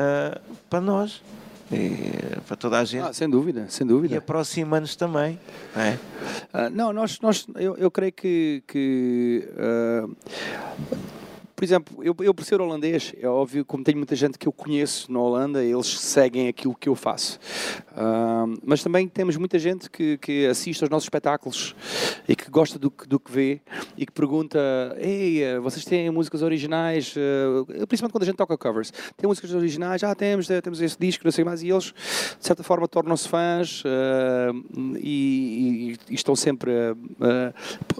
ah, 0.00 0.40
para 0.70 0.80
nós, 0.80 1.22
e, 1.70 2.40
para 2.46 2.56
toda 2.56 2.78
a 2.78 2.84
gente. 2.84 3.04
Ah, 3.06 3.12
sem 3.12 3.28
dúvida, 3.28 3.66
sem 3.68 3.84
e 3.84 3.88
dúvida. 3.88 4.18
aproxima-nos 4.18 4.96
também. 4.96 5.38
não 5.76 5.82
é? 5.82 5.98
Ah, 6.52 6.70
não, 6.70 6.92
nós, 6.92 7.20
nós 7.20 7.46
eu, 7.56 7.76
eu 7.76 7.90
creio 7.90 8.12
que, 8.12 8.62
que 8.66 9.48
ah, 9.58 10.08
por 11.60 11.64
exemplo, 11.64 12.02
eu, 12.02 12.16
eu 12.20 12.32
por 12.32 12.42
ser 12.42 12.58
holandês, 12.58 13.12
é 13.20 13.28
óbvio, 13.28 13.66
como 13.66 13.84
tenho 13.84 13.98
muita 13.98 14.16
gente 14.16 14.38
que 14.38 14.48
eu 14.48 14.52
conheço 14.52 15.12
na 15.12 15.20
Holanda, 15.20 15.62
eles 15.62 15.86
seguem 16.00 16.48
aquilo 16.48 16.74
que 16.74 16.88
eu 16.88 16.94
faço. 16.94 17.38
Ah, 17.94 18.46
mas 18.64 18.82
também 18.82 19.06
temos 19.06 19.36
muita 19.36 19.58
gente 19.58 19.90
que, 19.90 20.16
que 20.16 20.46
assiste 20.46 20.82
aos 20.82 20.88
nossos 20.88 21.04
espetáculos 21.04 21.74
e 22.26 22.34
que 22.34 22.50
gosta 22.50 22.78
do, 22.78 22.90
do 23.06 23.20
que 23.20 23.30
vê 23.30 23.60
e 23.94 24.06
que 24.06 24.12
pergunta: 24.12 24.58
Ei, 24.98 25.42
eh, 25.42 25.58
vocês 25.60 25.84
têm 25.84 26.08
músicas 26.10 26.40
originais? 26.40 27.12
Eh, 27.14 27.84
Principalmente 27.86 28.12
quando 28.12 28.22
a 28.22 28.26
gente 28.26 28.36
toca 28.36 28.56
covers. 28.56 28.90
Tem 29.14 29.28
músicas 29.28 29.52
originais? 29.52 30.02
Ah, 30.02 30.14
temos, 30.14 30.48
eh, 30.48 30.62
temos 30.62 30.80
esse 30.80 30.96
disco, 30.98 31.24
não 31.26 31.30
sei 31.32 31.44
mais. 31.44 31.62
E 31.62 31.68
eles, 31.68 31.92
de 32.38 32.46
certa 32.46 32.62
forma, 32.62 32.88
tornam-se 32.88 33.28
fãs 33.28 33.82
eh, 33.84 34.50
e, 34.98 35.90
e- 36.08 36.12
e 36.12 36.14
estão 36.14 36.34
sempre 36.34 36.72
a, 36.72 37.52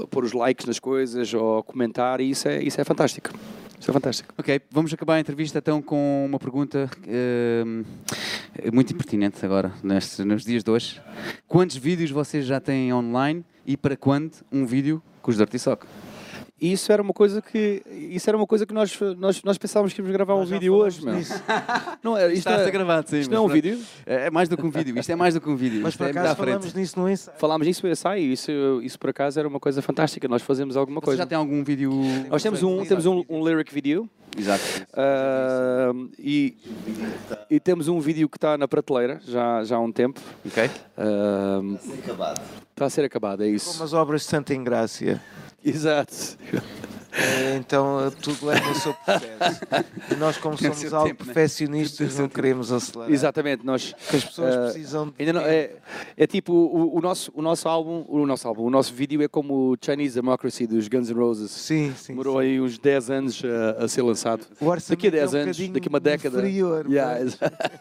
a 0.03 0.07
pôr 0.07 0.25
os 0.25 0.33
likes 0.33 0.65
nas 0.65 0.79
coisas 0.79 1.35
ou 1.35 1.59
a 1.59 1.63
comentar, 1.63 2.23
e 2.23 2.31
isso 2.31 2.49
é, 2.49 2.63
isso 2.63 2.81
é 2.81 2.85
fantástico. 2.85 3.31
Isso 3.79 3.91
é 3.91 3.95
fantástico. 3.95 4.35
Ok, 4.37 4.61
vamos 4.71 4.93
acabar 4.93 5.15
a 5.15 5.21
entrevista 5.21 5.59
então 5.59 5.81
com 5.81 6.27
uma 6.29 6.39
pergunta 6.39 6.91
hum, 7.67 7.83
muito 8.73 8.93
impertinente 8.93 9.45
agora, 9.45 9.73
nestes, 9.83 10.19
nos 10.25 10.45
dias 10.45 10.63
de 10.63 10.71
hoje. 10.71 11.01
Quantos 11.49 11.77
vídeos 11.77 12.11
vocês 12.11 12.45
já 12.45 12.61
têm 12.61 12.93
online 12.93 13.45
e 13.65 13.77
para 13.77 13.97
quando 13.97 14.33
um 14.53 14.67
vídeo 14.67 15.03
com 15.23 15.31
os 15.31 15.37
Dirty 15.39 15.59
Sock? 15.59 15.87
E 16.61 16.73
isso 16.73 16.93
era 16.93 17.01
uma 17.03 17.13
coisa 17.15 17.41
que 17.41 17.83
isso 18.11 18.29
era 18.29 18.37
uma 18.37 18.47
coisa 18.47 18.67
que 18.67 18.75
nós 18.75 18.97
nós, 19.17 19.43
nós 19.43 19.57
pensávamos 19.57 19.95
que 19.95 20.01
íamos 20.01 20.13
gravar 20.13 20.35
um 20.35 20.41
Nós 20.41 20.49
já 20.49 20.57
vídeo 20.57 20.73
falámos 20.75 20.99
hoje, 20.99 21.07
meu. 21.07 21.15
Não 22.03 22.17
é, 22.17 22.27
isto, 22.27 22.39
Está 22.39 22.57
a 22.57 22.61
é, 22.61 22.65
ser 22.65 22.71
gravado, 22.71 23.09
sim. 23.09 23.21
isto 23.21 23.31
não 23.31 23.39
é 23.39 23.41
um 23.41 23.45
mas 23.45 23.53
vídeo. 23.55 23.79
É 24.07 24.27
é 24.27 24.31
mais 24.31 24.49
do 24.49 24.57
que 24.57 24.67
um 24.67 24.71
vídeo, 24.71 24.99
isto 24.99 25.11
é 25.11 25.17
mais 25.17 25.35
do 25.35 25.41
que 25.41 25.49
um 25.49 25.57
vídeo. 25.57 25.81
Mas 25.83 25.93
isto 25.95 25.99
por 25.99 26.07
é 26.07 26.11
acaso 26.11 26.37
falamos 26.37 26.75
nisso 26.75 27.01
no 27.01 27.09
ensaio. 27.09 27.39
Falámos 27.39 27.67
nisso 27.67 27.87
no 27.87 27.93
ensaio, 27.93 28.23
e 28.23 28.33
isso, 28.33 28.51
isso 28.83 28.99
por 28.99 29.11
acaso 29.11 29.39
era 29.39 29.49
uma 29.49 29.61
coisa 29.61 29.81
fantástica. 29.81 30.29
Nós 30.29 30.43
fazemos 30.43 30.77
alguma 30.77 31.01
Vocês 31.01 31.05
coisa. 31.07 31.23
já 31.23 31.27
têm 31.27 31.37
algum 31.39 31.63
vídeo... 31.65 31.93
Nós 32.29 32.43
temos 32.43 32.63
um, 32.63 32.85
temos 32.85 33.07
um, 33.07 33.25
um 33.29 33.47
lyric 33.47 33.73
video 33.73 34.09
Exato. 34.39 34.63
ah, 34.95 35.93
e, 36.19 36.57
e 37.51 37.59
temos 37.61 37.89
um 37.89 37.99
vídeo 38.01 38.29
que 38.29 38.37
está 38.37 38.57
na 38.57 38.69
prateleira 38.69 39.21
já, 39.27 39.65
já 39.65 39.77
há 39.77 39.81
um 39.81 39.91
tempo. 39.93 40.21
Ok. 40.47 40.71
Ah, 40.97 41.61
Acabado. 42.05 42.41
está 42.71 42.85
a 42.87 42.91
ser 42.91 43.05
acabado, 43.05 43.43
é 43.43 43.47
Como 43.47 43.57
isso. 43.57 43.83
as 43.83 43.93
obras 43.93 44.23
de 44.23 44.29
Santa 44.29 44.55
Ingrácia. 44.55 45.21
Exato. 45.65 46.15
É, 47.13 47.57
Então 47.57 48.07
eh, 48.07 48.11
tudo 48.23 48.47
leva 48.47 48.71
o 48.71 48.75
seu 48.77 48.95
processo. 48.95 49.61
E 50.13 50.15
nós, 50.15 50.37
como 50.39 50.57
Tem 50.57 50.73
somos 50.73 50.95
algo 50.95 51.09
tempo, 51.09 51.25
né? 51.25 51.33
perfeccionistas, 51.35 52.17
não 52.19 52.29
queremos 52.29 52.71
acelerar. 52.71 53.13
Exatamente, 53.13 53.67
nós 53.67 53.93
Porque 53.93 54.17
as 54.17 54.25
pessoas 54.25 54.55
ah, 54.55 54.61
precisam 54.71 55.07
de. 55.09 55.15
Ainda 55.19 55.33
não, 55.33 55.41
é, 55.41 55.73
é 56.17 56.27
tipo 56.29 56.53
o, 56.53 56.97
o 56.97 57.01
nosso, 57.01 57.33
o 57.35 57.43
nosso 57.43 57.69
álbum, 57.69 58.05
o 58.09 58.25
nosso 58.27 58.47
álbum, 58.47 58.63
o 58.63 58.71
nosso 58.71 58.95
vídeo 58.95 59.21
é 59.23 59.27
como 59.29 59.73
o 59.73 59.77
Chinese 59.85 60.15
Democracy 60.15 60.69
dos 60.69 60.87
Guns 60.87 61.11
N' 61.11 61.15
Roses. 61.19 61.51
Sim, 61.51 61.93
sim. 61.97 62.13
Demorou 62.13 62.41
sim. 62.41 62.47
aí 62.47 62.61
uns 62.61 62.79
10 62.79 63.11
anos 63.11 63.43
a, 63.79 63.85
a 63.85 63.89
ser 63.89 64.03
lançado. 64.03 64.47
Daqui 64.89 65.09
a 65.09 65.11
10 65.11 65.35
é 65.35 65.39
um 65.39 65.43
anos, 65.43 65.59
daqui 65.59 65.89
a 65.89 65.91
uma 65.91 66.01
década. 66.01 66.39
inferior, 66.39 66.87
Yeah, 66.89 67.25
mas- 67.25 67.39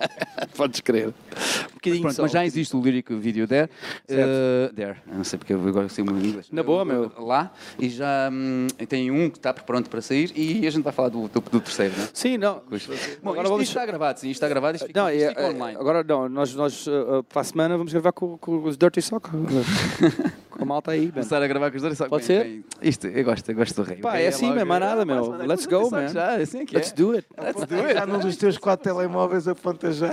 Podes 0.58 0.82
crer. 0.82 1.08
Um 1.10 1.74
bocadinho 1.76 2.02
Pronto, 2.02 2.16
só. 2.16 2.22
mas 2.24 2.32
já 2.32 2.44
existe 2.46 2.76
o 2.76 2.82
lyric 2.82 3.14
video 3.16 3.48
there. 3.48 3.70
Uh, 4.10 4.74
there. 4.74 4.98
Não 5.06 5.24
sei 5.24 5.38
porque 5.40 5.54
eu 5.54 5.60
gosto 5.72 5.88
de 5.88 5.94
ser 5.94 6.04
muito 6.04 6.26
inglês. 6.26 6.48
Na 6.52 6.64
boa, 6.64 6.84
meu. 6.84 7.12
Lá. 7.20 7.52
E 7.78 7.90
já 7.90 8.30
hum, 8.32 8.68
tem 8.88 9.12
um 9.12 9.30
que 9.30 9.38
está 9.38 9.54
pronto 9.54 9.90
para 9.90 10.02
sair 10.02 10.32
e 10.36 10.66
a 10.66 10.72
gente 10.72 10.84
vai 10.84 10.94
falar 10.94 11.10
do, 11.10 11.28
do, 11.28 11.40
do 11.42 11.60
terceiro, 11.62 11.94
não 11.98 12.06
é? 12.06 12.10
Sim, 12.14 12.38
não. 12.38 12.56
Bom, 12.56 13.32
Agora 13.32 13.42
isto, 13.44 13.50
vamos- 13.50 13.64
isto 13.64 13.72
está 13.72 13.86
gravado, 13.86 14.20
sim, 14.20 14.28
isto 14.30 14.38
está 14.38 14.48
gravado, 14.48 14.76
isto 14.78 14.88
fica, 14.88 15.00
Não, 15.02 15.10
isto 15.10 15.24
é, 15.26 15.30
fica 15.30 15.42
é, 15.42 15.50
online. 15.50 15.78
agora 15.80 16.04
não, 16.04 16.30
nós, 16.30 16.56
nós 16.56 16.88
uh, 16.88 17.24
para 17.28 17.42
a 17.42 17.44
semana 17.44 17.78
vamos 17.78 17.92
gravar 17.94 18.12
com, 18.12 18.38
com 18.38 18.64
os 18.64 18.78
Dirty 18.78 19.02
Sock. 19.02 19.30
com 20.50 20.64
a 20.64 20.66
malta 20.66 20.92
aí. 20.92 21.10
Começar 21.12 21.42
a 21.42 21.48
gravar 21.48 21.72
com 21.72 21.78
os 21.78 21.98
só 21.98 22.04
que 22.06 22.10
Pode 22.10 22.28
bem- 22.28 22.38
ser? 22.38 22.44
bem- 22.44 22.64
Isto, 22.82 23.08
eu 23.08 23.24
gosto, 23.24 23.50
eu 23.50 23.56
gosto 23.56 23.76
do 23.82 23.88
rei. 23.88 23.98
Pá, 23.98 24.14
rei 24.14 24.26
é 24.26 24.28
assim, 24.30 24.54
man, 24.54 24.66
mais 24.66 24.82
nada, 24.82 25.02
Ah, 25.02 25.06
meu. 25.06 25.32
Let's 25.46 25.66
go, 25.66 25.90
man. 25.92 26.08
Já, 26.10 26.38
é 26.40 26.42
assim 26.44 26.66
que 26.66 26.76
Let's 26.76 26.92
é. 26.92 26.96
do 26.96 27.12
it. 27.14 27.28
Let's 27.38 27.66
do 27.66 27.76
it. 27.76 27.94
Já 27.94 28.06
num 28.06 28.20
dos 28.20 28.36
teus 28.38 28.58
quatro 28.58 28.84
telemóveis 28.92 29.48
aponta 29.48 29.92
já. 29.94 30.10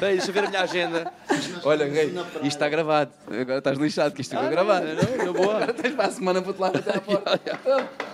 Bem, 0.00 0.16
deixa 0.16 0.30
eu 0.30 0.32
ver 0.34 0.44
a 0.44 0.48
minha 0.48 0.60
agenda. 0.62 1.12
Olha, 1.64 1.86
rei, 1.86 2.06
isto 2.08 2.44
está 2.46 2.68
gravado. 2.68 3.10
Agora 3.28 3.58
estás 3.58 3.78
lixado 3.78 4.14
que 4.14 4.20
isto 4.22 4.34
ficou 4.34 4.48
gravado. 4.50 4.86
não, 4.86 5.26
não, 5.26 5.32
boa. 5.32 5.66
Para 6.04 6.10
a 6.10 6.16
semana 6.16 6.42
para 6.42 6.52
te 6.52 6.60
lá 6.60 6.68
até 6.68 6.96
à 6.96 7.00
porta. 7.00 7.40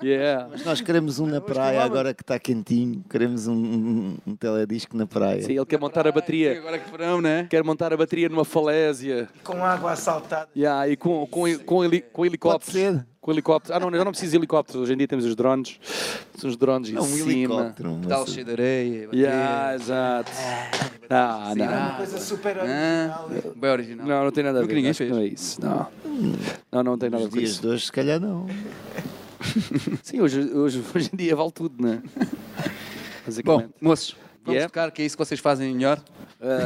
Yeah. 0.00 0.48
Mas 0.50 0.64
nós 0.64 0.80
queremos 0.80 1.18
um 1.18 1.26
na 1.26 1.40
praia 1.40 1.82
agora 1.82 2.14
que 2.14 2.22
está 2.22 2.38
quentinho. 2.38 3.02
Queremos 3.10 3.48
um, 3.48 3.54
um, 3.54 4.16
um 4.26 4.36
teledisco 4.36 4.96
na 4.96 5.06
praia. 5.06 5.42
Sim, 5.42 5.56
ele 5.56 5.66
quer 5.66 5.78
montar 5.78 6.06
a 6.06 6.10
Ai, 6.10 6.12
bateria. 6.12 6.58
Agora 6.58 6.78
que 6.78 6.90
verão, 6.90 7.20
né? 7.20 7.46
Quer 7.50 7.64
montar 7.64 7.92
a 7.92 7.96
bateria 7.96 8.28
numa 8.28 8.44
falésia. 8.44 9.28
Com 9.42 9.64
água 9.64 9.92
assaltada. 9.92 10.48
Yeah, 10.54 10.88
e 10.88 10.96
com, 10.96 11.26
com, 11.26 11.58
com, 11.58 11.84
heli, 11.84 12.00
com 12.00 12.24
helicópteros. 12.24 12.72
ser. 12.72 13.06
Com 13.20 13.32
helicópteros. 13.32 13.76
Ah, 13.76 13.80
não, 13.80 13.90
eu 13.96 14.04
não 14.04 14.12
preciso 14.12 14.30
de 14.32 14.36
helicópteros. 14.38 14.82
Hoje 14.82 14.92
em 14.94 14.96
dia 14.96 15.08
temos 15.08 15.24
os 15.24 15.34
drones. 15.34 15.78
São 16.36 16.48
os 16.48 16.56
drones 16.56 16.88
em 16.90 16.96
É 16.96 17.00
um 17.00 17.04
cima. 17.04 17.32
helicóptero. 17.32 17.92
uma 17.92 18.26
cheio 18.26 18.44
de 18.44 18.52
areia. 18.52 19.08
Yeah, 19.12 19.74
exato. 19.74 20.30
Ah, 21.10 21.52
não. 21.56 21.64
Ah, 21.66 21.94
Coisa 21.96 22.18
super 22.20 22.56
original. 22.58 23.30
bem 23.56 23.70
original. 23.70 24.06
Não, 24.06 24.24
não 24.24 24.30
tem 24.30 24.44
nada 24.44 24.60
a 24.60 24.64
ver. 24.64 24.74
ninguém 24.74 24.92
fez. 24.94 25.10
Não 25.10 25.18
é 25.18 25.26
isso. 25.26 25.60
Não. 25.60 25.86
Não, 26.70 26.82
não 26.82 26.98
tem 26.98 27.10
nada 27.10 27.24
a 27.24 27.26
ver 27.26 27.32
com 27.32 27.38
dias 27.38 27.50
isso. 27.52 27.62
de 27.62 27.68
hoje, 27.68 27.86
se 27.86 27.92
calhar 27.92 28.20
não. 28.20 28.46
Sim, 30.02 30.20
hoje, 30.20 30.40
hoje, 30.52 30.82
hoje 30.94 31.10
em 31.12 31.16
dia 31.16 31.34
vale 31.34 31.50
tudo, 31.52 31.82
né? 31.84 32.02
Bom, 33.44 33.58
Basicamente. 33.58 33.70
moços, 33.80 34.16
vamos 34.48 34.54
Yeah. 34.54 34.68
tocar, 34.68 34.90
que 34.90 35.02
é 35.02 35.04
isso 35.06 35.16
que 35.16 35.24
vocês 35.24 35.40
fazem 35.40 35.74
melhor. 35.74 36.00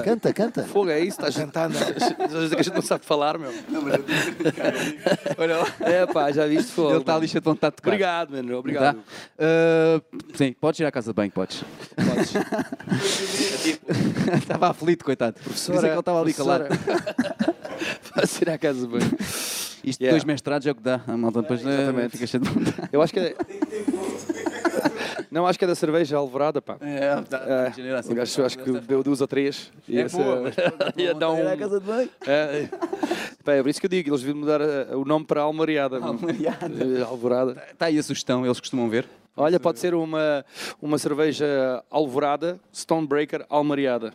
Canta, 0.04 0.32
canta. 0.32 0.62
Fogo 0.72 0.90
é 0.90 1.00
isso, 1.00 1.18
estás 1.18 1.34
jantando. 1.34 1.76
Às 1.78 2.32
vezes 2.32 2.54
que 2.54 2.60
a 2.60 2.62
gente 2.62 2.74
não 2.74 2.82
sabe 2.82 3.04
falar, 3.04 3.38
meu. 3.38 3.50
Olha 5.38 5.56
lá. 5.58 5.66
É 5.80 6.06
pá, 6.06 6.30
já 6.32 6.46
viste 6.46 6.72
fogo. 6.72 6.90
Ele 6.90 6.98
está 6.98 7.16
ali 7.16 7.28
cheio 7.28 7.40
de 7.40 7.44
vontade 7.44 7.72
de 7.72 7.76
tocar. 7.76 7.90
Obrigado, 7.90 8.30
mano. 8.30 8.58
Obrigado. 8.58 8.96
Tá? 8.96 9.02
Ah, 9.38 10.00
sim, 10.34 10.52
podes 10.52 10.80
ir 10.80 10.84
à 10.84 10.92
casa 10.92 11.10
de 11.10 11.14
banho, 11.14 11.30
podes. 11.32 11.64
Podes. 11.96 12.34
estava 14.42 14.68
aflito, 14.68 15.04
coitado. 15.04 15.36
Por 15.42 15.52
isso 15.52 15.72
é 15.72 15.78
que 15.78 15.86
ele 15.86 15.98
estava 15.98 16.20
ali 16.20 16.34
calado. 16.34 16.64
Podes 18.14 18.40
ir 18.40 18.50
à 18.50 18.58
casa 18.58 18.80
de 18.80 18.86
banho. 18.86 19.10
Isto 19.84 20.00
Yeah. 20.02 20.12
dois 20.16 20.24
mestrados 20.24 20.64
é 20.66 20.70
o 20.70 20.74
que 20.76 20.82
dá. 20.82 21.00
A 21.08 21.16
malta 21.16 21.42
depois 21.42 21.64
eh, 21.66 21.68
Exatamente. 21.68 22.10
fica 22.12 22.26
cheio 22.26 22.42
de 22.42 22.48
vontade. 22.50 22.88
Eu 22.92 23.02
acho 23.02 23.12
que 23.12 23.18
é... 23.18 23.34
Não, 25.32 25.46
acho 25.46 25.58
que 25.58 25.64
é 25.64 25.68
da 25.68 25.74
cerveja 25.74 26.18
alvorada, 26.18 26.60
pá. 26.60 26.76
É, 26.82 27.72
genera 27.74 28.00
assim. 28.00 28.12
o 28.12 28.14
gajo 28.14 28.44
acho 28.44 28.58
que 28.58 28.70
bebeu 28.70 29.02
duas 29.02 29.22
ou 29.22 29.26
três. 29.26 29.72
E 29.88 29.98
É 29.98 30.02
esse- 30.02 30.14
boa, 30.16 30.42
mas 30.42 30.54
ia 30.96 31.14
dar 31.14 31.30
um... 31.30 31.36
de 31.36 31.80
banho. 31.80 32.10
É, 32.26 32.68
pá, 33.42 33.52
é 33.54 33.62
por 33.62 33.70
isso 33.70 33.80
que 33.80 33.86
eu 33.86 33.90
digo, 33.90 34.10
eles 34.10 34.20
deviam 34.20 34.36
mudar 34.38 34.60
o 34.94 35.06
nome 35.06 35.24
para 35.24 35.40
Almariada. 35.40 35.96
Eh, 35.98 37.02
Alvorada. 37.02 37.62
Está 37.72 37.86
aí 37.86 37.98
a 37.98 38.02
sugestão, 38.02 38.44
eles 38.44 38.60
costumam 38.60 38.90
ver. 38.90 39.08
Olha, 39.34 39.58
pode 39.58 39.78
ser 39.78 39.94
uma, 39.94 40.44
uma 40.82 40.98
cerveja 40.98 41.82
alvorada, 41.90 42.60
Stonebreaker 42.70 43.46
Almariada. 43.48 44.12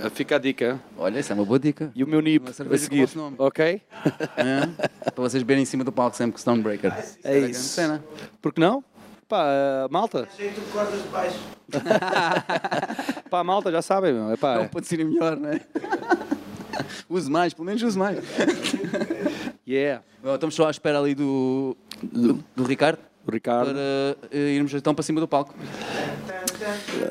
Eh, 0.00 0.10
Fica 0.10 0.36
a 0.36 0.38
dica. 0.38 0.80
Olha, 0.96 1.18
isso 1.18 1.32
é 1.32 1.34
uma 1.34 1.44
boa 1.44 1.58
dica. 1.58 1.90
E 1.96 2.04
o 2.04 2.06
meu 2.06 2.20
nip 2.20 2.48
a 2.48 2.64
com 2.64 2.78
seguir. 2.78 3.08
Ok? 3.38 3.82
É, 4.36 5.10
para 5.10 5.22
vocês 5.24 5.42
verem 5.42 5.62
em 5.62 5.66
cima 5.66 5.82
do 5.82 5.90
palco 5.90 6.16
sempre 6.16 6.34
que 6.34 6.40
Stonebreaker. 6.40 6.92
É 7.24 7.38
isso. 7.40 7.62
Cena. 7.70 8.04
Por 8.40 8.52
que 8.52 8.60
não? 8.60 8.84
Pá, 9.28 9.44
eh, 9.48 9.88
malta. 9.90 10.28
Jeito 10.36 10.60
de 10.60 10.66
cordas 10.70 11.02
de 11.02 11.08
baixo. 11.08 11.38
Pá, 13.28 13.42
malta, 13.42 13.72
já 13.72 13.82
sabem, 13.82 14.12
meu. 14.12 14.30
É 14.30 14.36
pá, 14.36 14.56
Não 14.58 14.68
pode 14.68 14.86
ser 14.86 15.04
melhor, 15.04 15.36
não 15.36 15.50
é? 15.50 15.60
use 17.10 17.28
mais, 17.30 17.52
pelo 17.52 17.66
menos 17.66 17.82
use 17.82 17.98
mais. 17.98 18.18
yeah. 19.66 20.02
Bom, 20.22 20.34
estamos 20.34 20.54
só 20.54 20.68
à 20.68 20.70
espera 20.70 21.00
ali 21.00 21.14
do, 21.14 21.76
do, 22.02 22.34
do 22.54 22.64
Ricardo. 22.64 23.00
o 23.26 23.30
Ricardo. 23.32 23.72
para 23.72 23.78
eh, 24.30 24.54
irmos 24.54 24.72
então 24.74 24.94
para 24.94 25.02
cima 25.02 25.18
do 25.20 25.26
palco. 25.26 25.54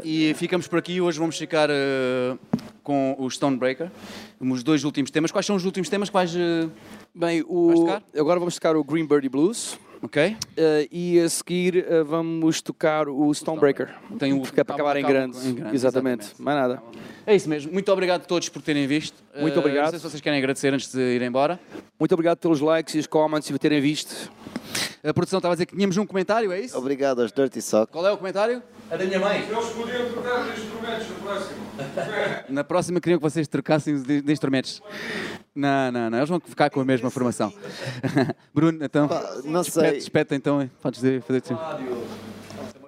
E 0.04 0.34
ficamos 0.36 0.68
por 0.68 0.80
aqui. 0.80 1.02
Hoje 1.02 1.20
vamos 1.20 1.38
ficar 1.38 1.70
eh, 1.70 2.38
com 2.82 3.16
o 3.20 3.30
Stonebreaker, 3.30 3.92
os 4.40 4.64
dois 4.64 4.86
últimos 4.86 5.12
temas. 5.12 5.32
Quais 5.32 5.46
são 5.46 5.56
os 5.58 5.66
últimos 5.66 5.90
temas 5.90 6.10
que 6.10 6.14
vais. 6.14 6.34
eh, 6.34 6.68
Bem, 7.14 7.44
o, 7.48 7.74
tocar? 7.74 8.04
agora 8.18 8.40
vamos 8.40 8.56
tocar 8.56 8.76
o 8.76 8.84
Green 8.84 9.06
Birdie 9.06 9.30
Blues. 9.30 9.78
Ok? 10.06 10.38
eh, 10.58 10.88
e 10.92 11.20
a 11.20 11.28
seguir 11.30 11.86
eh, 11.88 12.04
vamos 12.04 12.62
tocar 12.62 13.08
o 13.10 13.34
Stonebreaker. 13.34 13.94
Tem 14.20 14.34
o- 14.34 14.44
Fica 14.46 14.64
para 14.64 14.76
acabar 14.76 14.98
em 14.98 15.04
grande. 15.04 15.38
em 15.48 15.54
grande, 15.56 15.76
Exatamente. 15.76 16.24
exatamente. 16.26 16.42
Mais 16.42 16.58
nada. 16.58 16.84
É 17.28 17.36
isso 17.36 17.50
mesmo. 17.50 17.72
Muito 17.74 17.92
obrigado 17.92 18.22
a 18.22 18.26
todos 18.26 18.50
por 18.50 18.62
terem 18.62 18.86
visto. 18.88 19.24
Muito 19.40 19.56
Eh, 19.56 19.60
obrigado. 19.60 19.86
Não 19.86 19.92
sei 19.92 20.00
se 20.00 20.10
vocês 20.10 20.22
querem 20.22 20.40
agradecer 20.40 20.74
antes 20.74 20.92
de 20.92 21.00
ir 21.00 21.22
embora. 21.22 21.60
Muito 22.00 22.12
obrigado 22.14 22.38
pelos 22.38 22.60
likes 22.62 22.96
e 22.96 23.00
os 23.00 23.08
comments 23.08 23.50
e 23.50 23.54
por 23.54 23.60
terem 23.60 23.82
visto. 23.82 24.32
A 25.04 25.14
produção 25.14 25.38
estava 25.38 25.54
a 25.54 25.56
dizer 25.56 25.66
que 25.68 25.76
tínhamos 25.76 25.98
um 25.98 26.06
comentário, 26.06 26.52
é 26.52 26.60
isso? 26.60 26.78
Obrigado 26.78 27.22
aos 27.22 27.32
Dirty 27.32 27.62
Sock. 27.62 27.92
Qual 27.92 28.06
é 28.08 28.12
o 28.12 28.18
comentário? 28.18 28.62
A 28.90 28.96
da 28.98 29.06
minha 29.06 29.20
mãe. 29.20 29.44
Eles 29.48 29.70
podiam 29.70 30.10
trocar 30.12 30.44
de 30.46 30.60
instrumentos 30.62 31.08
na 31.10 31.16
próxima. 31.24 31.66
Na 32.50 32.64
próxima 32.64 33.00
queriam 33.02 33.18
que 33.20 33.24
vocês 33.24 33.48
trocassem 33.48 34.02
de, 34.02 34.22
de 34.22 34.32
instrumentos. 34.32 34.82
Não, 35.56 35.92
não, 35.92 36.10
não. 36.10 36.18
Eles 36.18 36.30
vão 36.30 36.40
ficar 36.40 36.70
com 36.70 36.82
a 36.82 36.86
mesma 36.86 37.10
formação. 37.10 37.54
Bruno, 38.54 38.84
então. 38.84 39.08
Pá, 39.08 39.38
não 39.46 39.64
sei. 39.64 39.94
Despete 39.94 40.36
então. 40.36 40.70
Podes 40.82 41.00
dizer, 41.00 41.22
fazer 41.22 41.42
assim. 41.44 41.56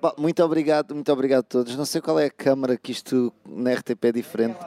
Pá, 0.01 0.13
muito 0.17 0.43
obrigado, 0.43 0.93
muito 0.93 1.11
obrigado 1.11 1.39
a 1.39 1.43
todos. 1.43 1.75
Não 1.77 1.85
sei 1.85 2.01
qual 2.01 2.19
é 2.19 2.25
a 2.25 2.29
câmara 2.29 2.77
que 2.77 2.91
isto 2.91 3.33
na 3.47 3.73
RTP 3.73 4.05
é 4.05 4.11
diferente. 4.11 4.57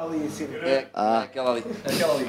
Ah. 0.94 1.22
Aquela 1.24 1.52
ali. 1.52 1.64
Aquela 1.84 2.14
ali. 2.14 2.26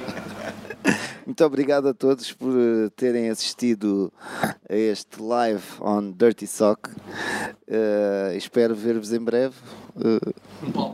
Muito 1.31 1.45
obrigado 1.45 1.87
a 1.87 1.93
todos 1.93 2.33
por 2.33 2.51
eh, 2.53 2.89
terem 2.93 3.29
assistido 3.29 4.11
a 4.69 4.75
este 4.75 5.21
live 5.21 5.63
on 5.79 6.11
Dirty 6.11 6.45
Sock. 6.45 6.89
Eh, 7.65 8.33
espero 8.35 8.75
ver-vos 8.75 9.13
em 9.13 9.19
breve 9.21 9.55
eh, 9.95 10.33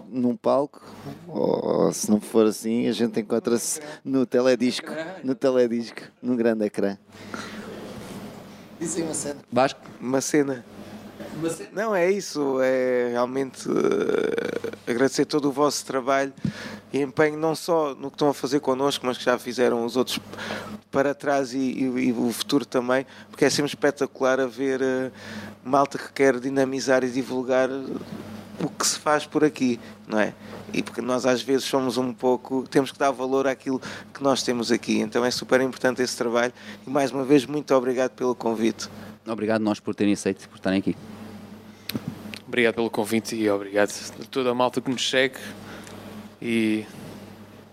num 0.08 0.38
palco. 0.38 0.80
Ou, 1.28 1.86
ou 1.86 1.92
se 1.92 2.12
não 2.12 2.22
for 2.22 2.46
assim, 2.46 2.86
a 2.86 2.92
gente 2.92 3.20
encontra-se 3.20 3.82
no 4.06 4.28
teledisco, 4.28 4.92
no 5.24 5.34
teledisco, 5.34 6.04
num 6.22 6.36
grande 6.36 6.66
ecrã. 6.66 7.00
Dizem 8.80 9.06
uma 9.06 9.16
cena. 9.16 9.40
Vasco. 9.52 9.82
Uma 10.00 10.22
cena. 10.22 10.64
Não, 11.74 11.96
é 11.96 12.10
isso. 12.12 12.60
É 12.62 13.10
realmente 13.12 13.68
eh, 13.70 14.92
agradecer 14.92 15.26
todo 15.26 15.50
o 15.50 15.52
vosso 15.52 15.86
trabalho 15.86 16.34
e 16.92 17.02
empenho, 17.02 17.38
não 17.38 17.54
só 17.56 17.94
no 17.94 18.10
que 18.10 18.16
estão 18.16 18.30
a 18.30 18.34
fazer 18.34 18.60
connosco, 18.60 19.06
mas 19.06 19.18
que 19.18 19.24
já 19.26 19.38
fizeram 19.38 19.86
os 19.86 19.96
outros 19.98 20.20
para 20.92 21.14
trás 21.14 21.54
e, 21.54 21.58
e- 21.58 22.08
e 22.08 22.12
o 22.12 22.32
futuro 22.32 22.66
também, 22.66 23.06
porque 23.30 23.46
é 23.46 23.50
sempre 23.50 23.70
espetacular 23.70 24.40
a 24.40 24.48
ver 24.48 24.82
eh, 24.82 25.12
malta 25.64 25.98
que 25.98 26.12
quer 26.14 26.40
dinamizar 26.40 27.04
e 27.04 27.10
divulgar 27.10 27.70
o 27.70 28.70
que 28.70 28.88
se 28.88 28.98
faz 28.98 29.26
por 29.26 29.44
aqui, 29.44 29.80
não 30.08 30.20
é? 30.20 30.34
E 30.74 30.82
porque 30.82 31.02
nós 31.02 31.26
às 31.26 31.42
vezes 31.42 31.66
somos 31.66 31.98
um 31.98 32.12
pouco, 32.14 32.66
temos 32.70 32.92
que 32.92 32.98
dar 32.98 33.12
valor 33.12 33.48
àquilo 33.48 33.80
que 34.14 34.24
nós 34.24 34.42
temos 34.42 34.72
aqui, 34.72 35.00
então 35.00 35.24
é 35.24 35.30
super 35.30 35.62
importante 35.62 36.02
esse 36.02 36.18
trabalho 36.18 36.52
e 36.86 36.90
mais 36.90 37.12
uma 37.12 37.24
vez 37.24 37.46
muito 37.46 37.74
obrigado 37.76 38.12
pelo 38.12 38.34
convite. 38.34 38.90
Obrigado 39.28 39.62
nós 39.62 39.80
por 39.80 39.94
terem 39.94 40.14
aceito 40.14 40.44
e 40.46 40.48
por 40.48 40.56
estarem 40.56 40.80
aqui. 40.80 40.96
Obrigado 42.48 42.76
pelo 42.76 42.90
convite 42.90 43.36
e 43.36 43.50
obrigado 43.50 43.90
a 44.22 44.26
toda 44.32 44.52
a 44.52 44.56
malta 44.56 44.80
que 44.82 44.90
nos 44.90 45.08
segue. 45.10 45.36
E 46.42 46.86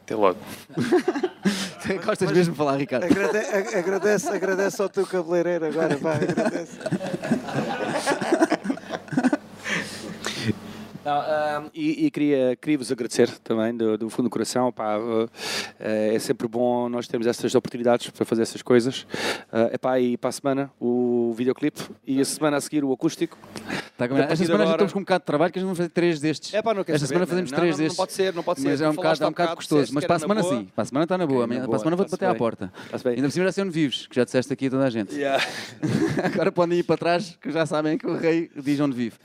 até 0.04 0.14
logo. 0.16 0.38
Gostas 2.04 2.32
mesmo 2.32 2.52
de 2.52 2.58
falar, 2.58 2.76
Ricardo? 2.78 3.04
Agrade- 3.04 3.36
a- 3.38 3.78
agradece, 3.78 4.28
agradece 4.30 4.80
ao 4.82 4.88
teu 4.88 5.06
cabeleireiro 5.06 5.66
agora, 5.66 5.96
vai, 5.98 6.14
agradece. 6.16 6.78
Não, 11.04 11.12
ah, 11.12 11.64
e, 11.74 12.06
e 12.06 12.10
queria, 12.10 12.56
queria 12.60 12.78
vos 12.78 12.90
agradecer 12.90 13.30
também 13.40 13.76
do, 13.76 13.98
do 13.98 14.08
fundo 14.10 14.24
do 14.28 14.30
coração. 14.30 14.72
Pá, 14.72 14.96
ah, 14.96 15.28
é 15.80 16.18
sempre 16.18 16.48
bom 16.48 16.88
nós 16.88 17.06
termos 17.06 17.26
essas 17.26 17.54
oportunidades 17.54 18.08
para 18.10 18.24
fazer 18.24 18.42
essas 18.42 18.62
coisas. 18.62 19.06
Ah, 19.52 19.70
epá, 19.72 19.98
e 20.00 20.16
para 20.16 20.30
a 20.30 20.32
semana 20.32 20.70
o 20.80 21.32
videoclipe 21.36 21.80
e 22.06 22.20
a 22.20 22.24
semana 22.24 22.56
a 22.56 22.60
seguir 22.60 22.84
o 22.84 22.92
acústico. 22.92 23.36
Tá 23.96 24.06
Esta 24.06 24.16
semana 24.16 24.46
já 24.46 24.54
agora- 24.54 24.70
estamos 24.70 24.92
com 24.92 24.98
um 24.98 25.02
bocado 25.02 25.22
de 25.22 25.26
trabalho 25.26 25.52
que 25.52 25.58
a 25.58 25.62
gente 25.62 25.68
vai 25.68 25.76
fazer 25.76 25.88
três 25.90 26.20
destes. 26.20 26.52
É 26.54 26.60
pá, 26.62 26.74
não 26.74 26.80
Esta 26.80 26.92
saber, 26.94 27.06
semana 27.06 27.20
man. 27.26 27.30
fazemos 27.30 27.50
Não, 27.52 27.58
três 27.58 27.70
não, 27.70 27.78
não 27.78 27.84
destes. 27.84 27.96
pode 27.96 28.12
ser, 28.12 28.34
não 28.34 28.42
pode 28.42 28.60
ser. 28.60 28.68
Mas 28.68 28.80
é 28.80 28.88
um 28.88 28.94
bocado, 28.94 29.22
é 29.22 29.24
um 29.24 29.28
há 29.28 29.30
bocado 29.30 29.60
disseste 29.60 29.94
Mas 29.94 30.04
para 30.04 30.14
a 30.14 30.16
na 30.16 30.20
semana 30.20 30.40
boa. 30.42 30.56
sim. 30.58 30.64
Para 30.74 30.82
a 30.82 30.84
semana 30.86 31.04
está 31.04 31.18
na 31.18 31.26
boa. 31.26 31.38
na 31.40 31.44
Amanhã- 31.44 31.60
Para 31.60 31.66
boa, 31.66 31.76
a 31.76 31.78
semana 31.78 31.96
vou-te 31.96 32.08
está-se 32.08 32.20
bater 32.20 32.26
à 32.26 32.32
bem. 32.32 32.38
porta. 32.38 32.72
Está-se 32.86 33.04
bem. 33.04 33.14
Ainda 33.14 33.28
por 33.28 33.32
cima 33.32 33.44
já 33.46 33.52
ser 33.52 33.70
vivos, 33.70 34.06
que 34.08 34.16
já 34.16 34.24
disseste 34.24 34.52
aqui 34.52 34.66
a 34.66 34.70
toda 34.70 34.84
a 34.84 34.90
gente. 34.90 35.14
Yeah. 35.14 35.44
Agora 36.34 36.50
podem 36.50 36.78
ir 36.78 36.82
para 36.82 36.96
trás, 36.96 37.38
que 37.40 37.52
já 37.52 37.66
sabem 37.66 37.96
que 37.98 38.06
o 38.06 38.16
rei 38.16 38.50
diz 38.56 38.80
onde 38.80 38.96
vive. 38.96 39.16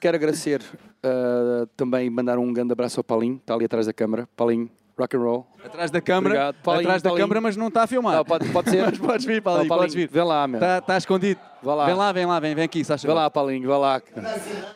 Quero 0.00 0.16
agradecer 0.16 0.62
ah, 1.02 1.66
também 1.76 2.08
mandar 2.10 2.38
um 2.38 2.52
grande 2.52 2.72
abraço 2.72 3.00
ao 3.00 3.04
Paulinho, 3.04 3.36
está 3.36 3.54
ali 3.54 3.64
atrás 3.64 3.86
da 3.86 3.92
câmara. 3.92 4.28
Paulinho, 4.36 4.70
rock 4.98 5.16
and 5.16 5.20
roll. 5.20 5.46
Atrás 5.64 5.90
da 5.90 6.00
câmara, 6.00 6.34
Obrigado. 6.34 6.54
Paulinho, 6.62 6.86
atrás 6.86 7.02
da 7.02 7.10
Paulinho. 7.10 7.24
câmara, 7.26 7.40
mas 7.40 7.56
não 7.56 7.68
está 7.68 7.82
a 7.82 7.86
filmar. 7.86 8.16
Não, 8.16 8.24
pode, 8.24 8.48
pode 8.50 8.70
ser. 8.70 8.82
Mas 8.86 8.98
podes 8.98 9.26
vir, 9.26 9.42
Paulinho, 9.42 9.68
Não, 9.68 9.76
podes 9.76 9.94
vir. 9.94 10.08
Vem 10.10 10.24
lá, 10.24 10.46
meu. 10.46 10.58
Está 10.58 10.78
está 10.78 10.96
escondido. 10.98 11.40
Vá 11.62 11.74
lá. 11.74 11.86
Vem 11.86 11.94
lá, 11.94 12.12
vem 12.12 12.26
lá, 12.26 12.40
vem, 12.40 12.54
vem 12.54 12.64
aqui, 12.64 12.84
Sasha. 12.84 13.06
Vá 13.06 13.14
lá, 13.14 13.30
Paulinho, 13.30 13.68
vá 13.68 13.78
lá. 13.78 14.02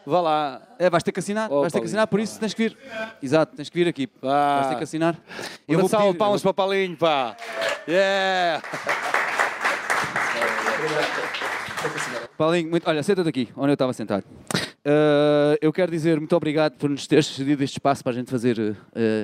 Vá 0.06 0.20
lá. 0.20 0.62
É, 0.78 0.90
vais 0.90 1.02
ter 1.02 1.12
que 1.12 1.20
assinar, 1.20 1.48
Oh, 1.50 1.60
vais 1.62 1.72
ter 1.72 1.78
que 1.78 1.82
Paulinho. 1.82 1.86
assinar, 1.88 2.06
por 2.08 2.20
isso 2.20 2.38
tens 2.40 2.54
que 2.54 2.68
vir. 2.68 2.76
Exato, 3.22 3.56
tens 3.56 3.68
que 3.68 3.78
vir 3.78 3.88
aqui. 3.88 4.08
Vá. 4.20 4.56
Vais 4.56 4.68
ter 4.68 4.76
que 4.76 4.84
assinar. 4.84 5.16
Eu 5.66 5.78
vou 5.80 5.88
de 6.12 6.18
palmas 6.18 6.42
para 6.42 6.50
o 6.50 6.54
Paulinho, 6.54 6.96
pá. 6.96 7.36
Yeah! 7.88 8.62
Paulinho, 12.42 12.70
muito... 12.70 12.88
olha, 12.88 13.04
senta-te 13.04 13.28
aqui, 13.28 13.48
onde 13.56 13.68
eu 13.68 13.74
estava 13.74 13.92
sentado. 13.92 14.24
Uh, 14.84 15.54
eu 15.60 15.72
quero 15.72 15.92
dizer 15.92 16.18
muito 16.18 16.34
obrigado 16.34 16.72
por 16.72 16.90
nos 16.90 17.06
teres 17.06 17.26
cedido 17.26 17.62
este 17.62 17.74
espaço 17.74 18.02
para 18.02 18.10
a 18.10 18.14
gente 18.16 18.28
fazer 18.28 18.58
uh, 18.58 18.74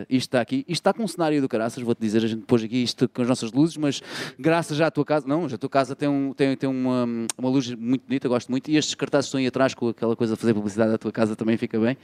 isto 0.08 0.36
aqui. 0.36 0.58
Isto 0.68 0.70
está 0.70 0.92
com 0.92 1.02
um 1.02 1.08
cenário 1.08 1.40
do 1.40 1.48
caraças, 1.48 1.82
vou-te 1.82 1.98
dizer, 2.00 2.22
a 2.22 2.28
gente 2.28 2.42
pôs 2.42 2.62
aqui 2.62 2.80
isto 2.80 3.08
com 3.08 3.22
as 3.22 3.28
nossas 3.28 3.50
luzes, 3.50 3.76
mas 3.76 4.00
graças 4.38 4.76
já 4.76 4.86
à 4.86 4.90
tua 4.90 5.04
casa, 5.04 5.26
não, 5.26 5.46
a 5.46 5.58
tua 5.58 5.68
casa 5.68 5.96
tem, 5.96 6.08
um, 6.08 6.32
tem, 6.32 6.56
tem 6.56 6.70
uma, 6.70 7.08
uma 7.36 7.48
luz 7.48 7.74
muito 7.74 8.06
bonita, 8.06 8.28
gosto 8.28 8.50
muito, 8.50 8.70
e 8.70 8.76
estes 8.76 8.94
cartazes 8.94 9.26
estão 9.26 9.40
aí 9.40 9.48
atrás 9.48 9.74
com 9.74 9.88
aquela 9.88 10.14
coisa 10.14 10.34
de 10.34 10.40
fazer 10.40 10.54
publicidade 10.54 10.94
à 10.94 10.98
tua 10.98 11.10
casa 11.10 11.34
também 11.34 11.56
fica 11.56 11.76
bem. 11.80 11.94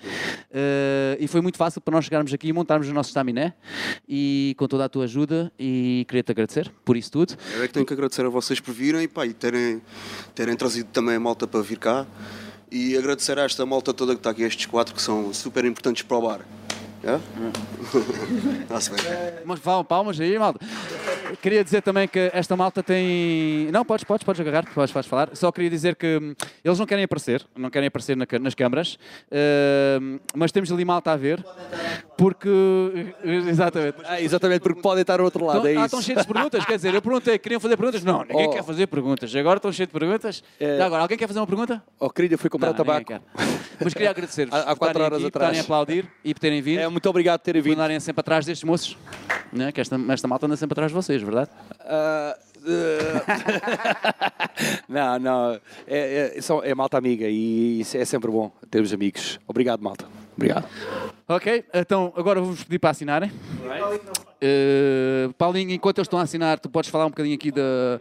Uh, 0.51 1.15
e 1.21 1.29
foi 1.29 1.41
muito 1.41 1.57
fácil 1.57 1.81
para 1.81 1.95
nós 1.95 2.07
chegarmos 2.07 2.35
aqui 2.35 2.49
e 2.49 2.53
montarmos 2.53 2.89
o 2.89 2.93
nosso 2.93 3.11
estaminé 3.11 3.55
e 4.09 4.57
com 4.59 4.67
toda 4.67 4.85
a 4.85 4.89
tua 4.89 5.05
ajuda 5.05 5.53
e 5.57 6.05
queria-te 6.09 6.33
agradecer 6.33 6.73
por 6.85 6.97
isso 6.97 7.13
tudo. 7.13 7.37
Eu 7.55 7.63
é 7.63 7.69
que 7.69 7.73
tenho 7.73 7.87
que 7.87 7.93
agradecer 7.93 8.27
a 8.27 8.29
vocês 8.29 8.59
por 8.59 8.75
virem 8.75 9.07
pá, 9.07 9.25
e 9.25 9.33
terem, 9.33 9.81
terem 10.35 10.57
trazido 10.57 10.89
também 10.91 11.04
a 11.13 11.21
malta 11.21 11.47
para 11.47 11.61
vir 11.63 11.79
cá. 11.79 12.07
E 12.71 12.97
agradecer 12.97 13.39
a 13.39 13.43
esta 13.43 13.65
malta 13.65 13.93
toda 13.93 14.15
que 14.15 14.21
está 14.21 14.31
aqui, 14.31 14.43
estes 14.43 14.67
quatro 14.67 14.95
que 14.95 15.03
são 15.03 15.33
super 15.33 15.65
importantes 15.65 16.03
para 16.03 16.17
o 16.17 16.23
bar. 16.23 16.41
É? 17.03 17.21
Está-se 18.63 18.91
bem. 18.91 19.01
Mas 19.45 19.61
palmas 19.87 20.19
aí, 20.19 20.39
malta. 20.39 20.59
Queria 21.41 21.63
dizer 21.65 21.83
também 21.83 22.07
que 22.09 22.31
esta 22.33 22.57
malta 22.57 22.83
tem. 22.83 23.69
Não, 23.73 23.85
podes, 23.85 24.05
podes, 24.05 24.25
podes 24.25 24.41
agarrar, 24.41 24.65
podes, 24.75 24.93
podes 24.93 25.09
falar. 25.09 25.31
Só 25.35 25.51
queria 25.53 25.71
dizer 25.71 25.97
que 25.97 26.19
hum, 26.23 26.35
eles 26.65 26.79
não 26.79 26.87
querem 26.87 27.05
aparecer, 27.05 27.45
não 27.57 27.71
querem 27.71 27.87
aparecer 27.89 28.17
na 28.17 28.25
nas 28.41 28.55
câmaras, 28.55 28.99
hum, 30.01 30.19
mas 30.35 30.51
temos 30.53 30.71
ali 30.73 30.85
malta 30.85 31.13
a 31.13 31.17
ver, 31.17 31.45
porque. 32.17 32.49
Exatamente. 33.25 33.97
Ah, 34.05 34.21
exatamente, 34.21 34.61
porque 34.61 34.81
podem 34.81 35.03
estar 35.03 35.19
ao 35.21 35.25
outro 35.25 35.45
lado, 35.45 35.67
Estão, 35.67 35.71
é 35.71 35.77
ah, 35.83 35.85
estão 35.87 36.03
cheios 36.03 36.23
de 36.23 36.33
perguntas, 36.33 36.65
quer 36.65 36.77
dizer, 36.77 36.95
eu 36.95 37.03
perguntei, 37.03 37.39
queriam 37.39 37.61
fazer 37.61 37.77
perguntas? 37.77 38.05
Não, 38.05 38.23
ninguém 38.25 38.49
Oh. 38.49 38.51
quer 38.51 38.65
fazer 38.65 38.87
perguntas. 38.87 39.35
Agora 39.35 39.57
estão 39.59 39.73
cheios 39.73 39.89
de 39.89 39.99
perguntas. 39.99 40.43
É. 40.61 40.79
Já 40.79 40.87
agora, 40.87 41.03
alguém 41.03 41.17
quer 41.19 41.27
fazer 41.27 41.41
uma 41.41 41.47
pergunta? 41.47 41.83
Oh, 41.99 42.11
querida, 42.11 42.37
fui 42.39 42.51
comprar 42.51 42.69
Não, 42.69 42.75
tabaco. 42.77 43.07
quer. 43.07 43.21
Mas 43.83 43.93
queria 43.93 44.11
agradecer-vos 44.11 44.55
Há- 44.55 44.61
há 44.63 44.67
por 44.75 44.79
quatro 44.79 45.03
horas 45.03 45.19
aqui, 45.23 45.31
por 45.31 45.39
atrás. 45.39 45.57
estarem 45.57 45.61
a 45.61 45.63
aplaudir 45.63 46.07
e 46.25 46.33
por 46.35 46.41
terem 46.41 46.63
vindo. 46.63 46.79
É, 46.81 46.89
muito 46.89 47.09
obrigado 47.09 47.41
por 47.41 47.45
terem 47.45 47.63
por 47.63 47.69
vindo. 47.69 47.79
andarem 47.79 47.99
sempre 48.01 48.21
atrás 48.21 48.45
destes 48.47 48.65
moços. 48.65 48.97
Né? 49.53 49.71
Que 49.73 49.81
esta, 49.81 49.97
esta 50.11 50.27
malta 50.29 50.47
anda 50.47 50.57
sempre 50.57 50.75
atrás 50.75 50.91
de 50.91 50.95
vocês, 50.97 51.23
verdade? 51.25 51.51
Ah, 51.81 52.37
ah, 52.67 53.21
não, 54.89 55.19
não. 55.19 55.61
É, 55.87 56.39
é, 56.39 56.71
é 56.71 56.75
malta 56.75 56.97
amiga 56.97 57.27
e 57.29 57.83
é 57.95 58.05
sempre 58.05 58.31
bom 58.31 58.51
termos 58.71 58.93
amigos. 58.93 59.39
Obrigado, 59.47 59.81
malta. 59.83 60.24
Obrigado. 60.37 60.67
Ok, 61.27 61.65
então 61.73 62.13
agora 62.17 62.39
vou-vos 62.39 62.65
pedir 62.65 62.79
para 62.79 62.91
assinarem. 62.91 63.31
Uh, 64.45 65.33
Paulinho, 65.39 65.71
enquanto 65.71 65.97
eles 65.97 66.05
estão 66.07 66.19
a 66.19 66.23
assinar, 66.23 66.61
tu 66.61 66.69
podes 66.69 66.91
falar 66.91 67.07
um 67.07 67.09
bocadinho 67.09 67.35
aqui 67.35 67.51
da, 67.51 67.99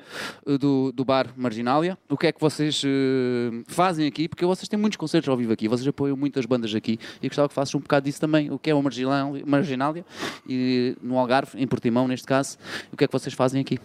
do, 0.59 0.91
do 0.91 1.05
bar 1.05 1.27
Marginália. 1.37 1.97
O 2.09 2.17
que 2.17 2.27
é 2.27 2.33
que 2.33 2.41
vocês 2.41 2.83
uh, 2.83 3.63
fazem 3.67 4.07
aqui? 4.07 4.27
Porque 4.27 4.45
vocês 4.45 4.67
têm 4.67 4.77
muitos 4.77 4.97
concertos 4.97 5.29
ao 5.29 5.37
vivo 5.37 5.53
aqui, 5.53 5.69
vocês 5.69 5.87
apoiam 5.87 6.17
muitas 6.17 6.45
bandas 6.45 6.75
aqui 6.75 6.99
e 7.21 7.29
gostava 7.29 7.47
que 7.47 7.55
faças 7.55 7.73
um 7.75 7.79
bocado 7.79 8.05
disso 8.05 8.19
também. 8.19 8.51
O 8.51 8.59
que 8.59 8.69
é 8.69 8.75
o 8.75 8.83
Marginália, 8.83 9.41
Marginália 9.45 10.05
e 10.45 10.97
no 11.01 11.17
Algarve, 11.17 11.57
em 11.57 11.65
Portimão, 11.65 12.09
neste 12.09 12.27
caso. 12.27 12.57
O 12.91 12.97
que 12.97 13.05
é 13.05 13.07
que 13.07 13.13
vocês 13.13 13.33
fazem 13.33 13.61
aqui? 13.61 13.79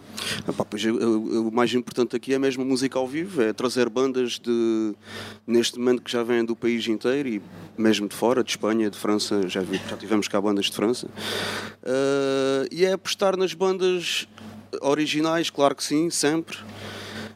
Ah, 0.45 0.51
pá, 0.51 0.65
pois, 0.65 0.83
o 0.83 1.49
mais 1.49 1.73
importante 1.73 2.13
aqui 2.13 2.33
é 2.33 2.39
mesmo 2.39 2.63
a 2.63 2.65
música 2.65 2.99
ao 2.99 3.07
vivo, 3.07 3.41
é 3.41 3.53
trazer 3.53 3.87
bandas 3.87 4.37
de, 4.37 4.93
neste 5.47 5.79
momento 5.79 6.01
que 6.01 6.11
já 6.11 6.23
vêm 6.23 6.43
do 6.43 6.57
país 6.57 6.85
inteiro 6.89 7.29
e 7.29 7.41
mesmo 7.77 8.09
de 8.09 8.15
fora, 8.15 8.38
de 8.43 8.51
Espanha, 8.51 8.89
de 8.89 8.97
França, 8.97 9.47
já, 9.47 9.61
vi- 9.61 9.81
já 9.89 9.97
tivemos 9.97 10.27
cá 10.27 10.39
bandas 10.41 10.65
de 10.65 10.73
França. 10.73 11.07
Ah, 11.83 12.65
e 12.71 12.85
é 12.85 12.93
apostar 12.93 13.35
nas 13.37 13.53
bandas 13.53 14.27
originais, 14.81 15.49
claro 15.49 15.75
que 15.75 15.83
sim, 15.83 16.09
sempre. 16.09 16.57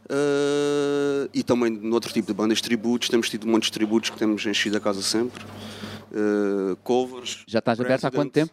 Uh, 0.05 1.30
e 1.34 1.41
também 1.43 1.71
noutro 1.71 2.11
tipo 2.11 2.27
de 2.27 2.34
bandas, 2.34 2.59
tributos. 2.61 3.09
Temos 3.09 3.30
tido 3.30 3.47
muitos 3.47 3.69
tributos 3.71 4.09
que 4.09 4.17
temos 4.17 4.45
enchido 4.45 4.77
a 4.77 4.80
casa 4.80 5.01
sempre. 5.01 5.43
Uh, 6.11 6.75
covers. 6.84 7.39
Já 7.47 7.59
estás 7.59 7.80
aberto 7.80 8.05
há 8.05 8.11
quanto 8.11 8.31
tempo? 8.31 8.51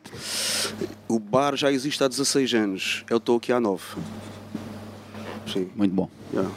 O 1.08 1.18
bar 1.18 1.56
já 1.56 1.70
existe 1.70 2.02
há 2.02 2.08
16 2.08 2.54
anos. 2.54 3.04
Eu 3.10 3.18
estou 3.18 3.36
aqui 3.36 3.52
há 3.52 3.60
9. 3.60 3.82
Sim. 5.52 5.68
Muito 5.74 5.92
bom. 5.94 6.08
Yeah. 6.32 6.50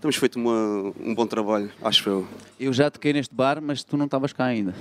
Temos 0.00 0.16
feito 0.16 0.36
uma- 0.38 0.92
um 1.00 1.14
bom 1.14 1.26
trabalho, 1.26 1.70
acho 1.82 2.08
eu. 2.08 2.28
Eu 2.60 2.72
já 2.72 2.90
toquei 2.90 3.12
neste 3.12 3.32
bar, 3.34 3.60
mas 3.62 3.84
tu 3.84 3.96
não 3.96 4.06
estavas 4.06 4.32
cá 4.32 4.44
ainda. 4.46 4.74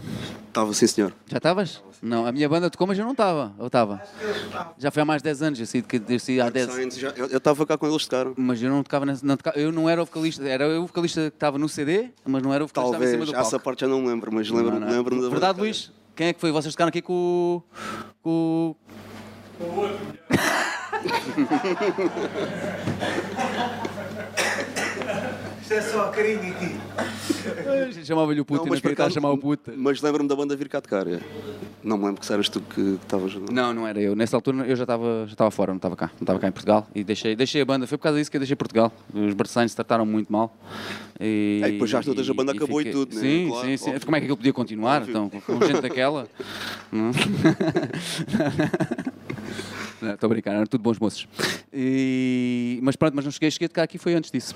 Estava 0.47 0.73
sim, 0.73 0.87
senhor. 0.87 1.13
Já 1.27 1.37
estavas? 1.37 1.83
Não, 2.01 2.25
a 2.25 2.31
minha 2.31 2.49
banda 2.49 2.71
tocou, 2.71 2.87
mas 2.87 2.97
eu 2.97 3.05
não 3.05 3.11
estava. 3.11 3.53
Eu 3.59 3.67
estava. 3.67 4.01
Já 4.79 4.89
foi 4.89 5.03
há 5.03 5.05
mais 5.05 5.21
de 5.21 5.25
10 5.25 5.41
anos, 5.43 5.59
eu 5.59 5.65
saí, 5.67 5.83
de- 5.83 6.13
eu 6.15 6.19
saí 6.19 6.41
há 6.41 6.49
10 6.49 6.71
Science, 6.71 6.99
já- 6.99 7.09
eu 7.09 7.37
estava 7.37 7.63
cá 7.67 7.77
quando 7.77 7.91
eles 7.91 8.03
tocaram. 8.05 8.33
Mas 8.35 8.59
eu 8.63 8.71
não 8.71 8.81
tocava, 8.81 9.05
não 9.05 9.37
tocava- 9.37 9.59
eu 9.59 9.71
não 9.71 9.87
era 9.87 10.01
o 10.01 10.05
vocalista, 10.05 10.43
era 10.47 10.63
eu 10.65 10.83
o 10.83 10.87
vocalista 10.87 11.21
que 11.29 11.35
estava 11.35 11.59
no 11.59 11.69
CD, 11.69 12.09
mas 12.25 12.41
não 12.41 12.51
era 12.51 12.63
o 12.63 12.67
vocalista 12.67 12.71
que 12.73 12.79
estava 12.79 12.87
em 12.87 12.91
Talvez, 12.91 13.11
cima 13.11 13.25
do 13.27 13.31
palco. 13.33 13.47
essa 13.47 13.59
parte 13.59 13.81
já 13.81 13.87
não 13.87 14.01
me 14.01 14.07
lembro, 14.07 14.33
mas 14.33 14.49
lembro-me 14.49 14.79
Não, 14.79 14.87
não. 14.87 14.93
lembro 14.95 15.21
da 15.21 15.29
Verdade, 15.29 15.59
Luís? 15.59 15.91
Quem 16.15 16.29
é 16.29 16.33
que 16.33 16.41
foi? 16.41 16.51
Vocês 16.51 16.73
tocaram 16.73 16.89
aqui 16.89 17.03
com 17.03 17.13
o. 17.13 17.61
com 18.23 18.75
o. 18.75 18.77
Isto 25.67 25.73
é 25.73 25.81
só 25.81 26.05
a 26.05 26.11
carinha 26.11 26.49
aqui. 26.49 26.77
Chamava-lhe 28.05 28.39
o 28.39 28.45
puto 28.45 28.65
e 28.65 28.69
não 28.69 28.75
queria 28.77 28.93
estar 28.93 29.07
a 29.07 29.09
chamar 29.09 29.31
o 29.31 29.37
puta. 29.37 29.73
Mas 29.75 30.01
lembro-me 30.01 30.29
da 30.29 30.33
banda 30.33 30.55
vir 30.55 30.69
cá 30.69 30.79
tocar. 30.79 31.05
é. 31.07 31.19
Não 31.83 31.97
me 31.97 32.05
lembro 32.05 32.21
que 32.21 32.25
se 32.25 32.31
eras 32.31 32.47
tu 32.47 32.61
que 32.61 32.97
estavas. 33.03 33.33
Não, 33.51 33.73
não 33.73 33.85
era 33.85 33.99
eu. 34.01 34.15
Nessa 34.15 34.37
altura 34.37 34.65
eu 34.65 34.77
já 34.77 34.85
estava 34.85 35.25
já 35.27 35.33
estava 35.33 35.51
fora, 35.51 35.73
não 35.73 35.75
estava 35.77 35.97
cá. 35.97 36.05
Não 36.15 36.21
estava 36.21 36.39
cá 36.39 36.47
em 36.47 36.53
Portugal. 36.53 36.87
E 36.95 37.03
deixei, 37.03 37.35
deixei 37.35 37.61
a 37.61 37.65
banda. 37.65 37.85
Foi 37.85 37.97
por 37.97 38.03
causa 38.05 38.17
disso 38.17 38.31
que 38.31 38.37
eu 38.37 38.39
deixei 38.39 38.55
Portugal. 38.55 38.93
Os 39.13 39.33
Barçanos 39.33 39.75
trataram 39.75 40.05
muito 40.05 40.31
mal. 40.31 40.55
E, 41.19 41.59
É, 41.61 41.71
depois 41.71 41.89
já 41.91 42.01
todas 42.01 42.29
a 42.29 42.33
banda 42.33 42.53
acabou 42.53 42.79
e 42.81 42.89
tudo, 42.89 43.13
né? 43.13 43.19
Sim, 43.21 43.47
Claro, 43.49 43.67
sim, 43.67 43.75
sim. 43.77 43.89
óbvio. 43.89 44.05
Como 44.05 44.15
é 44.15 44.19
que 44.19 44.23
aquilo 44.25 44.37
podia 44.37 44.53
continuar? 44.53 45.01
Óbvio. 45.01 45.11
Então, 45.27 45.41
com 45.41 45.65
gente 45.65 45.81
daquela. 45.81 46.29
Não? 46.93 47.11
Estou 50.13 50.27
a 50.27 50.29
brincar, 50.29 50.53
eram 50.53 50.65
tudo 50.65 50.81
bons 50.81 50.97
moços. 50.97 51.27
E- 51.73 52.79
Mas 52.81 52.95
pronto, 52.95 53.13
mas 53.15 53.25
não 53.25 53.31
cheguei, 53.31 53.51
cheguei 53.51 53.65
a 53.65 53.69
tocar 53.69 53.83
aqui 53.83 53.97
foi 53.97 54.13
antes 54.13 54.31
disso. 54.31 54.53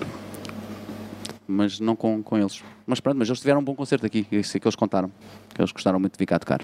Mas 1.46 1.80
não 1.80 1.94
com, 1.96 2.22
com 2.22 2.38
eles. 2.38 2.62
Mas 2.86 3.00
pronto, 3.00 3.18
mas 3.18 3.28
eles 3.28 3.40
tiveram 3.40 3.60
um 3.60 3.64
bom 3.64 3.74
concerto 3.74 4.06
aqui, 4.06 4.26
isso 4.30 4.56
é 4.56 4.60
que 4.60 4.66
eles 4.66 4.76
contaram. 4.76 5.10
Que 5.54 5.60
eles 5.60 5.72
gostaram 5.72 5.98
muito 5.98 6.12
de 6.14 6.18
vir 6.18 6.26
cá 6.26 6.38
tocar. 6.38 6.60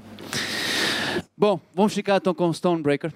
Bom, 1.37 1.61
vamos 1.75 1.93
ficar 1.93 2.17
então 2.17 2.35
com 2.35 2.53
Stonebreaker. 2.53 3.13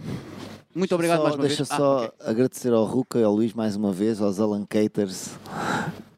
Muito 0.74 0.94
obrigado 0.94 1.18
Só- 1.18 1.22
mais 1.24 1.34
uma 1.36 1.42
deixa 1.42 1.56
vez. 1.64 1.70
Ah, 1.70 1.76
só 1.76 2.04
ok. 2.04 2.10
agradecer 2.26 2.72
ao 2.72 2.84
Ruca 2.84 3.18
e 3.18 3.22
ao 3.22 3.32
Luís 3.34 3.52
mais 3.52 3.76
uma 3.76 3.92
vez, 3.92 4.20
aos 4.20 4.40
Alan 4.40 4.64
Caters 4.66 5.30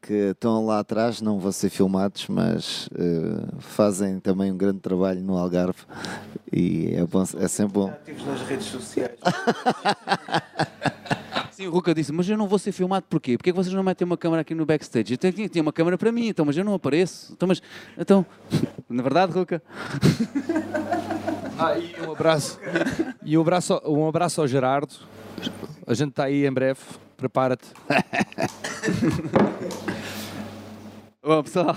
que 0.01 0.13
estão 0.13 0.63
lá 0.67 0.79
atrás, 0.79 1.19
não 1.19 1.39
vão 1.39 1.51
ser 1.51 1.69
filmados, 1.71 2.27
mas 2.27 2.87
eh, 2.95 3.43
fazem 3.57 4.19
também 4.19 4.51
um 4.51 4.57
grande 4.57 4.79
trabalho 4.79 5.19
no 5.19 5.35
Algarve 5.35 5.79
e 6.53 6.93
é, 6.93 7.03
bom, 7.03 7.23
é 7.39 7.47
sempre 7.47 7.73
bom. 7.73 7.87
Ativos 7.89 8.23
nas 8.23 8.41
redes 8.43 8.67
sociais. 8.67 9.17
Sim, 11.55 11.67
o 11.67 11.71
Ruka 11.71 11.95
disse, 11.95 12.11
mas 12.11 12.27
eu 12.27 12.37
não 12.37 12.49
vou 12.49 12.59
ser 12.59 12.73
filmado 12.73 13.05
porquê? 13.09 13.37
Porquê 13.37 13.53
que 13.53 13.55
vocês 13.55 13.73
não 13.73 13.81
metem 13.81 14.05
uma 14.05 14.17
câmera 14.17 14.41
aqui 14.41 14.53
no 14.53 14.65
backstage? 14.65 15.13
Eu 15.13 15.17
tinha, 15.17 15.47
tinha 15.47 15.61
uma 15.61 15.71
câmera 15.71 15.97
para 15.97 16.11
mim, 16.11 16.27
então, 16.27 16.43
mas 16.45 16.57
eu 16.57 16.65
não 16.65 16.73
apareço. 16.73 17.31
Então, 17.31 17.47
mas, 17.47 17.61
então, 17.97 18.25
na 18.89 19.01
verdade, 19.01 19.31
Ruka, 19.31 19.63
Ah, 21.57 21.79
e 21.79 21.95
um 22.05 22.11
abraço. 22.11 22.59
E 23.23 23.37
um 23.37 23.41
abraço, 23.41 23.71
ao- 23.73 23.93
um 23.93 24.05
abraço 24.05 24.41
ao 24.41 24.47
Gerardo. 24.49 24.93
A 25.87 25.93
gente 25.93 26.09
está 26.09 26.25
aí 26.25 26.45
em 26.45 26.51
breve. 26.51 26.81
Prepara-te. 27.15 27.67
Bom, 31.23 31.41
pessoal, 31.41 31.73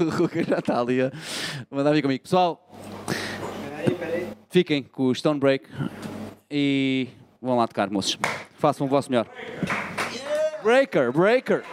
o 0.00 0.04
Ruka 0.16 0.42
já 0.42 0.58
está 0.58 0.80
ali 0.80 1.02
a 1.02 1.12
mandar 1.70 1.92
vir 1.92 2.00
comigo. 2.00 2.22
Pessoal, 2.22 2.66
fiquem 4.48 4.82
com 4.82 5.08
o 5.08 5.14
Stonebreak 5.14 5.68
e 6.50 7.08
vão 7.42 7.56
lá 7.56 7.66
tocar, 7.66 7.90
moços. 7.90 8.16
Façam 8.58 8.86
o 8.86 8.90
vosso 8.90 9.10
melhor. 9.10 9.26
Breaker, 10.62 11.12
breaker. 11.12 11.64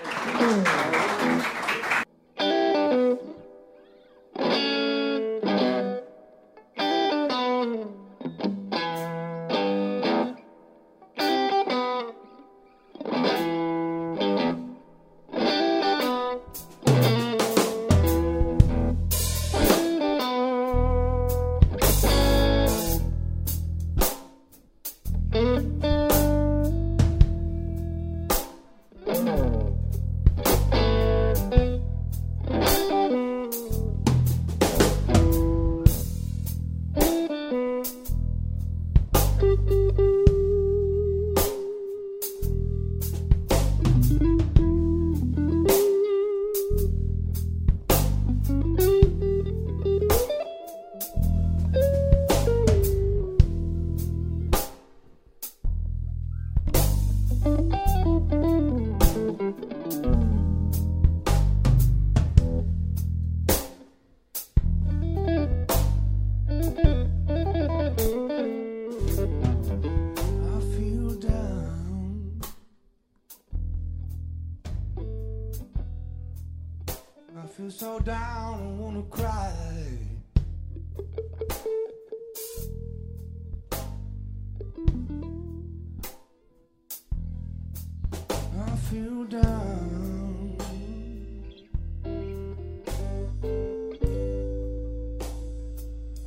Feel 88.90 89.24
down. 89.26 90.57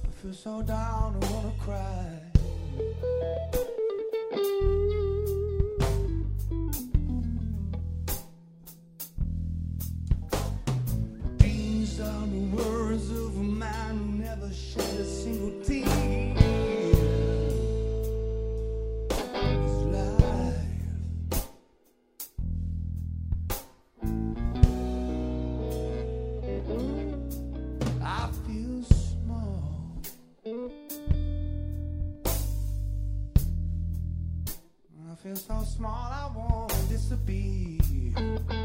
I 0.05 0.10
feel 0.22 0.32
so 0.32 0.62
down, 0.62 1.16
I 1.20 1.26
wanna 1.32 1.52
cry. 1.59 2.20
These 11.39 12.01
are 12.01 12.26
the 12.26 12.43
words 12.56 13.10
of 13.10 13.36
a 13.39 13.43
man 13.43 13.98
who 13.98 14.06
never 14.22 14.52
shed 14.52 15.01
a 15.01 15.05
single 15.05 15.41
small, 35.73 35.90
I 35.90 36.31
wanna 36.36 36.74
disappear. 36.89 38.61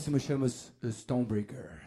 A 0.00 0.02
próxima 0.02 0.18
chama-se 0.18 0.70
uh, 0.82 0.90
Stonebreaker. 0.90 1.79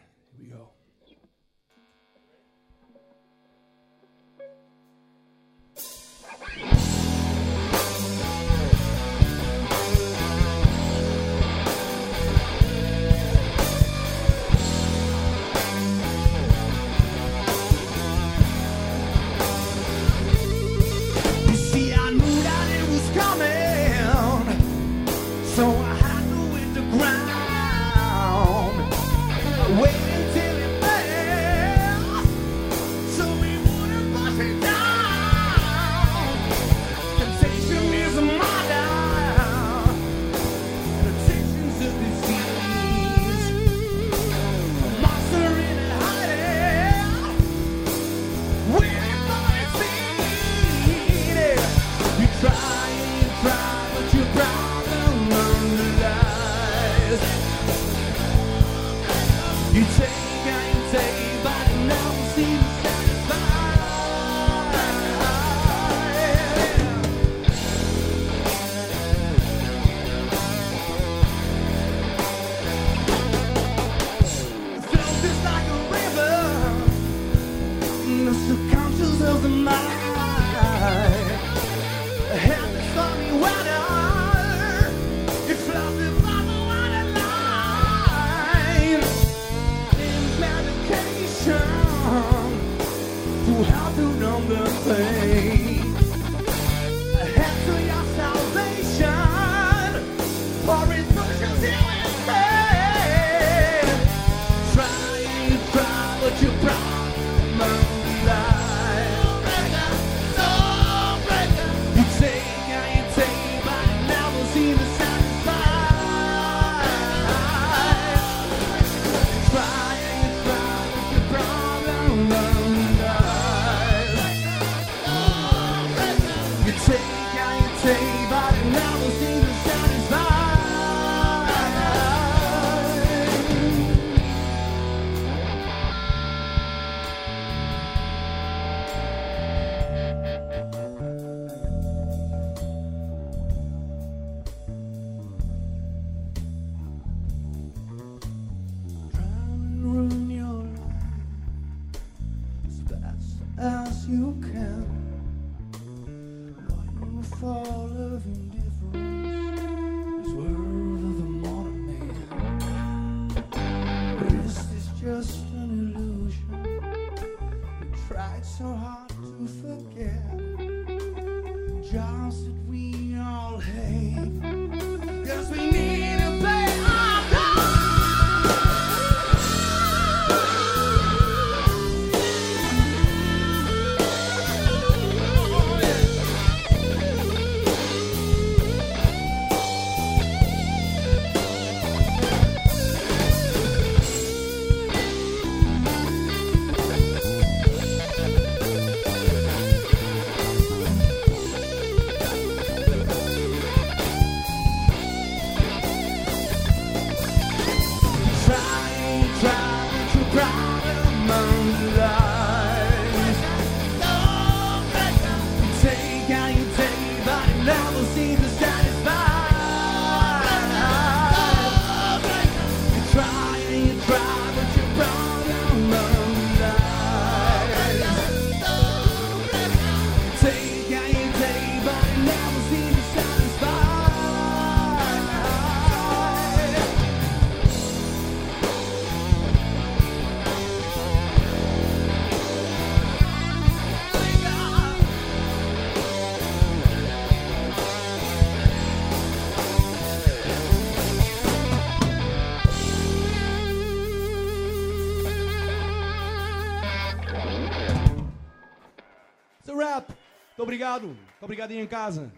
Obrigado. 260.73 261.05
Muito 261.05 261.43
obrigado 261.43 261.71
aí 261.71 261.79
em 261.79 261.87
casa. 261.87 262.31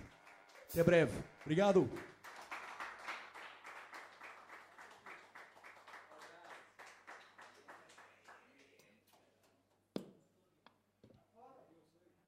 Até 0.69 0.83
breve. 0.83 1.13
Obrigado. 1.45 1.89